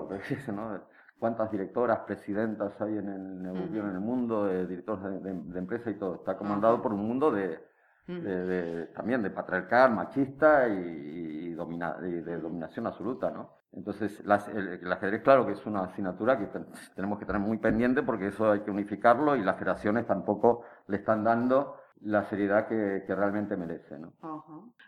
¿no? 0.53 0.81
¿Cuántas 1.19 1.51
directoras, 1.51 2.01
presidentas 2.01 2.81
hay 2.81 2.97
en 2.97 3.09
el, 3.09 3.77
en 3.77 3.91
el 3.91 4.01
mundo, 4.01 4.47
de 4.47 4.67
directores 4.67 5.23
de, 5.23 5.35
de, 5.35 5.59
empresa 5.59 5.91
y 5.91 5.95
todo? 5.95 6.15
Está 6.15 6.37
comandado 6.37 6.81
por 6.81 6.95
un 6.95 7.07
mundo 7.07 7.31
de, 7.31 7.61
también 8.95 9.23
de 9.23 9.31
patriarcal, 9.31 9.95
machista 9.95 10.67
y, 10.69 11.53
domina, 11.53 11.95
de 11.99 12.39
dominación 12.39 12.87
absoluta, 12.87 13.31
¿no? 13.31 13.61
Entonces, 13.73 14.21
el, 14.21 14.93
ajedrez, 14.93 15.23
claro 15.23 15.47
que 15.47 15.53
es 15.53 15.65
una 15.65 15.85
asignatura 15.85 16.39
que 16.39 16.49
tenemos 16.95 17.19
que 17.19 17.25
tener 17.25 17.41
muy 17.41 17.59
pendiente 17.59 18.03
porque 18.03 18.29
eso 18.29 18.51
hay 18.51 18.61
que 18.61 18.71
unificarlo 18.71 19.37
y 19.37 19.45
las 19.45 19.57
federaciones 19.57 20.07
tampoco 20.07 20.65
le 20.89 20.97
están 20.97 21.23
dando 21.23 21.77
la 22.01 22.25
seriedad 22.25 22.67
que, 22.67 23.03
realmente 23.09 23.57
merece. 23.57 23.99
¿no? 23.99 24.13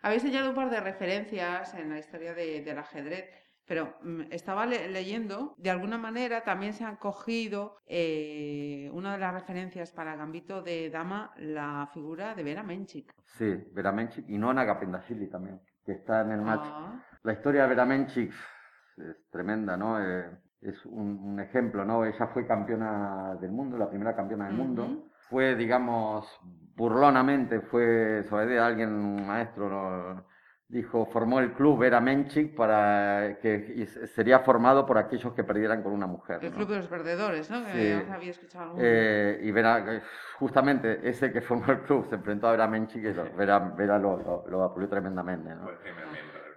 Habéis 0.03 0.23
señalado 0.23 0.51
un 0.51 0.57
par 0.57 0.71
de 0.71 0.81
referencias 0.81 1.75
en 1.75 1.91
la 1.91 1.99
historia 1.99 2.35
del 2.35 2.79
ajedrez, 2.79 3.29
pero 3.67 3.97
mm, 4.03 4.23
estaba 4.31 4.67
leyendo, 4.67 5.55
de 5.59 5.71
alguna 5.71 5.99
manera 5.99 6.43
también 6.43 6.73
se 6.73 6.85
han 6.85 6.97
cogido 6.97 7.77
eh, 7.87 8.91
una 8.93 9.13
de 9.13 9.19
las 9.19 9.35
referencias 9.35 9.93
para 9.93 10.17
Gambito 10.17 10.63
de 10.63 10.91
Dama, 10.91 11.33
la 11.37 11.89
figura 11.93 12.35
de 12.35 12.43
Vera 12.43 12.63
Menchik. 12.63 13.15
Sí, 13.23 13.65
Vera 13.73 13.93
Menchik 13.93 14.29
y 14.29 14.39
Nona 14.39 14.67
Capendashvili 14.67 15.29
también, 15.29 15.61
que 15.85 15.93
está 15.93 16.23
en 16.23 16.33
el 16.33 16.43
match. 16.43 16.65
Ah. 16.65 17.03
La 17.23 17.33
historia 17.33 17.63
de 17.63 17.69
Vera 17.69 17.85
Menchik 17.85 18.33
es 18.97 19.31
tremenda, 19.31 19.77
¿no? 19.77 20.01
Eh, 20.01 20.31
es 20.61 20.85
un, 20.87 21.41
ejemplo, 21.41 21.85
¿no? 21.85 22.05
Ella 22.05 22.29
fue 22.29 22.47
campeona 22.47 23.37
del 23.41 23.51
mundo, 23.51 23.77
la 23.77 23.89
primera 23.89 24.15
campeona 24.15 24.47
del 24.47 24.57
mundo. 24.57 25.09
Fue, 25.29 25.57
digamos, 25.57 26.27
burlonamente, 26.77 27.61
fue 27.61 28.25
sobre 28.29 28.59
alguien, 28.59 28.91
un 28.91 29.27
maestro, 29.27 30.25
dijo, 30.69 31.07
formó 31.07 31.39
el 31.41 31.53
club 31.53 31.79
Vera 31.79 32.01
Menchik 32.01 32.55
para 32.57 33.39
que 33.41 33.87
sería 34.15 34.41
formado 34.41 34.87
por 34.87 34.99
aquellos 34.99 35.33
que 35.35 35.45
perdieran 35.45 35.83
con 35.83 35.93
una 35.93 36.07
mujer. 36.07 36.39
El 36.43 36.53
club 36.53 36.69
de 36.69 36.77
los 36.77 36.87
perdedores, 36.87 37.51
¿no? 37.51 37.65
Que 37.65 38.07
había 38.11 38.31
escuchado 38.31 38.75
eh, 38.79 39.41
y 39.43 39.51
Vera, 39.51 40.03
justamente 40.39 41.01
ese 41.09 41.33
que 41.33 41.43
formó 41.43 41.73
el 41.73 41.81
club 41.81 42.07
se 42.09 42.15
enfrentó 42.15 42.49
a 42.49 42.53
Vera 42.53 42.67
Menchik 42.67 43.05
y 43.05 43.13
Vera, 43.37 43.59
Vera 43.59 43.99
lo, 43.99 44.45
lo, 44.49 44.65
apoyó 44.65 44.89
tremendamente, 44.89 45.55
¿no? 45.55 45.69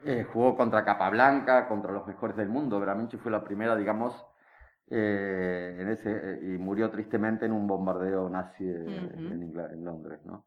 Eh, 0.08 0.24
jugó 0.32 0.56
contra 0.56 0.86
Capablanca, 0.86 1.68
contra 1.68 1.92
los 1.92 2.06
mejores 2.06 2.38
del 2.38 2.48
mundo. 2.48 2.80
Veramente 2.80 3.18
fue 3.18 3.32
la 3.32 3.44
primera, 3.44 3.76
digamos, 3.76 4.14
eh, 4.88 5.78
en 5.80 5.90
ese, 5.90 6.12
eh, 6.12 6.40
y 6.44 6.58
murió 6.60 6.92
tristemente 6.92 7.46
en 7.46 7.52
un 7.52 7.66
bombardeo 7.66 8.30
nazi 8.30 8.66
en, 8.70 9.84
Londres, 9.84 10.20
¿no? 10.26 10.46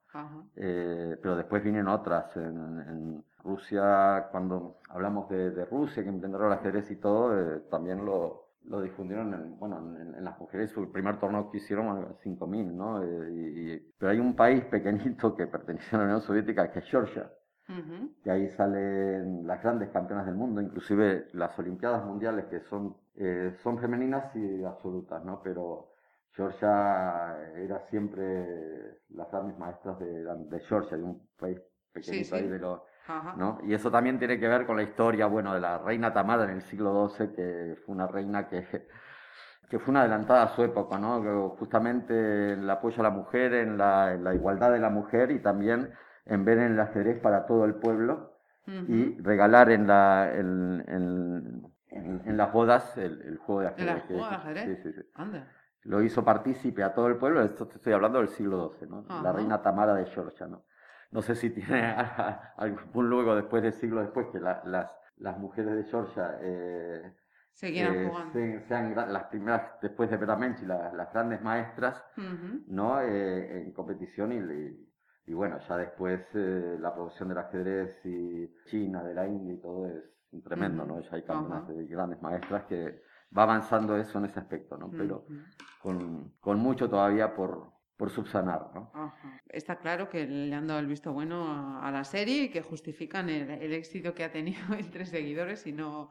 pero 0.55 1.37
después 1.37 1.63
vienen 1.63 1.89
otras. 1.89 2.37
En, 2.37 3.25
Rusia, 3.45 4.29
cuando 4.31 4.79
hablamos 4.91 5.29
de, 5.31 5.65
Rusia, 5.65 6.03
que 6.03 6.11
inventaron 6.11 6.49
el 6.49 6.59
ajedrez 6.59 6.91
y 6.91 6.97
todo, 6.97 7.61
también 7.71 8.05
lo, 8.05 8.49
lo 8.65 8.83
difundieron 8.83 9.33
en, 9.33 9.59
bueno, 9.59 9.79
en, 9.97 10.23
las 10.23 10.39
mujeres. 10.39 10.77
El 10.77 10.89
primer 10.89 11.19
torneo 11.19 11.51
que 11.51 11.59
hicieron, 11.59 11.87
5.000, 12.19 12.73
¿no? 12.73 13.01
pero 13.97 14.11
hay 14.11 14.19
un 14.19 14.37
país 14.37 14.65
pequeñito 14.65 15.35
que 15.35 15.47
pertenecía 15.47 15.99
a 15.99 16.03
la 16.03 16.05
Unión 16.07 16.21
Soviética, 16.21 16.71
que 16.71 16.81
es 16.81 16.85
Georgia 16.87 17.31
y 18.25 18.31
ahí 18.31 18.49
salen 18.51 19.47
las 19.47 19.63
grandes 19.63 19.91
campeonas 19.91 20.25
del 20.25 20.37
mundo, 20.37 20.63
inclusive 20.63 21.29
las 21.35 21.59
Olimpiadas 21.59 22.05
Mundiales 22.05 22.47
que 22.47 22.61
son, 22.61 22.97
eh, 23.19 23.53
son 23.63 23.79
femeninas 23.79 24.35
y 24.37 24.65
absolutas, 24.65 25.25
¿no? 25.25 25.41
Pero 25.43 25.89
Georgia 26.33 27.37
era 27.57 27.81
siempre 27.91 29.01
las 29.11 29.31
grandes 29.31 29.59
maestras 29.59 29.99
de, 29.99 30.25
de 30.25 30.61
Georgia, 30.61 30.97
de 30.97 31.03
un 31.03 31.29
país 31.37 31.59
pequeñito 31.93 32.37
ahí 32.37 32.49
de 32.49 32.59
los... 32.59 32.81
¿no? 33.37 33.59
Y 33.65 33.75
eso 33.75 33.91
también 33.91 34.19
tiene 34.19 34.39
que 34.39 34.47
ver 34.47 34.67
con 34.67 34.77
la 34.77 34.83
historia, 34.83 35.27
bueno, 35.27 35.55
de 35.55 35.61
la 35.61 35.79
reina 35.79 36.13
Tamara 36.13 36.45
en 36.45 36.51
el 36.51 36.63
siglo 36.63 37.09
XII, 37.09 37.33
que 37.33 37.77
fue 37.85 37.95
una 37.95 38.07
reina 38.07 38.49
que, 38.49 38.67
que 39.69 39.79
fue 39.79 39.91
una 39.93 40.01
adelantada 40.01 40.45
a 40.45 40.49
su 40.49 40.63
época, 40.63 40.99
¿no? 40.99 41.51
justamente 41.59 42.53
el 42.53 42.69
apoyo 42.69 43.01
a 43.01 43.05
la 43.05 43.11
mujer, 43.11 43.55
en 43.55 43.79
la, 43.79 44.15
en 44.15 44.25
la 44.25 44.35
igualdad 44.35 44.73
de 44.73 44.79
la 44.79 44.91
mujer 44.91 45.31
y 45.31 45.41
también 45.41 45.91
en 46.27 46.45
ver 46.45 46.59
en 46.59 46.73
el 46.73 46.81
ajedrez 46.81 47.21
para 47.21 47.47
todo 47.47 47.65
el 47.65 47.75
pueblo 47.75 48.35
y 48.87 49.19
regalar 49.23 49.71
en, 49.71 49.87
la, 49.87 50.31
en, 50.35 50.85
en, 50.87 51.63
las 51.91 52.53
bodas 52.53 52.97
el, 52.97 53.39
juego 53.39 53.63
de 53.63 53.69
ajedrez. 53.69 53.95
¿El 53.97 54.03
juego 54.03 54.29
de 54.29 54.35
ajedrez? 54.35 54.65
Sí, 54.65 54.77
sí, 54.83 54.93
sí. 54.93 55.09
Anda. 55.15 55.53
Lo 55.83 56.03
hizo 56.03 56.25
partícipe 56.25 56.83
a 56.83 56.93
todo 56.93 57.07
el 57.07 57.17
pueblo, 57.17 57.43
esto 57.43 57.67
te 57.67 57.77
estoy 57.77 57.93
hablando 57.93 58.19
del 58.19 58.29
siglo 58.29 58.75
XII, 58.79 58.89
¿no? 58.89 59.23
La 59.23 59.33
reina 59.33 59.63
Tamara 59.63 59.95
de 59.95 60.07
Georgia, 60.07 60.47
¿no? 60.47 60.65
No 61.11 61.23
sé 61.23 61.35
si 61.35 61.51
tiene 61.51 61.83
algún 62.57 63.09
luego 63.09 63.35
después 63.35 63.63
del 63.63 63.73
siglo 63.73 64.03
después 64.03 64.27
que 64.33 64.41
las, 64.41 64.65
las 65.17 65.39
mujeres 65.39 65.75
de 65.77 65.85
Georgia 65.85 66.39
eh, 66.43 67.15
eh, 67.63 68.65
sean 68.69 68.95
las 68.95 69.25
primeras, 69.25 69.81
después 69.83 70.11
de 70.11 70.17
Veramente, 70.17 70.65
las, 70.65 70.95
las 70.95 71.13
grandes 71.13 71.43
maestras, 71.43 72.05
¿no? 72.67 73.01
Eh, 73.01 73.63
en 73.63 73.73
competición 73.73 74.33
y, 74.33 74.89
y 75.27 75.35
bueno, 75.35 75.59
ya 75.69 75.77
después 75.77 76.21
eh, 76.35 76.77
la 76.79 76.95
producción 76.95 77.29
del 77.29 77.39
ajedrez 77.39 78.01
y 78.07 78.49
China, 78.67 79.03
de 79.03 79.15
la 79.15 79.27
India 79.27 79.55
y 79.55 79.61
todo 79.61 79.87
es 79.89 80.05
tremendo, 80.45 80.85
¿no? 80.85 81.01
Ya 81.01 81.17
hay 81.17 81.23
campeonas 81.23 81.69
de 81.69 81.87
grandes 81.87 82.21
maestras 82.23 82.65
que 82.65 83.03
va 83.37 83.43
avanzando 83.43 83.97
eso 83.97 84.19
en 84.19 84.27
ese 84.27 84.41
aspecto, 84.41 84.77
¿no? 84.77 84.91
Pero 84.91 85.27
con, 85.81 86.35
con 86.41 86.59
mucho 86.59 86.89
todavía 86.89 87.35
por, 87.35 87.73
por 87.99 88.11
subsanar, 88.11 88.71
¿no? 88.75 88.93
Está 89.49 89.77
claro 89.77 90.09
que 90.09 90.27
le 90.27 90.55
han 90.55 90.67
dado 90.67 90.81
el 90.81 90.87
visto 90.87 91.13
bueno 91.13 91.81
a, 91.83 91.91
la 91.91 92.05
serie 92.05 92.45
y 92.45 92.49
que 92.49 92.63
justifican 92.63 93.29
el, 93.29 93.73
éxito 93.73 94.15
que 94.15 94.25
ha 94.25 94.31
tenido 94.31 94.61
entre 94.79 95.05
seguidores 95.05 95.67
y 95.67 95.73
no, 95.73 96.09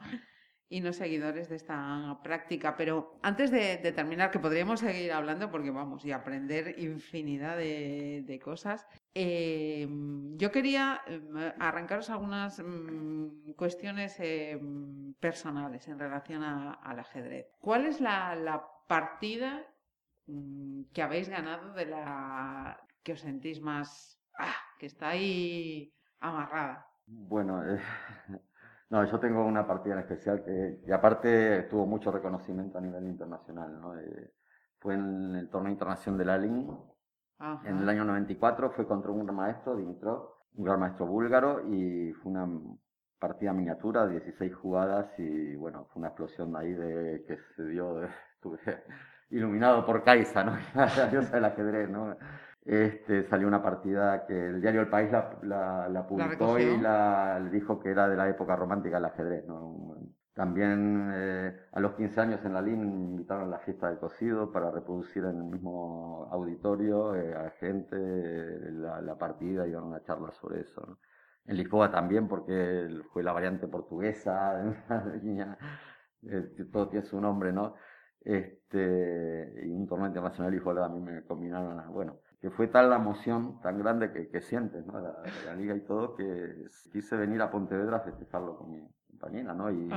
y 0.70 0.82
no 0.82 0.93
seguidores 0.93 1.49
de 1.49 1.55
esta 1.55 2.20
práctica. 2.24 2.76
Pero 2.76 3.18
antes 3.22 3.51
de, 3.51 3.78
terminar, 3.91 4.32
que 4.32 4.39
podríamos 4.39 4.82
seguir 4.82 5.11
hablando 5.11 5.49
porque 5.49 5.72
vamos 5.72 6.05
y 6.05 6.11
aprender 6.11 6.76
infinidad 6.80 7.57
de, 7.57 8.41
cosas, 8.43 8.88
em, 9.13 10.38
yo 10.38 10.51
quería 10.51 11.01
em, 11.07 11.38
arrancaros 11.59 12.09
algunas 12.09 12.59
mm, 12.59 13.51
cuestiones 13.55 14.20
em, 14.20 15.13
personales 15.15 15.88
en 15.88 15.99
relación 15.99 16.43
al 16.43 16.99
ajedrez. 16.99 17.47
¿Cuál 17.59 17.86
es 17.86 18.01
la, 18.01 18.63
partida 18.88 19.65
mm, 20.28 20.84
que 20.93 21.01
habéis 21.01 21.28
ganado 21.30 21.74
de 21.74 21.86
la 21.86 22.80
que 23.03 23.13
os 23.13 23.20
sentís 23.20 23.59
más, 23.61 24.18
ah, 24.38 24.55
que 24.80 24.86
está 24.86 25.09
ahí 25.09 25.93
amarrada? 26.20 26.88
Bueno, 27.05 27.63
eh, 27.63 27.82
no, 28.90 29.04
yo 29.04 29.20
tengo 29.20 29.46
una 29.46 29.68
partida 29.68 29.94
en 29.94 30.00
especial 30.00 30.44
que, 30.44 30.82
y 30.86 30.92
aparte 30.92 31.64
tuvo 31.64 31.86
mucho 31.86 32.12
reconocimiento 32.12 32.78
a 32.78 32.82
nivel 32.82 33.06
internacional, 33.06 33.80
¿no? 33.80 33.98
Eh, 33.98 34.32
fue 34.80 34.94
en 34.94 35.36
el 35.36 35.50
torneo 35.50 35.72
internacional 35.72 36.18
de 36.18 36.26
la 36.26 36.38
LIN, 36.38 36.70
en 37.66 37.78
el 37.78 37.90
año 37.90 38.04
94, 38.06 38.72
fue 38.72 38.88
contra 38.88 39.12
un 39.12 39.24
gran 39.24 39.36
maestro, 39.36 39.76
Dimitrov, 39.76 40.30
un 40.56 40.66
gran 40.66 40.80
maestro 40.80 41.06
búlgaro, 41.06 41.62
y 41.68 42.14
fue 42.14 42.32
una 42.32 42.48
partida 43.20 43.54
miniatura, 43.54 44.08
16 44.08 44.56
jugadas, 44.56 45.08
y 45.18 45.56
bueno, 45.56 45.86
fue 45.92 46.00
una 46.00 46.10
explosión 46.10 46.56
ahí 46.56 46.74
de 46.74 47.26
que 47.28 47.38
se 47.56 47.66
dio, 47.68 48.04
estuve 48.36 48.60
iluminado 49.30 49.86
por 49.86 50.04
Kaisa, 50.04 50.44
¿no? 50.44 50.58
la 50.76 51.08
diosa 51.10 51.36
del 51.36 51.46
ajedrez, 51.46 51.90
¿no? 51.90 52.16
Este, 52.68 53.24
salió 53.30 53.47
una 53.47 53.63
partida 53.63 54.26
que 54.26 54.47
el 54.47 54.59
diario 54.59 54.82
El 54.82 54.89
País 54.89 55.09
la, 55.09 55.88
la, 55.88 56.05
publicó 56.05 56.59
y 56.59 56.78
la, 56.78 57.39
dijo 57.49 57.80
que 57.80 57.91
era 57.91 58.09
de 58.09 58.18
la 58.18 58.28
época 58.28 58.57
romántica 58.57 58.97
del 58.97 59.05
ajedrez. 59.05 59.45
También 60.34 61.09
eh, 61.13 61.57
a 61.72 61.80
los 61.80 61.93
15 61.93 62.20
años 62.20 62.41
en 62.43 62.53
la 62.53 62.61
LIN 62.61 62.82
invitaron 62.82 63.45
a 63.45 63.51
la 63.51 63.59
fiesta 63.59 63.88
del 63.88 63.99
cocido 63.99 64.51
para 64.51 64.70
reproducir 64.70 65.24
en 65.24 65.38
el 65.38 65.43
mismo 65.45 66.28
auditorio 66.30 67.15
eh, 67.15 67.34
a 67.34 67.51
gente 67.51 67.95
la, 68.74 69.18
partida 69.18 69.65
y 69.65 69.72
dar 69.72 69.84
una 69.84 70.03
charla 70.03 70.34
sobre 70.34 70.59
eso. 70.59 70.99
En 71.45 71.55
Lisboa 71.55 71.89
también 71.89 72.28
porque 72.28 72.89
fue 73.13 73.24
la 73.24 73.32
variante 73.32 73.70
portuguesa, 73.70 74.76
eh, 76.24 76.49
todo 76.70 76.89
tiene 76.89 77.05
su 77.05 77.22
nombre, 77.22 77.53
¿no? 77.53 77.76
Este, 78.20 79.61
y 79.65 79.72
un 79.72 79.88
torneo 79.88 80.07
internacional 80.07 80.53
y 80.53 80.57
a 80.57 80.89
mí 80.89 80.99
me 80.99 81.24
combinaron, 81.24 81.93
bueno, 81.93 82.20
que 82.40 82.52
fue 82.52 82.68
tal 82.68 82.90
la 82.90 82.98
emoción 82.98 83.60
tan 83.62 83.80
grande 83.80 84.12
que, 84.12 84.30
que 84.30 84.42
sientes, 84.42 84.86
¿no? 84.86 85.00
La, 85.00 85.16
la, 85.46 85.56
liga 85.56 85.76
y 85.76 85.82
todo, 85.82 86.16
que 86.16 86.66
quise 86.92 87.18
venir 87.18 87.42
a 87.42 87.50
Pontevedra 87.50 87.98
a 87.98 88.02
festejarlo 88.02 88.58
con 88.58 88.72
mi 88.72 88.88
compañera, 89.10 89.54
¿no? 89.54 89.72
Y 89.72 89.90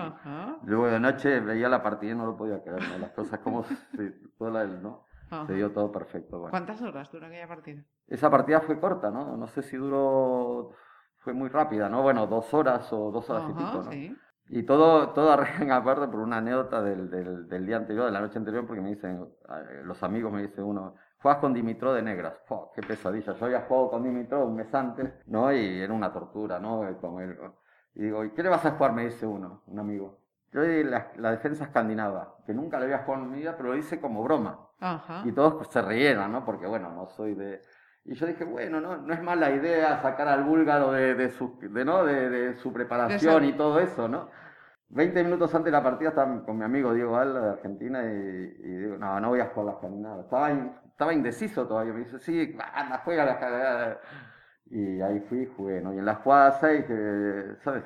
luego 0.65 0.87
de 0.87 1.01
noche 1.01 1.41
veía 1.41 1.69
la 1.69 1.83
partida 1.83 2.13
y 2.13 2.15
no 2.15 2.27
lo 2.27 2.37
podía 2.37 2.63
creer, 2.63 2.83
¿no? 2.89 2.99
Las 2.99 3.13
cosas 3.13 3.41
como 3.41 3.63
se, 3.65 3.77
toda 4.39 4.51
la, 4.51 4.65
¿no? 4.65 5.05
Se 5.47 5.55
dio 5.55 5.71
todo 5.71 5.93
perfecto. 5.93 6.45
¿Cuántas 6.51 6.83
horas 6.83 7.11
duró 7.13 7.27
aquella 7.27 7.47
partida? 7.47 7.85
Esa 8.09 8.31
partida 8.31 8.61
fue 8.63 8.81
corta, 8.81 9.11
¿no? 9.11 9.37
No 9.37 9.47
sé 9.47 9.63
si 9.63 9.77
duró, 9.77 10.73
fue 11.19 11.33
muy 11.35 11.49
rápida, 11.49 11.89
¿no? 11.89 12.03
Bueno, 12.03 12.27
dos 12.27 12.53
horas 12.53 12.93
o 12.93 13.13
dos 13.13 13.31
horas 13.31 13.45
y 13.49 13.53
pico, 13.53 13.83
¿no? 13.85 13.93
Sí. 13.93 14.17
Y 14.49 14.65
todo, 14.65 15.11
todo 15.11 15.31
arranca 15.31 15.77
aparte 15.77 16.09
por 16.09 16.19
una 16.19 16.39
anécdota 16.39 16.83
del, 16.83 17.09
del, 17.09 17.49
del, 17.49 17.67
día 17.67 17.77
anterior, 17.77 18.07
de 18.07 18.11
la 18.11 18.21
noche 18.21 18.39
anterior, 18.39 18.67
porque 18.67 18.83
me 18.83 18.91
dicen, 18.91 19.25
los 19.85 20.03
amigos 20.03 20.33
me 20.33 20.43
dicen 20.43 20.65
uno, 20.65 20.97
Juegas 21.21 21.41
con 21.41 21.53
Dimitrov 21.53 21.95
de 21.95 22.03
negras. 22.03 22.35
¡Qué 22.75 22.83
pesadilla! 22.83 23.35
Yo 23.35 23.45
había 23.45 23.63
jugado 23.63 23.91
con 23.91 24.03
Dimitrov 24.03 24.49
un 24.49 24.57
mes 24.57 24.75
antes, 24.75 25.13
¿no? 25.27 25.53
Y 25.53 25.81
era 25.81 25.93
una 25.93 26.13
tortura, 26.13 26.59
¿no? 26.59 26.83
Con 27.01 27.21
él. 27.21 27.39
Y 27.95 28.05
digo, 28.05 28.25
¿y 28.25 28.31
qué 28.31 28.43
le 28.43 28.49
vas 28.49 28.65
a 28.65 28.73
jugar? 28.73 28.93
Me 28.93 29.05
dice 29.05 29.27
uno, 29.27 29.63
un 29.67 29.79
amigo. 29.79 30.19
Yo 30.53 30.63
di 30.63 30.83
la, 30.83 31.13
defensa 31.31 31.65
escandinava, 31.65 32.37
que 32.45 32.55
nunca 32.55 32.79
le 32.79 32.87
había 32.87 32.99
jugado 33.01 33.25
en 33.25 33.31
mi 33.31 33.39
vida, 33.39 33.55
pero 33.57 33.69
lo 33.71 33.77
hice 33.77 34.01
como 34.01 34.23
broma. 34.23 34.67
Y 35.25 35.33
todos 35.33 35.55
pues, 35.55 35.69
se 35.69 35.83
rieron, 35.83 36.33
¿no? 36.33 36.45
Porque, 36.45 36.67
bueno, 36.67 36.91
no 36.91 37.07
soy 37.07 37.35
de... 37.35 37.61
Y 38.05 38.15
yo 38.15 38.27
dije, 38.27 38.45
bueno, 38.45 38.81
no, 38.81 38.97
no 38.97 39.13
es 39.13 39.23
mala 39.23 39.51
idea 39.51 40.01
sacar 40.01 40.27
al 40.27 40.43
búlgaro 40.43 40.91
de, 40.91 41.15
de 41.15 41.29
su, 41.31 41.59
de, 41.61 41.85
¿no? 41.85 42.05
de, 42.05 42.57
su 42.57 42.73
preparación 42.73 43.45
y 43.45 43.53
todo 43.53 43.79
eso, 43.79 44.09
¿no? 44.09 44.31
20 44.91 45.23
minutos 45.23 45.55
antes 45.55 45.67
de 45.67 45.71
la 45.71 45.83
partida 45.83 46.09
estaba 46.09 46.45
con 46.45 46.59
mi 46.59 46.65
amigo 46.65 46.93
Diego 46.93 47.17
Alda 47.17 47.41
de 47.41 47.51
Argentina 47.51 48.03
y, 48.05 48.63
digo, 48.63 48.97
no, 48.97 49.21
no 49.21 49.29
voy 49.29 49.41
a 49.41 49.47
jugar 49.47 49.67
la 49.67 49.73
escandinava. 49.73 50.23
Estaba, 50.23 50.51
estaba 50.51 51.15
indeciso 51.15 51.67
todavía. 51.67 51.93
Me 51.93 52.01
dice, 52.01 52.19
sí, 52.19 52.57
anda, 52.75 53.01
juega 53.05 53.25
la 53.25 54.01
Y 54.67 55.01
ahí 55.01 55.21
fui 55.29 55.43
y 55.43 55.47
jugué, 55.47 55.81
¿no? 55.81 55.95
Y 55.95 55.99
en 55.99 56.07
la 56.07 56.17
jugada 56.17 56.53
6, 56.61 56.85
que, 56.87 57.57
¿sabes? 57.63 57.85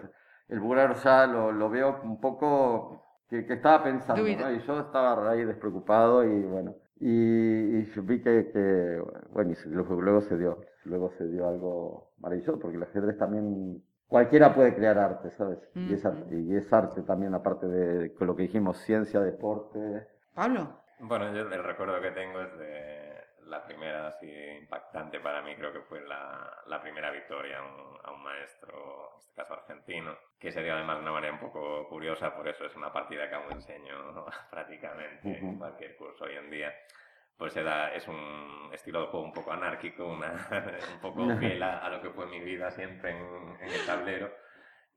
El 0.48 0.60
búlgaro 0.60 0.94
ya 0.94 1.26
lo, 1.26 1.52
lo, 1.52 1.68
veo 1.68 2.00
un 2.04 2.20
poco 2.20 3.02
que, 3.28 3.44
que 3.46 3.54
estaba 3.54 3.84
pensando, 3.84 4.22
¿no? 4.22 4.50
Y 4.50 4.60
yo 4.60 4.80
estaba 4.80 5.30
ahí 5.30 5.44
despreocupado 5.44 6.24
y 6.24 6.42
bueno. 6.42 6.74
Y, 7.00 7.80
y 7.80 7.92
vi 8.02 8.22
que, 8.22 8.50
que, 8.50 9.02
bueno, 9.30 9.52
y 9.52 9.68
luego, 9.68 10.00
luego 10.00 10.20
se 10.22 10.38
dio, 10.38 10.60
luego 10.84 11.10
se 11.18 11.26
dio 11.28 11.48
algo 11.48 12.12
maravilloso, 12.18 12.58
porque 12.58 12.76
el 12.76 12.82
ajedrez 12.82 13.18
también 13.18 13.82
cualquiera 14.14 14.54
puede 14.54 14.76
crear 14.76 14.96
arte, 14.96 15.28
¿sabes? 15.32 15.58
y, 15.74 15.92
es 15.92 16.06
arte, 16.06 16.36
y, 16.36 16.54
es 16.54 16.72
arte, 16.72 17.02
también, 17.02 17.34
aparte 17.34 17.66
de 17.66 18.14
lo 18.20 18.36
que 18.36 18.42
dijimos, 18.42 18.78
ciencia, 18.78 19.18
deporte. 19.18 20.06
Pablo. 20.32 20.84
Bueno, 21.00 21.34
yo 21.34 21.40
el 21.40 21.64
recuerdo 21.64 22.00
que 22.00 22.12
tengo 22.12 22.40
es 22.42 22.56
de 22.56 23.24
la 23.46 23.64
primera 23.64 24.06
así 24.06 24.30
impactante 24.62 25.18
para 25.18 25.42
mí 25.42 25.56
creo 25.56 25.72
que 25.72 25.80
fue 25.80 26.00
la, 26.06 26.48
la 26.68 26.80
primera 26.80 27.10
victoria 27.10 27.58
a 27.58 27.62
un, 27.62 27.98
a 28.04 28.12
un, 28.12 28.22
maestro, 28.22 29.10
en 29.14 29.18
este 29.18 29.34
caso 29.34 29.54
argentino, 29.54 30.16
que 30.38 30.52
se 30.52 30.62
dio 30.62 30.74
además 30.74 30.98
de 30.98 31.02
una 31.02 31.12
manera 31.12 31.32
un 31.32 31.40
poco 31.40 31.88
curiosa, 31.88 32.36
por 32.36 32.46
eso 32.46 32.66
es 32.66 32.76
una 32.76 32.92
partida 32.92 33.28
que 33.28 33.34
aún 33.34 33.50
enseño 33.50 34.26
prácticamente 34.48 35.38
en 35.38 35.58
cualquier 35.58 35.96
curso 35.96 36.22
hoy 36.22 36.36
en 36.36 36.50
día. 36.52 36.72
Pues 37.36 37.56
era, 37.56 37.92
es 37.94 38.06
un 38.06 38.70
estilo 38.72 39.00
de 39.02 39.06
juego 39.08 39.26
un 39.26 39.32
poco 39.32 39.52
anárquico, 39.52 40.06
una, 40.06 40.32
un 40.94 41.00
poco 41.00 41.36
fiel 41.38 41.62
a, 41.62 41.88
lo 41.88 42.00
que 42.00 42.10
fue 42.10 42.26
mi 42.26 42.40
vida 42.40 42.70
siempre 42.70 43.10
en, 43.10 43.56
en 43.60 43.70
el 43.70 43.86
tablero. 43.86 44.32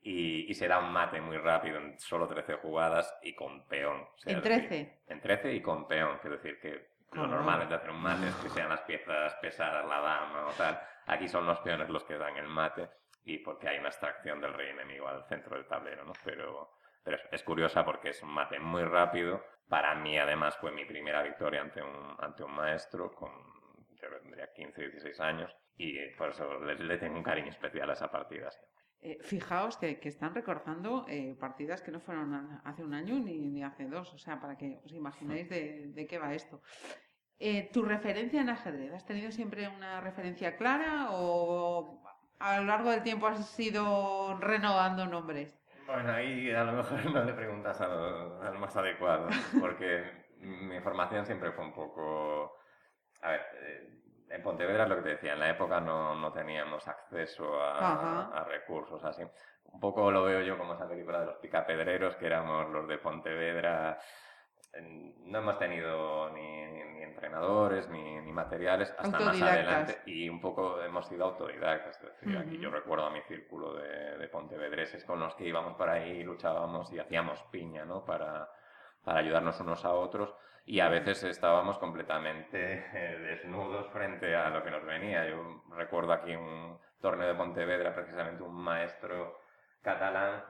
Y, 0.02 0.50
y, 0.50 0.54
se 0.54 0.68
da 0.68 0.80
un 0.80 0.94
mate 0.94 1.20
muy 1.20 1.38
rápido 1.38 1.80
en 1.80 2.00
solo 2.00 2.28
13 2.28 2.56
jugadas 2.58 3.18
y 3.24 3.34
con 3.36 3.68
peón. 3.68 4.08
¿En 4.26 4.42
13? 4.42 5.02
en 5.08 5.20
13 5.20 5.54
y 5.54 5.62
con 5.62 5.88
peón, 5.88 6.20
quiero 6.22 6.38
decir 6.38 6.60
que 6.62 6.98
lo 7.14 7.28
normal 7.28 7.64
es 7.64 7.70
de 7.70 7.76
hacer 7.76 7.90
un 7.90 8.02
mate 8.02 8.28
es 8.28 8.36
que 8.36 8.50
sean 8.50 8.70
las 8.70 8.82
piezas 8.82 9.34
pesadas, 9.36 9.86
la 9.86 10.00
dama 10.00 10.48
o 10.48 10.52
tal. 10.52 10.80
Aquí 11.08 11.28
son 11.28 11.46
los 11.46 11.60
peones 11.60 11.90
los 11.90 12.04
que 12.04 12.18
dan 12.18 12.38
el 12.38 12.48
mate 12.48 12.90
y 13.26 13.40
porque 13.40 13.68
hay 13.68 13.80
una 13.80 13.90
extracción 13.90 14.40
del 14.42 14.54
rey 14.54 14.70
enemigo 14.70 15.08
al 15.08 15.26
centro 15.26 15.56
del 15.56 15.66
tablero, 15.66 16.06
¿no? 16.06 16.14
Pero, 16.24 16.77
pero 17.08 17.20
es, 17.32 17.42
curiosa 17.44 17.86
porque 17.86 18.10
es 18.10 18.22
un 18.22 18.32
mate 18.32 18.60
muy 18.60 18.84
rápido. 18.84 19.42
Para 19.70 19.96
mí, 19.96 20.18
además, 20.18 20.58
fue 20.58 20.74
mi 20.74 20.84
primera 20.84 21.24
victoria 21.24 21.62
ante 21.62 21.82
un, 21.82 22.16
ante 22.20 22.44
un 22.44 22.52
maestro 22.52 23.14
con, 23.14 23.32
yo 23.96 24.10
tendría 24.22 24.52
15, 24.52 24.82
16 24.90 25.18
años 25.22 25.56
y 25.78 25.98
por 26.18 26.32
eso 26.32 26.60
le, 26.60 26.98
tengo 26.98 27.16
un 27.16 27.24
cariño 27.24 27.50
especial 27.50 27.90
a 27.90 27.94
esa 27.94 28.12
partida. 28.12 28.50
Eh, 29.00 29.20
fijaos 29.22 29.78
que, 29.78 29.98
están 30.04 30.36
recordando 30.36 31.06
eh, 31.08 31.34
partidas 31.40 31.82
que 31.82 31.92
no 31.92 32.02
fueron 32.02 32.60
hace 32.66 32.84
un 32.84 32.94
año 32.94 33.18
ni, 33.20 33.38
ni, 33.48 33.64
hace 33.64 33.86
dos, 33.86 34.14
o 34.14 34.18
sea, 34.18 34.42
para 34.42 34.58
que 34.58 34.82
os 34.84 34.92
imaginéis 34.92 35.48
de, 35.48 35.88
de 35.94 36.08
qué 36.08 36.20
va 36.20 36.34
esto. 36.34 36.62
Eh, 37.40 37.70
¿Tu 37.72 37.84
referencia 37.84 38.42
en 38.42 38.50
ajedrez? 38.50 38.92
¿Has 38.94 39.06
tenido 39.06 39.32
siempre 39.32 39.70
una 39.70 40.02
referencia 40.02 40.58
clara 40.58 41.12
o 41.12 42.04
a 42.40 42.60
lo 42.60 42.66
largo 42.66 42.90
del 42.92 43.04
tiempo 43.04 43.28
has 43.28 43.58
ido 43.58 44.38
renovando 44.42 45.06
nombres? 45.06 45.58
Bueno, 45.88 46.12
ahí 46.12 46.52
a 46.52 46.64
lo 46.66 46.74
mejor 46.74 47.06
no 47.14 47.24
le 47.24 47.34
preguntas 47.34 47.80
al, 47.82 48.42
al 48.44 48.60
más 48.60 48.76
adecuado, 48.76 49.30
porque 49.60 50.28
mi 50.42 50.80
formación 50.82 51.26
siempre 51.26 51.52
fue 51.52 51.66
un 51.66 51.74
poco... 51.74 52.58
A 53.22 53.32
ver, 53.32 53.42
en 54.30 54.44
Pontevedra 54.44 54.84
es 54.84 54.90
lo 54.90 54.96
que 54.98 55.02
te 55.02 55.10
decía, 55.10 55.34
en 55.34 55.40
la 55.40 55.50
época 55.50 55.80
no, 55.80 56.16
no 56.16 56.32
teníamos 56.32 56.88
acceso 56.88 57.62
a, 57.62 58.46
recursos 58.48 59.04
así. 59.04 59.24
Un 59.66 59.80
poco 59.80 60.12
lo 60.12 60.24
veo 60.24 60.42
yo 60.42 60.58
como 60.58 60.74
esa 60.74 60.88
película 60.88 61.22
de 61.22 61.28
los 61.28 61.38
picapedreros, 61.38 62.16
que 62.16 62.26
éramos 62.26 62.70
los 62.70 62.88
de 62.88 62.98
Pontevedra. 62.98 63.98
No 65.26 65.40
hemos 65.40 65.58
tenido 65.60 66.30
ni, 66.30 66.66
ni 66.66 67.04
entrenadores 67.04 67.90
ni, 67.90 68.22
ni, 68.22 68.32
materiales 68.32 68.94
hasta 68.98 69.20
más 69.20 69.42
adelante 69.42 70.02
y 70.06 70.30
un 70.30 70.40
poco 70.40 70.82
hemos 70.82 71.08
sido 71.08 71.26
autodidactas. 71.26 71.96
Es 72.02 72.22
decir, 72.22 72.38
aquí 72.38 72.60
yo 72.60 72.70
recuerdo 72.70 73.06
a 73.06 73.10
mi 73.10 73.22
círculo 73.24 73.74
de, 73.74 74.18
de 74.18 74.28
pontevedreses 74.28 75.04
con 75.04 75.20
los 75.20 75.34
que 75.36 75.48
íbamos 75.48 75.76
por 75.76 75.90
ahí, 75.90 76.24
luchábamos 76.24 76.94
y 76.94 77.00
hacíamos 77.00 77.42
piña 77.52 77.86
¿no? 77.86 78.06
para, 78.06 78.50
para 79.04 79.20
ayudarnos 79.20 79.60
unos 79.60 79.84
a 79.86 79.94
otros 79.94 80.36
y 80.68 80.82
a 80.82 80.90
veces 80.90 81.24
estábamos 81.24 81.78
completamente 81.78 82.86
eh, 82.94 83.18
desnudos 83.20 83.88
frente 83.94 84.36
a 84.36 84.50
lo 84.50 84.64
que 84.64 84.70
nos 84.70 84.84
venía. 84.84 85.26
Yo 85.28 85.64
recuerdo 85.76 86.12
aquí 86.12 86.36
un 86.36 86.78
torneo 87.02 87.28
de 87.28 87.36
Pontevedra, 87.36 87.96
precisamente 87.96 88.44
un 88.44 88.54
maestro 88.54 89.40
catalán 89.82 90.44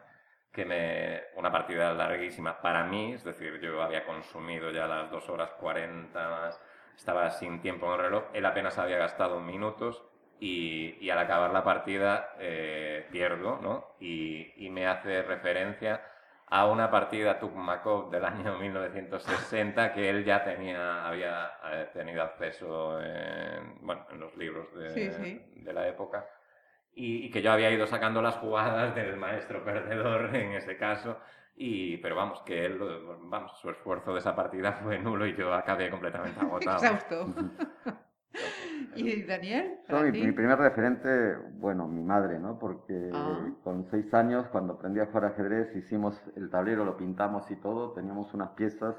que 0.52 0.66
me... 0.66 1.22
una 1.36 1.52
partida 1.52 1.94
larguísima 1.94 2.62
para 2.62 2.84
mí, 2.84 3.14
es 3.14 3.24
decir, 3.24 3.60
yo 3.60 3.82
había 3.82 4.06
consumido 4.06 4.72
ya 4.72 4.88
las 4.88 5.12
dos 5.12 5.30
horas 5.30 5.52
40 5.60 6.30
más, 6.30 6.60
estaba 6.96 7.30
sin 7.30 7.62
tiempo 7.62 7.86
en 7.88 7.94
el 7.94 8.00
reloj, 8.00 8.24
él 8.34 8.46
apenas 8.46 8.78
había 8.80 8.98
gastado 8.98 9.40
minutos 9.40 10.04
y, 10.40 10.98
y 11.00 11.10
al 11.10 11.20
acabar 11.20 11.52
la 11.52 11.64
partida 11.64 12.32
eh, 12.40 13.08
pierdo, 13.12 13.60
¿no? 13.62 13.96
Y, 14.00 14.54
y 14.66 14.70
me 14.70 14.88
hace 14.88 15.22
referencia 15.24 16.02
a 16.50 16.66
una 16.68 16.90
partida 16.90 17.40
Tukmakov 17.40 18.10
del 18.10 18.24
año 18.26 18.58
1960 18.58 19.94
que 19.94 20.10
él 20.10 20.24
ya 20.24 20.44
tenía, 20.44 21.06
había 21.08 21.52
eh, 21.72 21.90
tenido 21.94 22.24
acceso 22.24 23.02
en, 23.02 23.86
bueno, 23.86 24.06
en 24.12 24.20
los 24.20 24.36
libros 24.38 24.74
de, 24.74 25.42
de 25.56 25.74
la 25.74 25.88
época 25.88 26.26
y, 26.98 27.26
y, 27.26 27.30
que 27.30 27.44
yo 27.44 27.52
había 27.52 27.70
ido 27.70 27.86
sacando 27.86 28.24
las 28.24 28.38
jugadas 28.38 28.96
del 28.96 29.18
maestro 29.18 29.64
perdedor 29.64 30.36
en 30.36 30.54
ese 30.54 30.78
caso. 30.78 31.18
Y, 31.56 31.98
pero 31.98 32.16
vamos, 32.16 32.42
que 32.42 32.66
él, 32.66 32.80
vamos, 33.22 33.58
su 33.60 33.70
esfuerzo 33.70 34.14
de 34.14 34.20
esa 34.20 34.36
partida 34.36 34.74
fue 34.74 35.00
nulo 35.00 35.26
y 35.26 35.36
yo 35.36 35.54
acabé 35.54 35.90
completamente 35.90 36.40
agotado. 36.42 36.78
Exhausto. 36.78 37.34
¿Y 38.96 39.24
Daniel? 39.24 39.80
mi, 40.12 40.32
primer 40.32 40.58
referente, 40.58 41.36
bueno, 41.54 41.88
mi 41.88 42.04
madre, 42.04 42.40
¿no? 42.40 42.58
Porque 42.58 43.12
ah. 43.14 43.48
con 43.64 43.86
seis 43.86 44.12
años, 44.14 44.48
cuando 44.52 44.74
aprendí 44.74 45.00
a 45.00 45.06
jugar 45.06 45.26
ajedrez, 45.26 45.76
hicimos 45.76 46.20
el 46.36 46.50
tablero, 46.50 46.84
lo 46.84 46.98
pintamos 46.98 47.50
y 47.52 47.56
todo, 47.58 47.92
teníamos 47.94 48.34
unas 48.34 48.50
piezas, 48.52 48.96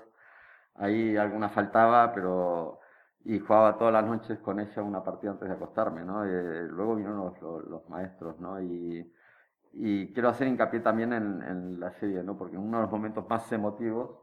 ahí 0.77 1.17
alguna 1.17 1.49
faltaba, 1.49 2.13
pero... 2.15 2.81
Y 3.29 3.41
jugaba 3.41 3.77
todas 3.77 3.93
las 3.93 4.07
noches 4.07 4.39
con 4.39 4.59
ella 4.59 4.83
una 4.83 5.05
partida 5.05 5.33
antes 5.33 5.47
de 5.47 5.55
acostarme, 5.55 6.03
¿no? 6.03 6.25
Eh, 6.25 6.67
luego 6.71 6.95
vinieron 6.95 7.19
los, 7.19 7.69
los, 7.69 7.87
maestros, 7.91 8.41
¿no? 8.41 8.59
Y, 8.59 9.13
y, 9.75 10.15
quiero 10.15 10.31
hacer 10.31 10.49
hincapié 10.49 10.81
también 10.81 11.13
en, 11.13 11.43
en, 11.43 11.79
la 11.79 11.93
serie, 12.01 12.23
¿no? 12.23 12.39
Porque 12.39 12.57
uno 12.57 12.79
de 12.79 12.83
los 12.85 12.91
momentos 12.91 13.29
más 13.29 13.53
emotivos, 13.53 14.23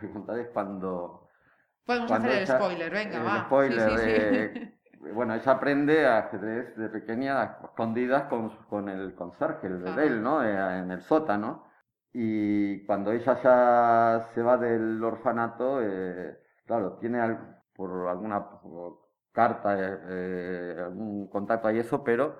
preguntar 0.00 0.36
es 0.40 0.48
cuando... 0.48 1.28
Podemos 1.86 2.10
hacer 2.10 2.30
el 2.30 2.46
spoiler, 2.48 2.90
venga, 2.92 3.22
va. 3.22 3.44
Spoiler, 3.44 4.52
sí, 4.52 4.60
sí, 4.60 5.12
bueno, 5.14 5.34
ella 5.34 5.52
aprende 5.52 6.06
a 6.06 6.18
ajedrez 6.18 6.76
de 6.76 6.88
pequeña, 6.88 7.56
escondidas 7.62 8.24
con, 8.24 8.50
con 8.66 8.88
el 8.88 9.14
conserje, 9.14 9.68
el 9.68 9.78
bebé, 9.78 10.10
¿no? 10.10 10.42
Eh, 10.42 10.78
en 10.80 10.90
el 10.90 11.02
sótano. 11.02 11.70
Y 12.12 12.84
cuando 12.84 13.12
ella 13.12 13.40
ya 13.42 14.26
se 14.34 14.42
va 14.42 14.56
del 14.56 15.02
orfanato, 15.04 15.80
eh, 15.80 16.36
claro, 16.66 16.98
tiene 17.00 17.20
por 17.80 18.08
alguna 18.08 18.46
carta, 19.32 19.76
eh, 19.78 20.76
algún 20.84 21.28
contacto 21.28 21.70
y 21.70 21.78
eso, 21.78 22.04
pero 22.04 22.36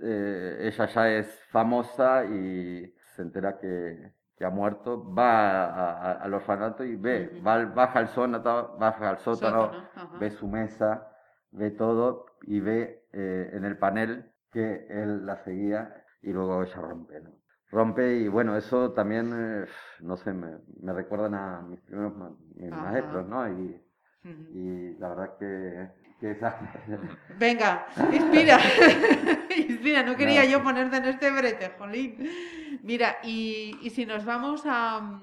ella 0.00 0.86
ya 0.86 1.08
es 1.10 1.44
famosa 1.50 2.24
y 2.24 2.94
se 3.14 3.22
entera 3.22 3.58
que, 3.58 4.12
que 4.36 4.44
ha 4.44 4.50
muerto, 4.50 5.12
va 5.14 6.12
al 6.12 6.34
orfanato 6.34 6.82
y 6.84 6.96
ve, 6.96 7.40
va, 7.46 7.64
baja 7.66 7.98
al 8.00 8.08
sótano, 8.08 8.76
baja 8.78 9.10
al 9.10 9.18
sótano, 9.18 9.70
ve 10.18 10.30
su 10.30 10.48
mesa 10.48 11.08
ve 11.50 11.70
todo 11.70 12.26
y 12.42 12.60
ve 12.60 13.06
eh, 13.12 13.50
en 13.52 13.64
el 13.64 13.78
panel 13.78 14.32
que 14.50 14.86
él 14.88 15.26
la 15.26 15.36
seguía 15.44 16.04
y 16.22 16.32
luego 16.32 16.62
ella 16.62 16.76
rompe, 16.76 17.20
¿no? 17.20 17.30
Rompe 17.70 18.16
y 18.16 18.28
bueno, 18.28 18.56
eso 18.56 18.92
también, 18.92 19.30
eh, 19.34 19.66
no 20.00 20.16
sé, 20.16 20.32
me, 20.32 20.58
me, 20.80 20.92
recuerdan 20.94 21.34
a 21.34 21.60
mis 21.60 21.80
primeros 21.82 22.14
maestros, 22.70 23.28
¿no? 23.28 23.46
Y, 23.46 23.84
y 24.54 24.98
la 24.98 25.08
verdad 25.08 25.38
que, 25.38 25.88
que 26.20 26.30
esa... 26.32 26.58
Venga, 27.38 27.86
inspira, 28.12 28.58
inspira, 29.56 30.02
no 30.02 30.16
quería 30.16 30.44
yo 30.44 30.62
ponerte 30.62 30.96
en 30.96 31.04
este 31.04 31.30
brete, 31.30 31.72
Jolín. 31.78 32.28
Mira, 32.82 33.18
y, 33.22 33.78
y 33.82 33.90
si 33.90 34.06
nos 34.06 34.24
vamos 34.24 34.62
a, 34.66 35.20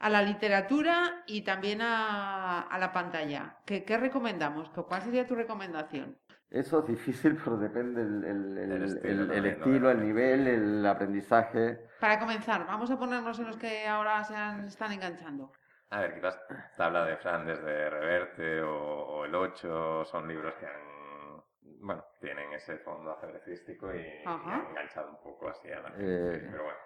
a 0.00 0.08
la 0.08 0.22
literatura 0.22 1.22
y 1.26 1.42
también 1.42 1.80
a, 1.82 2.76
la 2.78 2.92
pantalla. 2.92 3.56
¿Qué, 3.64 3.84
recomendamos? 3.98 4.70
¿Cuál 4.70 5.02
sería 5.02 5.26
tu 5.26 5.34
recomendación? 5.34 6.16
Eso 6.50 6.80
es 6.80 6.86
difícil, 6.86 7.36
pero 7.44 7.58
depende 7.58 8.00
el, 8.00 8.24
el, 8.58 9.46
estilo, 9.46 9.90
el, 9.90 10.00
nivel, 10.00 10.46
el 10.46 10.86
aprendizaje. 10.86 11.86
Para 12.00 12.18
comenzar, 12.18 12.66
vamos 12.66 12.90
a 12.90 12.98
ponernos 12.98 13.38
en 13.38 13.46
los 13.46 13.56
que 13.58 13.86
ahora 13.86 14.24
se 14.24 14.34
están 14.66 14.92
enganchando. 14.92 15.52
A 15.90 16.00
ver, 16.00 16.14
quizás 16.14 16.40
Tabla 16.76 17.04
de 17.04 17.16
Flandes 17.16 17.62
de 17.64 17.90
Reverte 17.90 18.62
o, 18.62 19.24
El 19.24 19.34
8 19.34 20.04
son 20.04 20.28
libros 20.28 20.54
que 20.54 20.66
han, 20.66 21.42
bueno, 21.80 22.04
tienen 22.20 22.52
ese 22.52 22.78
fondo 22.78 23.10
ajedrecístico 23.12 23.92
y, 23.94 24.22
han 24.24 24.66
enganchado 24.68 25.10
un 25.10 25.22
poco 25.22 25.48
así 25.48 25.70
a 25.70 25.80
la 25.80 25.88
eh, 25.98 26.48
Pero 26.50 26.64
bueno. 26.64 26.78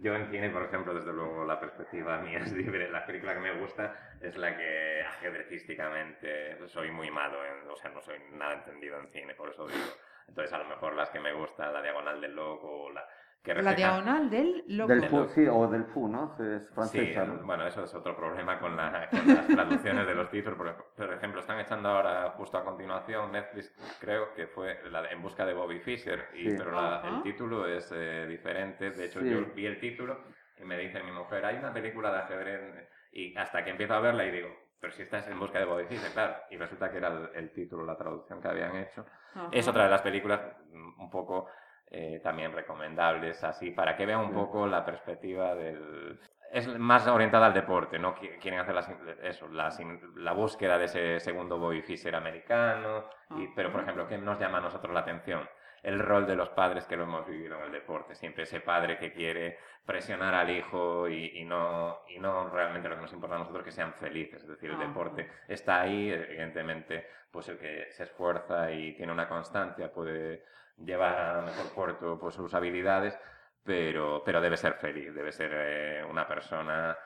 Yo 0.00 0.14
en 0.14 0.30
cine, 0.30 0.50
por 0.50 0.62
ejemplo, 0.62 0.94
desde 0.94 1.12
luego 1.12 1.44
la 1.44 1.58
perspectiva 1.58 2.18
mía 2.22 2.38
es 2.38 2.52
libre. 2.52 2.88
La 2.90 3.04
película 3.04 3.34
que 3.34 3.40
me 3.40 3.58
gusta 3.58 4.16
es 4.20 4.36
la 4.36 4.56
que 4.56 5.02
ajedrecísticamente 5.02 6.68
soy 6.68 6.92
muy 6.92 7.10
malo, 7.10 7.38
o 7.70 7.76
sea, 7.76 7.90
no 7.90 8.00
soy 8.00 8.18
nada 8.32 8.54
entendido 8.54 9.00
en 9.00 9.08
cine, 9.08 9.34
por 9.34 9.50
eso 9.50 9.66
digo. 9.66 9.84
Entonces, 10.28 10.52
a 10.52 10.58
lo 10.58 10.64
mejor 10.66 10.94
las 10.94 11.10
que 11.10 11.20
me 11.20 11.32
gustan, 11.32 11.72
la 11.72 11.82
diagonal 11.82 12.20
del 12.20 12.34
loco 12.34 12.84
o 12.84 12.90
la, 12.90 13.06
la 13.44 13.74
diagonal 13.74 14.30
del 14.30 14.64
loco. 14.68 14.92
Del 14.92 15.04
fu, 15.08 15.28
sí, 15.28 15.46
o 15.46 15.66
del 15.68 15.84
fu, 15.84 16.08
¿no? 16.08 16.34
Es 16.38 16.68
francesa, 16.70 17.26
sí, 17.26 17.32
bueno, 17.44 17.66
eso 17.66 17.84
es 17.84 17.94
otro 17.94 18.16
problema 18.16 18.58
con, 18.58 18.76
la, 18.76 19.08
con 19.10 19.26
las 19.26 19.46
traducciones 19.46 20.06
de 20.06 20.14
los 20.14 20.30
títulos. 20.30 20.74
Por, 20.96 21.12
ejemplo, 21.12 21.40
están 21.40 21.60
echando 21.60 21.90
ahora, 21.90 22.30
justo 22.36 22.56
a 22.56 22.64
continuación, 22.64 23.32
Netflix, 23.32 23.74
creo 24.00 24.32
que 24.34 24.46
fue 24.46 24.78
la 24.90 25.10
En 25.10 25.20
busca 25.20 25.44
de 25.44 25.52
Bobby 25.52 25.80
Fischer, 25.80 26.28
y, 26.34 26.56
pero 26.56 27.02
el 27.04 27.22
título 27.22 27.66
es 27.66 27.92
eh, 27.94 28.26
diferente. 28.26 28.90
De 28.90 29.04
hecho, 29.04 29.20
yo 29.20 29.44
vi 29.54 29.66
el 29.66 29.78
título 29.78 30.18
y 30.58 30.64
me 30.64 30.78
dice 30.78 31.02
mi 31.02 31.12
mujer, 31.12 31.44
hay 31.44 31.56
una 31.56 31.72
película 31.72 32.10
de 32.10 32.18
ajedrez, 32.18 32.88
y 33.12 33.36
hasta 33.36 33.62
que 33.62 33.70
empiezo 33.70 33.94
a 33.94 34.00
verla 34.00 34.24
y 34.24 34.30
digo, 34.30 34.48
pero 34.80 34.92
si 34.92 35.02
estás 35.02 35.26
en 35.28 35.38
busca 35.38 35.58
de 35.58 35.64
Bobby 35.64 35.84
Fischer, 35.84 36.10
claro. 36.12 36.36
Y 36.50 36.56
resulta 36.56 36.90
que 36.90 36.98
era 36.98 37.30
el, 37.34 37.50
título, 37.52 37.84
la 37.84 37.96
traducción 37.96 38.40
que 38.40 38.48
habían 38.48 38.76
hecho. 38.76 39.04
Es 39.50 39.66
otra 39.66 39.84
de 39.84 39.90
las 39.90 40.02
películas 40.02 40.40
mm, 40.72 41.00
un 41.00 41.10
poco 41.10 41.48
eh, 41.96 42.20
también 42.20 42.50
recomendables, 42.50 43.44
así, 43.44 43.70
para 43.70 43.96
que 43.96 44.04
vean 44.04 44.18
un 44.18 44.32
poco 44.32 44.66
la 44.66 44.84
perspectiva 44.84 45.54
del... 45.54 46.18
Es 46.50 46.66
más 46.76 47.06
orientada 47.06 47.46
al 47.46 47.54
deporte, 47.54 48.00
¿no? 48.00 48.16
Quieren 48.16 48.58
hacer 48.58 48.74
eso, 49.22 49.46
la, 49.46 49.72
la, 50.16 50.32
búsqueda 50.32 50.76
de 50.76 50.86
ese 50.86 51.20
segundo 51.20 51.56
boy 51.56 51.82
fisher 51.82 52.16
americano, 52.16 53.04
y, 53.36 53.46
pero 53.54 53.70
por 53.70 53.82
ejemplo, 53.82 54.08
¿qué 54.08 54.18
nos 54.18 54.40
llama 54.40 54.58
a 54.58 54.62
nosotros 54.62 54.92
la 54.92 55.00
atención? 55.00 55.48
el 55.84 55.98
rol 55.98 56.26
de 56.26 56.34
los 56.34 56.48
padres 56.48 56.86
que 56.86 56.96
lo 56.96 57.02
hemos 57.02 57.26
vivido 57.26 57.58
en 57.58 57.64
el 57.64 57.72
deporte. 57.72 58.14
Siempre 58.14 58.44
ese 58.44 58.60
padre 58.60 58.96
que 58.96 59.12
quiere 59.12 59.58
presionar 59.84 60.34
al 60.34 60.48
hijo 60.48 61.08
y, 61.10 61.44
no, 61.44 61.98
y 62.08 62.18
no 62.18 62.48
realmente 62.48 62.88
lo 62.88 62.96
que 62.96 63.02
nos 63.02 63.12
importa 63.12 63.36
a 63.36 63.40
nosotros 63.40 63.62
que 63.62 63.70
sean 63.70 63.92
felices. 63.92 64.42
Es 64.42 64.48
decir, 64.48 64.70
el 64.70 64.78
deporte 64.78 65.28
está 65.46 65.82
ahí, 65.82 66.10
evidentemente, 66.10 67.06
pues 67.30 67.50
el 67.50 67.58
que 67.58 67.88
se 67.90 68.04
esfuerza 68.04 68.72
y 68.72 68.94
tiene 68.94 69.12
una 69.12 69.28
constancia 69.28 69.92
puede 69.92 70.42
llevar 70.78 71.38
a 71.38 71.42
mejor 71.42 71.66
puerto 71.74 72.18
pues, 72.18 72.34
sus 72.34 72.52
habilidades, 72.54 73.18
pero, 73.62 74.22
pero 74.24 74.40
debe 74.40 74.56
ser 74.56 74.74
feliz, 74.74 75.14
debe 75.14 75.32
ser 75.32 75.50
eh, 75.54 76.04
una 76.08 76.26
persona, 76.26 76.96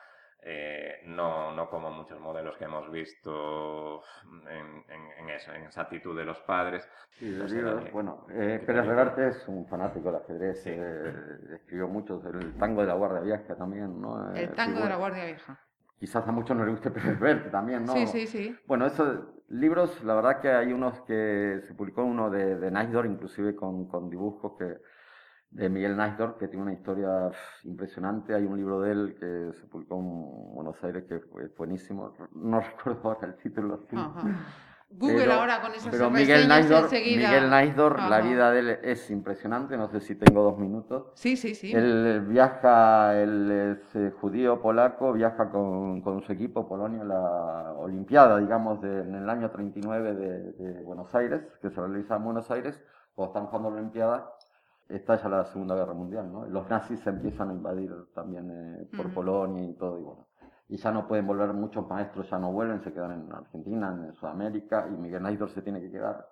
eh, 0.41 1.01
no, 1.05 1.53
no 1.53 1.69
como 1.69 1.91
muchos 1.91 2.19
modelos 2.19 2.57
que 2.57 2.65
hemos 2.65 2.89
visto 2.91 4.01
en, 4.49 4.83
en, 5.19 5.29
eso, 5.29 5.53
en 5.53 5.63
esa 5.63 5.81
actitud 5.81 6.17
de 6.17 6.25
los 6.25 6.39
padres. 6.41 6.87
Sí, 7.11 7.35
pues 7.39 7.91
bueno, 7.91 8.25
eh, 8.31 8.61
Pérez 8.65 8.85
Reverte 8.85 9.27
es 9.29 9.47
un 9.47 9.67
fanático 9.67 10.11
del 10.11 10.21
ajedrez, 10.21 10.65
eh, 10.65 11.13
escribió 11.55 11.87
mucho, 11.87 12.21
el 12.33 12.57
tango 12.57 12.81
de 12.81 12.87
la 12.87 12.93
Guardia 12.95 13.21
Vieja 13.21 13.55
también, 13.55 14.01
¿no? 14.01 14.33
El 14.33 14.51
tango 14.53 14.81
de 14.81 14.89
la 14.89 14.95
Guardia 14.95 15.25
Vieja. 15.25 15.59
Quizás 15.99 16.25
a 16.25 16.31
muchos 16.31 16.55
no 16.55 16.63
les 16.63 16.73
guste 16.73 16.91
Pérez 16.91 17.19
Reverte 17.19 17.49
también, 17.49 17.83
¿no? 17.85 17.93
Sí, 17.93 18.07
sí, 18.07 18.27
sí. 18.27 18.57
Bueno, 18.65 18.85
eso 18.85 19.38
Libros, 19.49 20.03
la 20.03 20.13
verdad 20.13 20.41
que 20.41 20.49
hay 20.49 20.71
unos 20.71 21.01
que 21.01 21.61
se 21.65 21.73
publicó 21.73 22.03
uno 22.03 22.29
de, 22.29 22.55
de 22.57 22.71
Naisdor, 22.71 23.05
inclusive 23.07 23.55
con, 23.55 23.87
con, 23.87 24.09
dibujos 24.09 24.53
que, 24.59 24.77
de 25.51 25.69
Miguel 25.69 25.97
Naisdor, 25.97 26.37
que 26.37 26.47
tiene 26.47 26.63
una 26.63 26.73
historia 26.73 27.31
impresionante. 27.63 28.35
Hay 28.35 28.45
un 28.45 28.57
libro 28.57 28.81
de 28.81 28.91
él 28.91 29.15
que 29.19 29.59
se 29.59 29.65
publicó 29.65 29.99
en 29.99 30.53
Buenos 30.55 30.83
Aires 30.83 31.05
que 31.05 31.19
fue 31.19 31.47
buenísimo. 31.47 32.13
No 32.33 32.59
recuerdo 32.77 33.01
ahora 33.09 33.27
el 33.27 33.35
título. 33.37 33.85
Google 34.91 35.31
ahora 35.31 35.61
con 35.61 35.71
esas 35.71 35.91
pero 35.91 36.09
Miguel 36.09 36.47
Naisdor, 36.47 36.91
Miguel 36.91 37.49
Naisdor 37.49 37.99
la 37.99 38.21
vida 38.21 38.51
de 38.51 38.59
él 38.59 38.69
es 38.83 39.11
impresionante, 39.11 39.77
no 39.77 39.87
sé 39.87 40.01
si 40.01 40.15
tengo 40.15 40.41
dos 40.41 40.57
minutos. 40.57 41.11
Sí, 41.13 41.37
sí, 41.37 41.53
sí. 41.53 41.71
Él 41.71 42.25
viaja, 42.27 43.21
él 43.21 43.51
es 43.51 43.95
eh, 43.95 44.11
judío 44.19 44.59
polaco, 44.61 45.13
viaja 45.13 45.51
con, 45.51 46.01
con, 46.01 46.23
su 46.23 46.31
equipo 46.31 46.67
Polonia 46.67 47.01
a 47.01 47.05
la 47.05 47.73
Olimpiada, 47.77 48.39
digamos, 48.39 48.81
de, 48.81 49.01
en 49.01 49.13
el 49.13 49.29
año 49.29 49.51
39 49.51 50.15
de, 50.15 50.51
de, 50.53 50.81
Buenos 50.81 51.13
Aires, 51.13 51.41
que 51.61 51.69
se 51.69 51.79
realiza 51.79 52.15
en 52.15 52.23
Buenos 52.23 52.49
Aires, 52.49 52.81
cuando 53.13 53.33
están 53.33 53.45
jugando 53.47 53.69
la 53.69 53.77
Olimpiada, 53.77 54.33
estalla 54.87 55.29
la 55.29 55.45
Segunda 55.45 55.75
Guerra 55.75 55.93
Mundial, 55.93 56.31
¿no? 56.31 56.45
Los 56.47 56.67
nazis 56.67 57.05
empiezan 57.05 57.51
a 57.51 57.53
invadir 57.53 57.91
también 58.15 58.49
eh, 58.49 58.87
por 58.97 59.13
Polonia 59.13 59.63
y 59.63 59.73
todo, 59.75 59.99
y 59.99 60.01
bueno 60.01 60.28
y 60.69 60.77
ya 60.77 60.91
no 60.91 61.07
pueden 61.07 61.25
volver 61.25 61.51
muchos 61.51 61.87
maestros, 61.87 62.29
ya 62.29 62.37
no 62.37 62.51
vuelven, 62.51 62.79
se 62.81 62.93
quedan 62.93 63.11
en 63.11 63.33
Argentina, 63.33 63.89
en 63.89 64.13
Sudamérica, 64.13 64.87
y 64.87 64.95
Miguel 64.95 65.23
Naidor 65.23 65.49
se 65.49 65.63
tiene 65.63 65.81
que 65.81 65.89
quedar. 65.89 66.27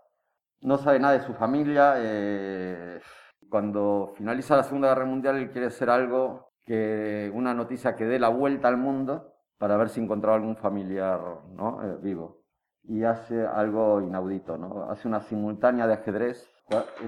No 0.62 0.78
sabe 0.78 1.00
nada 1.00 1.14
de 1.14 1.26
su 1.26 1.34
familia. 1.34 1.96
Eh, 1.98 3.02
cuando 3.50 4.14
finaliza 4.16 4.56
la 4.56 4.64
Segunda 4.64 4.90
Guerra 4.90 5.06
Mundial, 5.06 5.38
él 5.38 5.50
quiere 5.50 5.68
hacer 5.68 5.90
algo, 5.90 6.52
que 6.64 7.32
una 7.34 7.56
noticia 7.56 7.96
que 7.96 8.06
dé 8.06 8.20
la 8.20 8.30
vuelta 8.30 8.68
al 8.68 8.78
mundo 8.78 9.34
para 9.58 9.76
ver 9.76 9.90
si 9.90 10.02
encontraba 10.02 10.38
algún 10.38 10.56
familiar 10.56 11.20
¿no? 11.54 11.84
Eh, 11.84 11.98
vivo. 12.00 12.44
Y 12.84 13.04
hace 13.04 13.44
algo 13.44 14.02
inaudito, 14.02 14.56
¿no? 14.56 14.84
Hace 14.90 15.08
una 15.08 15.22
simultánea 15.22 15.88
de 15.88 15.94
ajedrez, 15.94 16.48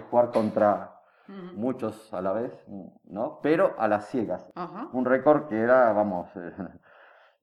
jugar 0.10 0.32
contra 0.32 0.96
muchos 1.54 2.12
a 2.12 2.22
la 2.22 2.34
vez, 2.34 2.52
¿no? 3.04 3.40
Pero 3.44 3.76
a 3.78 3.88
las 3.88 4.08
ciegas. 4.10 4.52
Un 4.94 5.06
récord 5.06 5.48
que 5.48 5.60
era, 5.60 5.94
vamos, 5.94 6.28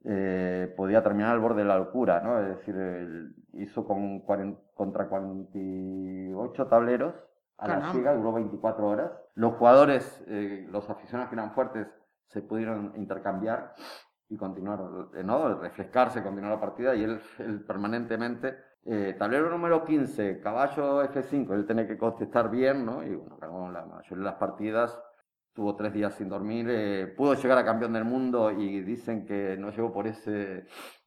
eh, 0.08 0.72
podía 0.76 1.02
terminar 1.02 1.32
al 1.32 1.40
borde 1.40 1.62
de 1.62 1.68
la 1.68 1.78
locura, 1.78 2.20
¿no? 2.20 2.38
Es 2.38 2.48
decir, 2.48 3.34
hizo 3.54 3.84
con 3.84 4.20
contra 4.74 5.08
48 5.08 6.66
tableros 6.68 7.14
a 7.58 7.66
la 7.66 7.90
ciega, 7.90 8.14
duró 8.14 8.32
24 8.32 8.86
horas. 8.86 9.10
Los 9.34 9.54
jugadores, 9.54 10.24
eh, 10.28 10.66
los 10.70 10.88
aficionados 10.88 11.28
que 11.30 11.34
eran 11.34 11.52
fuertes, 11.52 11.88
se 12.28 12.40
pudieron 12.42 12.92
intercambiar 12.96 13.74
y 14.28 14.36
continuar, 14.36 14.80
eh, 15.14 15.24
¿no? 15.24 15.60
Refrescarse, 15.60 16.22
continuar 16.22 16.52
la 16.52 16.60
partida 16.60 16.94
y 16.94 17.02
él, 17.02 17.20
permanentemente, 17.66 18.56
eh, 18.84 19.16
tablero 19.18 19.50
número 19.50 19.84
15, 19.84 20.40
caballo 20.40 21.02
F5, 21.02 21.52
él 21.54 21.66
tiene 21.66 21.86
que 21.88 21.98
contestar 21.98 22.48
bien, 22.48 22.86
¿no? 22.86 23.02
Y 23.02 23.14
bueno, 23.16 23.72
la 23.72 23.84
mayoría 23.84 24.18
de 24.18 24.30
las 24.30 24.34
partidas 24.34 25.02
tuvo 25.56 25.74
tres 25.74 25.92
días 25.92 26.14
sin 26.14 26.28
dormir, 26.28 26.66
eh, 26.70 27.06
pudo 27.16 27.34
llegar 27.34 27.58
a 27.58 27.64
campeón 27.64 27.94
del 27.94 28.04
mundo 28.04 28.52
y 28.52 28.80
dicen 28.82 29.26
que 29.26 29.56
no 29.56 29.70
llegó 29.70 29.92
por 29.92 30.06
ese, 30.06 30.66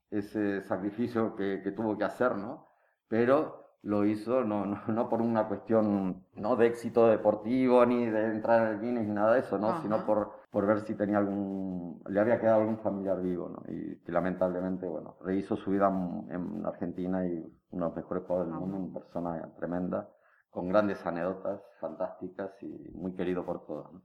ese 0.10 0.62
sacrificio 0.64 1.36
que, 1.36 1.62
que 1.64 1.72
tuvo 1.72 1.98
que 1.98 2.04
hacer, 2.04 2.36
¿no? 2.36 2.68
Pero 3.08 3.70
lo 3.82 4.06
hizo 4.06 4.44
no, 4.44 4.66
no, 4.66 4.82
no, 4.88 5.10
por 5.10 5.22
una 5.22 5.48
cuestión 5.48 6.26
no 6.36 6.56
de 6.56 6.68
éxito 6.68 7.08
deportivo 7.08 7.86
ni 7.86 8.06
de 8.06 8.26
entrar 8.26 8.68
en 8.68 8.74
el 8.74 8.82
Guinness 8.82 9.08
ni 9.08 9.14
nada 9.14 9.34
de 9.34 9.40
eso, 9.40 9.58
¿no? 9.58 9.82
sino 9.82 10.06
por, 10.06 10.32
por 10.52 10.66
ver 10.66 10.82
si 10.82 10.96
tenía 10.96 11.18
algún, 11.18 12.02
le 12.08 12.20
había 12.20 12.40
quedado 12.40 12.62
algún 12.62 12.80
familiar 12.80 13.22
vivo, 13.22 13.50
¿no? 13.50 13.64
y 13.68 13.98
que 14.00 14.12
lamentablemente, 14.12 14.88
bueno, 14.88 15.16
rehizo 15.22 15.56
su 15.56 15.72
vida 15.72 15.88
en, 15.88 16.66
Argentina 16.66 17.26
y 17.26 17.38
uno 17.72 17.86
de 17.86 17.90
los 17.90 17.96
mejores 17.96 18.24
jugadores 18.26 18.52
del 18.52 18.60
mundo, 18.60 18.78
una 18.78 19.00
persona 19.00 19.54
tremenda, 19.58 20.10
con 20.50 20.68
grandes 20.68 21.06
anécdotas 21.06 21.62
fantásticas 21.80 22.52
y 22.64 22.92
muy 22.94 23.14
querido 23.14 23.46
por 23.46 23.66
todos. 23.66 23.94
¿no? 23.94 24.02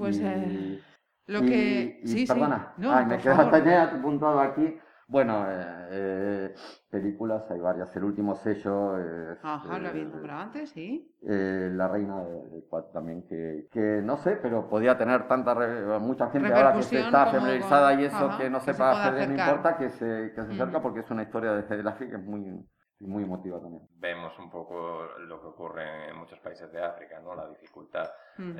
Pues 0.00 0.18
eh, 0.20 0.80
lo 1.26 1.40
que... 1.42 2.00
sí, 2.04 2.26
perdona, 2.26 2.72
sí. 2.76 2.82
No, 2.82 3.06
me 3.06 3.18
quedé 3.18 3.74
apuntado 3.76 4.40
aquí 4.40 4.78
bueno, 5.10 5.44
eh, 5.48 5.88
eh, 5.90 6.54
películas 6.88 7.42
hay 7.50 7.58
varias. 7.58 7.94
El 7.96 8.04
último 8.04 8.36
sello 8.36 8.96
es. 8.96 9.44
Ajá, 9.44 9.76
lo 9.80 9.88
había 9.88 10.04
nombrado 10.04 10.40
antes, 10.42 10.70
sí. 10.70 11.12
Eh, 11.28 11.68
la 11.72 11.88
reina 11.88 12.22
de, 12.22 12.62
Cuat 12.68 12.92
también, 12.92 13.26
que, 13.26 13.66
que, 13.72 14.00
no 14.04 14.18
sé, 14.18 14.38
pero 14.40 14.68
podía 14.68 14.96
tener 14.96 15.26
tanta. 15.26 15.56
mucha 15.98 16.30
gente 16.30 16.52
ahora 16.54 16.74
que 16.74 16.84
se 16.84 17.00
está 17.00 17.26
familiarizada 17.26 17.94
y 17.94 18.04
eso 18.04 18.30
que 18.38 18.48
no 18.48 18.60
sepa 18.60 19.08
hacer, 19.08 19.28
no 19.28 19.34
importa, 19.34 19.76
que 19.76 19.90
se, 19.90 20.32
que 20.32 20.44
se 20.44 20.52
acerca 20.52 20.80
porque 20.80 21.00
es 21.00 21.10
una 21.10 21.24
historia 21.24 21.54
de 21.54 21.64
Gedelassi 21.64 22.06
que 22.06 22.14
es 22.14 22.24
muy, 22.24 22.64
muy 23.00 23.24
emotiva 23.24 23.60
también. 23.60 23.86
Vemos 23.96 24.38
un 24.38 24.50
poco 24.50 25.08
lo 25.18 25.40
que 25.40 25.46
ocurre 25.46 26.10
en 26.10 26.16
muchos 26.16 26.38
países 26.40 26.70
de 26.72 26.82
África, 26.82 27.20
¿no? 27.20 27.34
La 27.34 27.46
dificultad. 27.48 28.10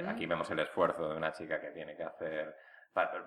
Aquí 0.08 0.26
vemos 0.26 0.50
el 0.50 0.60
esfuerzo 0.60 1.08
de 1.08 1.16
una 1.16 1.32
chica 1.32 1.60
que 1.60 1.70
tiene 1.70 1.96
que 1.96 2.04
hacer 2.04 2.54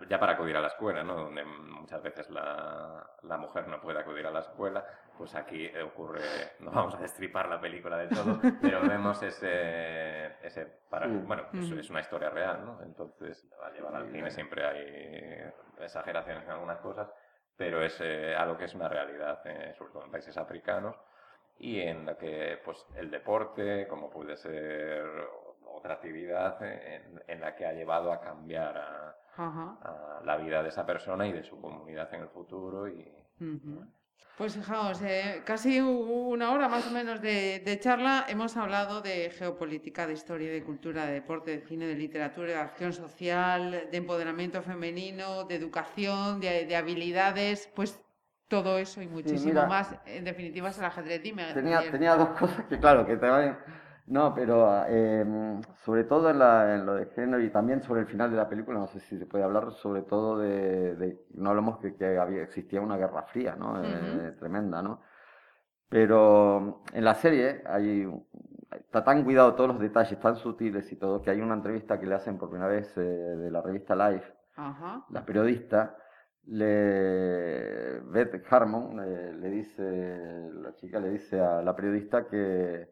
ya 0.09 0.19
para 0.19 0.33
acudir 0.33 0.57
a 0.57 0.61
la 0.61 0.67
escuela, 0.67 1.03
¿no? 1.03 1.15
donde 1.15 1.43
muchas 1.45 2.01
veces 2.01 2.29
la, 2.29 3.05
la, 3.23 3.37
mujer 3.37 3.67
no 3.67 3.79
puede 3.79 3.99
acudir 3.99 4.27
a 4.27 4.31
la 4.31 4.41
escuela, 4.41 4.85
pues 5.17 5.33
aquí 5.35 5.71
ocurre, 5.77 6.21
no 6.59 6.71
vamos 6.71 6.95
a 6.95 6.97
destripar 6.97 7.47
la 7.47 7.61
película 7.61 7.97
del 7.97 8.09
todo, 8.09 8.39
pero 8.61 8.81
vemos 8.81 9.23
ese, 9.23 10.35
ese 10.45 10.65
para, 10.89 11.07
bueno, 11.07 11.43
es, 11.53 11.89
una 11.89 12.01
historia 12.01 12.29
real, 12.29 12.65
¿no? 12.65 12.81
entonces 12.83 13.47
va 13.59 13.67
a 13.67 13.71
llevar 13.71 13.95
al 13.95 14.11
cine 14.11 14.29
siempre 14.29 14.65
hay 14.65 15.53
exageraciones 15.79 16.43
en 16.43 16.51
algunas 16.51 16.79
cosas, 16.79 17.09
pero 17.57 17.83
es 17.83 17.99
eh, 18.01 18.35
algo 18.35 18.57
que 18.57 18.65
es 18.65 18.75
una 18.75 18.89
realidad, 18.89 19.41
eh, 19.45 19.73
sobre 19.77 19.93
todo 19.93 20.05
en 20.05 20.11
países 20.11 20.37
africanos, 20.37 20.95
y 21.57 21.79
en 21.79 22.05
la 22.05 22.17
que 22.17 22.59
pues 22.65 22.85
el 22.95 23.11
deporte, 23.11 23.87
como 23.87 24.09
puede 24.09 24.35
ser 24.37 25.03
otra 25.65 25.95
actividad, 25.95 26.61
en, 26.63 27.21
en 27.27 27.41
la 27.41 27.55
que 27.55 27.65
ha 27.65 27.73
llevado 27.73 28.11
a 28.11 28.19
cambiar 28.19 28.77
a 28.77 29.15
a 29.37 30.21
la 30.23 30.37
vida 30.37 30.61
de 30.61 30.69
esa 30.69 30.85
persona 30.85 31.27
y 31.27 31.33
de 31.33 31.43
su 31.43 31.59
comunidad 31.59 32.13
en 32.13 32.21
el 32.21 32.29
futuro. 32.29 32.87
Y, 32.87 33.11
Pues 34.37 34.55
fijaos, 34.55 34.99
eh, 35.03 35.43
casi 35.45 35.79
una 35.79 36.51
hora 36.51 36.67
más 36.67 36.87
o 36.87 36.91
menos 36.91 37.21
de, 37.21 37.79
charla 37.79 38.25
hemos 38.27 38.57
hablado 38.57 39.01
de 39.01 39.29
geopolítica, 39.29 40.07
de 40.07 40.13
historia, 40.13 40.51
de 40.51 40.63
cultura, 40.63 41.05
de 41.05 41.13
deporte, 41.13 41.51
de 41.51 41.61
cine, 41.61 41.85
de 41.85 41.93
literatura, 41.93 42.47
de 42.47 42.55
acción 42.55 42.93
social, 42.93 43.87
de 43.91 43.97
empoderamiento 43.97 44.63
femenino, 44.63 45.43
de 45.43 45.53
educación, 45.53 46.39
de, 46.39 46.75
habilidades, 46.75 47.69
pues 47.75 48.03
todo 48.47 48.79
eso 48.79 49.03
y 49.03 49.07
muchísimo 49.07 49.67
más. 49.67 49.95
En 50.07 50.23
definitiva 50.23 50.69
es 50.69 50.79
el 50.79 50.85
ajedrez. 50.85 51.21
Dime. 51.21 51.53
Tenía, 51.53 51.91
tenía 51.91 52.15
dos 52.15 52.29
cosas 52.29 52.65
que 52.65 52.79
claro, 52.79 53.05
que 53.05 53.17
te 53.17 53.27
van 53.27 53.59
no, 54.05 54.33
pero 54.35 54.85
em, 54.85 55.61
sobre 55.85 56.03
todo 56.03 56.29
en, 56.29 56.39
la, 56.39 56.75
en, 56.75 56.85
lo 56.85 56.95
de 56.95 57.05
género 57.07 57.41
y 57.41 57.49
también 57.49 57.81
sobre 57.81 58.01
el 58.01 58.07
final 58.07 58.29
de 58.31 58.37
la 58.37 58.49
película, 58.49 58.79
no 58.79 58.87
sé 58.87 58.99
si 58.99 59.17
se 59.17 59.25
puede 59.25 59.45
hablar 59.45 59.71
sobre 59.71 60.01
todo 60.01 60.37
de, 60.39 61.17
no 61.35 61.51
hablamos 61.51 61.79
que, 61.79 61.95
que 61.95 62.17
había, 62.17 62.43
existía 62.43 62.81
una 62.81 62.97
guerra 62.97 63.23
fría, 63.23 63.55
¿no? 63.55 63.81
Eh, 63.81 64.33
tremenda, 64.39 64.81
¿no? 64.81 65.01
Pero 65.87 66.83
en 66.91 67.05
la 67.05 67.15
serie 67.15 67.63
hay, 67.65 68.05
está 68.71 69.03
tan 69.03 69.23
cuidado 69.23 69.53
todos 69.55 69.69
los 69.69 69.79
detalles, 69.79 70.19
tan 70.19 70.35
sutiles 70.35 70.91
y 70.91 70.97
todo, 70.97 71.21
que 71.21 71.29
hay 71.29 71.39
una 71.39 71.53
entrevista 71.53 71.99
que 71.99 72.05
le 72.05 72.15
hacen 72.15 72.37
por 72.37 72.49
primera 72.49 72.69
vez 72.69 72.97
eh, 72.97 73.01
de 73.01 73.51
la 73.51 73.61
revista 73.61 73.95
Life, 73.95 74.33
la 75.09 75.25
periodista, 75.25 75.95
le, 76.47 78.01
Beth 78.01 78.43
Harmon 78.49 78.99
eh, 78.99 79.33
le 79.33 79.49
dice, 79.49 80.49
la 80.55 80.75
chica 80.75 80.99
le 80.99 81.11
dice 81.11 81.39
a 81.39 81.61
la 81.61 81.73
periodista 81.73 82.27
que 82.27 82.89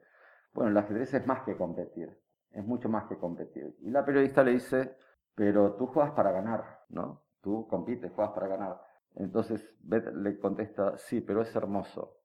bueno, 0.54 0.72
el 0.72 0.78
ajedrez 0.78 1.14
es 1.14 1.26
más 1.26 1.44
que 1.44 1.56
competir, 1.56 2.18
es 2.52 2.66
mucho 2.66 2.90
más 2.90 3.06
que 3.06 3.18
competir. 3.18 3.76
Y 3.82 3.90
la 3.90 4.06
periodista 4.06 4.44
le 4.44 4.52
dice, 4.52 4.96
pero 5.36 5.74
tú 5.76 5.88
juegas 5.88 6.14
para 6.14 6.32
ganar, 6.32 6.82
¿no? 6.90 7.24
Tú 7.42 7.68
compites, 7.68 8.12
juegas 8.12 8.34
para 8.34 8.48
ganar. 8.48 8.82
Entonces 9.16 9.76
Beth 9.82 10.08
le 10.14 10.40
contesta, 10.40 10.98
sí, 10.98 11.22
pero 11.22 11.42
es 11.42 11.56
hermoso. 11.56 12.18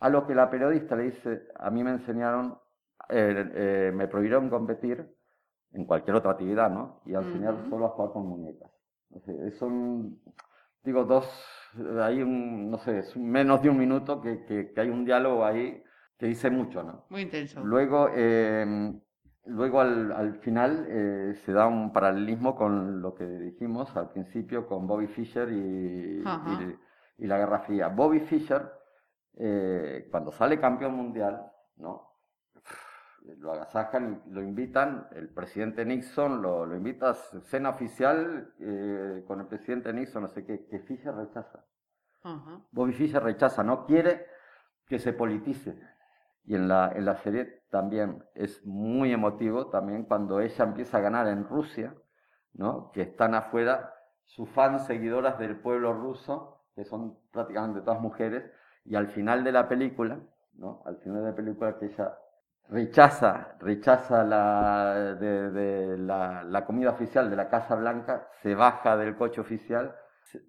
A 0.00 0.08
lo 0.08 0.26
que 0.26 0.34
la 0.34 0.50
periodista 0.50 0.96
le 0.96 1.04
dice, 1.04 1.48
a 1.56 1.70
mí 1.70 1.82
me 1.82 1.90
enseñaron, 1.90 2.58
eh, 3.08 3.50
eh, 3.54 3.92
me 3.94 4.08
prohibieron 4.08 4.48
competir 4.48 5.16
en 5.72 5.84
cualquier 5.84 6.16
otra 6.16 6.32
actividad, 6.32 6.70
¿no? 6.70 7.00
Y 7.04 7.14
al 7.14 7.24
enseñar 7.24 7.68
solo 7.68 7.86
a 7.86 7.90
jugar 7.90 8.12
con 8.12 8.26
muñecas. 8.26 8.70
son, 9.58 10.20
digo, 10.82 11.04
dos, 11.04 11.26
hay 12.00 12.22
un, 12.22 12.70
no 12.70 12.78
sé, 12.78 12.98
es 12.98 13.16
menos 13.16 13.62
de 13.62 13.70
un 13.70 13.78
minuto 13.78 14.20
que, 14.20 14.44
que 14.46 14.80
hay 14.80 14.88
un 14.88 15.04
diálogo 15.04 15.44
ahí 15.44 15.82
que 16.18 16.26
dice 16.26 16.50
mucho, 16.50 16.82
¿no? 16.82 17.04
Muy 17.10 17.22
intenso. 17.22 17.64
Luego, 17.64 18.08
em, 18.08 19.00
luego 19.46 19.80
al, 19.80 20.10
al 20.12 20.34
final 20.40 20.84
eh, 20.88 21.34
se 21.44 21.52
da 21.52 21.66
un 21.66 21.92
paralelismo 21.92 22.56
con 22.56 23.00
lo 23.00 23.14
que 23.14 23.24
dijimos 23.24 23.96
al 23.96 24.10
principio 24.10 24.66
con 24.66 24.86
Bobby 24.86 25.06
Fischer 25.06 25.48
y, 25.50 26.22
y, 27.18 27.26
la 27.26 27.38
Guerra 27.38 27.60
Fría. 27.60 27.88
Bobby 27.88 28.20
Fischer, 28.20 28.68
eh, 29.34 30.08
cuando 30.10 30.32
sale 30.32 30.58
campeón 30.58 30.94
mundial, 30.94 31.40
¿no? 31.76 32.08
Lo 33.38 33.52
agasajan 33.52 34.22
y 34.26 34.30
lo 34.30 34.42
invitan, 34.42 35.06
el 35.12 35.28
presidente 35.28 35.84
Nixon 35.84 36.40
lo, 36.40 36.64
lo 36.64 36.76
invita 36.76 37.10
a 37.10 37.14
cena 37.14 37.70
oficial 37.70 38.54
eh, 38.58 39.22
con 39.26 39.40
el 39.40 39.46
presidente 39.46 39.92
Nixon, 39.92 40.22
no 40.22 40.28
sé 40.28 40.44
qué, 40.44 40.66
que 40.66 40.80
Fischer 40.80 41.14
rechaza. 41.14 41.64
Bobby 42.72 42.92
Fischer 42.92 43.22
rechaza, 43.22 43.62
no 43.62 43.86
quiere 43.86 44.26
que 44.86 44.98
se 44.98 45.12
politice 45.12 45.78
y 46.48 46.54
en 46.54 46.66
la, 46.66 46.90
en 46.94 47.04
la 47.04 47.16
serie 47.16 47.60
también 47.68 48.24
es 48.34 48.64
muy 48.64 49.12
emotivo, 49.12 49.66
también 49.66 50.04
cuando 50.04 50.40
ella 50.40 50.64
empieza 50.64 50.96
a 50.96 51.02
ganar 51.02 51.28
en 51.28 51.44
Rusia, 51.44 51.94
¿no? 52.54 52.90
que 52.92 53.02
están 53.02 53.34
afuera 53.34 53.92
sus 54.24 54.48
fans 54.48 54.86
seguidoras 54.86 55.38
del 55.38 55.60
pueblo 55.60 55.92
ruso, 55.92 56.64
que 56.74 56.86
son 56.86 57.18
prácticamente 57.32 57.82
todas 57.82 58.00
mujeres, 58.00 58.50
y 58.86 58.94
al 58.94 59.08
final 59.08 59.44
de 59.44 59.52
la 59.52 59.68
película, 59.68 60.20
¿no? 60.54 60.82
al 60.86 60.96
final 60.96 61.20
de 61.20 61.30
la 61.30 61.36
película 61.36 61.78
que 61.78 61.84
ella 61.84 62.16
rechaza, 62.70 63.56
rechaza 63.60 64.24
la, 64.24 65.16
de, 65.20 65.98
la 65.98 66.64
comida 66.64 66.92
oficial 66.92 67.28
de 67.28 67.36
la 67.36 67.50
Casa 67.50 67.74
Blanca, 67.74 68.26
se 68.40 68.54
baja 68.54 68.96
del 68.96 69.16
coche 69.16 69.42
oficial 69.42 69.94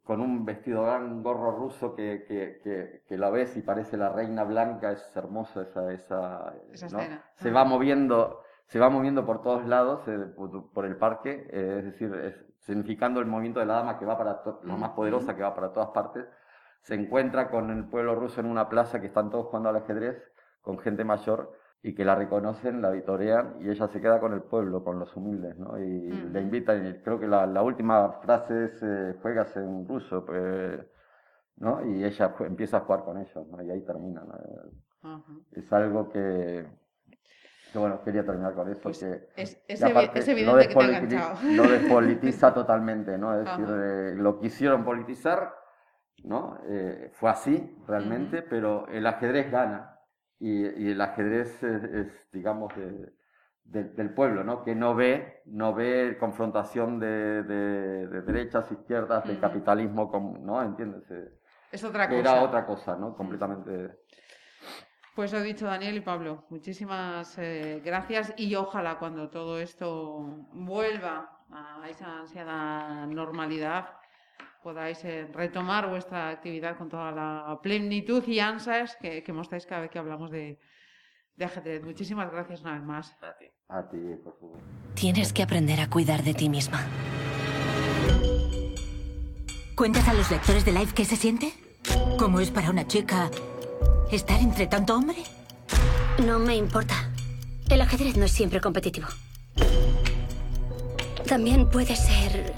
con 0.03 0.21
un 0.21 0.45
vestido 0.45 0.84
gran 0.84 1.23
gorro 1.23 1.51
ruso 1.51 1.95
que, 1.95 2.25
que, 2.27 3.03
que, 3.07 3.17
la 3.17 3.30
ves 3.30 3.55
y 3.57 3.61
parece 3.61 3.97
la 3.97 4.09
reina 4.09 4.43
blanca, 4.43 4.91
es 4.91 5.11
hermosa 5.15 5.61
esa, 5.61 5.91
esa, 5.91 6.53
Se 7.36 7.51
va 7.51 7.63
moviendo, 7.65 8.41
se 8.65 8.80
va 8.80 8.89
moviendo 8.89 9.25
por 9.25 9.41
todos 9.41 9.65
lados, 9.65 10.07
eh, 10.07 10.17
por, 10.73 10.86
el 10.86 10.97
parque, 10.97 11.47
eh, 11.51 11.75
es 11.80 11.86
decir, 11.86 12.47
significando 12.59 13.19
el 13.19 13.25
movimiento 13.25 13.59
de 13.59 13.65
la 13.65 13.75
dama 13.75 13.97
que 13.97 14.05
va 14.05 14.17
para 14.17 14.41
la 14.63 14.75
más 14.75 14.91
poderosa 14.91 15.36
que 15.36 15.43
va 15.43 15.55
para 15.55 15.71
todas 15.71 15.89
partes. 15.89 16.25
Se 16.82 16.95
encuentra 16.95 17.49
con 17.49 17.69
el 17.69 17.86
pueblo 17.86 18.15
ruso 18.15 18.39
en 18.39 18.47
una 18.47 18.69
plaza 18.69 18.99
que 18.99 19.07
están 19.07 19.30
todos 19.30 19.47
jugando 19.47 19.69
al 19.69 19.77
ajedrez, 19.77 20.32
con 20.61 20.77
gente 20.80 21.03
mayor, 21.03 21.53
y 21.82 21.95
que 21.95 22.03
la 22.03 22.15
reconocen, 22.15 22.82
la 22.82 22.89
vitorean 22.91 23.55
y 23.61 23.69
ella 23.69 23.88
se 23.88 24.01
queda 24.01 24.19
con 24.19 24.34
el 24.34 24.41
pueblo, 24.41 24.84
con 24.84 24.99
los 24.99 25.15
humildes, 25.15 25.57
¿no? 25.57 25.80
Y 25.80 26.11
le 26.11 26.41
invitan, 26.41 26.86
y 26.86 26.93
creo 26.95 27.19
que 27.19 27.27
la, 27.27 27.45
la 27.45 27.61
última 27.61 28.11
frase 28.21 28.65
es, 28.65 28.84
eh, 28.84 29.15
juegas 29.21 29.55
en 29.55 29.88
ruso, 29.88 30.25
pues, 30.25 30.80
¿no? 31.57 31.86
Y 31.86 32.03
ella 32.03 32.36
empieza 32.41 32.77
a 32.77 32.80
jugar 32.82 33.03
con 33.05 33.17
ellos, 33.17 33.47
¿no? 33.47 33.61
Y 33.61 33.71
ahí 33.71 33.82
termina, 33.86 34.21
¿no? 34.25 34.36
Es 35.53 35.71
algo 35.71 36.09
que... 36.09 36.65
bueno, 37.73 38.01
quería 38.03 38.25
terminar 38.25 38.53
con 38.55 38.69
eso. 38.69 38.82
Pues 38.84 38.99
que, 38.99 39.30
es, 39.38 39.63
es, 39.67 39.82
aparte 39.82 40.19
es 40.19 40.27
lo 40.27 40.34
evidente 40.34 40.67
que 40.67 40.73
te 40.75 40.80
ha 40.80 40.88
despoliti- 40.88 41.03
enganchado. 41.03 41.36
Lo 41.55 41.63
despolitiza 41.63 42.53
totalmente, 42.61 43.17
¿no? 43.17 43.34
Es 43.39 43.45
decir, 43.45 43.65
Ajá. 43.65 43.86
eh, 43.86 44.15
lo 44.15 44.38
quisieron 44.39 44.84
politizar, 44.84 45.53
¿no? 46.25 46.57
Eh, 46.67 47.09
fue 47.13 47.30
así 47.30 47.77
realmente, 47.88 48.41
pero 48.41 48.86
el 48.89 49.07
ajedrez 49.07 49.49
gana. 49.49 49.95
Y, 50.39 50.65
y 50.65 50.91
el 50.91 51.01
ajedrez 51.01 51.61
es, 51.63 51.83
es, 51.83 52.31
digamos, 52.31 52.73
de- 52.75 53.11
de- 53.65 53.83
del 53.83 54.13
pueblo, 54.13 54.43
¿no? 54.43 54.63
Que 54.63 54.73
no 54.73 54.95
ve, 54.95 55.41
no 55.45 55.73
ve 55.73 56.17
confrontación 56.19 56.99
de, 56.99 57.43
de- 57.43 58.07
de 58.07 58.21
derechas, 58.21 58.71
izquierdas, 58.71 59.27
de 59.27 59.39
capitalismo, 59.39 60.09
con, 60.09 60.45
¿no? 60.45 60.61
¿Entiendes? 60.63 61.03
Es 61.71 61.83
otra 61.83 62.07
cosa. 62.07 62.19
Era 62.19 62.41
otra 62.41 62.65
cosa, 62.65 62.95
¿no? 62.95 63.15
Completamente. 63.15 63.99
Pues 65.15 65.33
lo 65.33 65.39
he 65.39 65.43
dicho 65.43 65.65
Daniel 65.65 65.97
y 65.97 66.01
Pablo, 66.01 66.45
muchísimas 66.49 67.37
eh, 67.37 67.81
gracias 67.83 68.33
y 68.37 68.55
ojalá 68.55 68.97
cuando 68.97 69.29
todo 69.29 69.59
esto 69.59 70.47
vuelva 70.53 71.37
a 71.51 71.83
esa 71.89 72.19
ansiada 72.19 73.05
normalidad 73.05 73.89
podáis 74.64 75.03
eh, 75.05 75.28
retomar 75.34 75.89
vuestra 75.89 76.30
actividad 76.30 76.78
con 76.78 76.89
toda 76.89 77.12
la 77.12 77.60
plenitud 77.62 78.28
y 78.28 78.39
ansias 78.39 78.97
que, 79.01 79.24
que 79.24 79.34
mostráis 79.34 79.66
cada 79.66 79.82
vez 79.82 79.91
que 79.91 79.99
hablamos 79.99 80.32
de, 80.32 80.60
de 81.36 81.45
ajedrez. 81.45 81.84
Muchísimas 81.84 82.32
gracias 82.32 82.62
una 82.62 82.74
vez 82.74 82.84
más. 82.84 83.16
A 83.22 83.38
ti. 83.38 83.45
A 83.70 83.89
ti, 83.89 83.97
por 84.24 84.38
favor. 84.39 84.60
Tienes 84.95 85.32
que 85.34 85.43
aprender 85.43 85.80
a 85.80 85.89
cuidar 85.89 86.24
de 86.24 86.34
ti 86.34 86.49
misma. 86.49 86.80
¿Cuentas 89.76 90.07
a 90.10 90.14
los 90.14 90.30
lectores 90.30 90.66
de 90.66 90.74
Life 90.74 90.93
qué 90.93 91.05
se 91.05 91.16
siente? 91.16 91.53
¿Cómo 92.18 92.41
es 92.41 92.51
para 92.51 92.70
una 92.70 92.86
chica 92.86 93.30
estar 94.12 94.39
entre 94.41 94.68
tanto 94.68 94.95
hombre? 94.95 95.18
No 96.26 96.38
me 96.38 96.55
importa. 96.55 96.95
El 97.70 97.80
ajedrez 97.82 98.18
no 98.18 98.26
es 98.26 98.32
siempre 98.32 98.60
competitivo. 98.60 99.07
También 101.26 101.70
puede 101.70 101.95
ser 101.95 102.53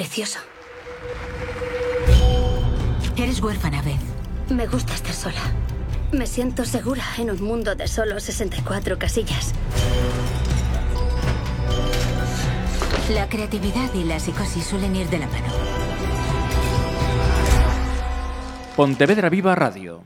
precioso. 0.00 0.38
Eres 3.18 3.42
huérfana, 3.42 3.82
Beth. 3.82 4.00
Me 4.48 4.66
gusta 4.66 4.94
estar 4.94 5.12
sola. 5.12 5.42
Me 6.10 6.26
siento 6.26 6.64
segura 6.64 7.04
en 7.18 7.30
un 7.30 7.42
mundo 7.42 7.74
de 7.74 7.86
solo 7.86 8.18
64 8.18 8.98
casillas. 8.98 9.52
La 13.12 13.28
creatividad 13.28 13.92
y 13.92 14.04
la 14.04 14.18
psicosis 14.18 14.64
suelen 14.64 14.96
ir 14.96 15.10
de 15.10 15.18
la 15.18 15.26
mano. 15.26 15.48
Pontevedra 18.76 19.28
Viva 19.28 19.54
Radio. 19.54 20.02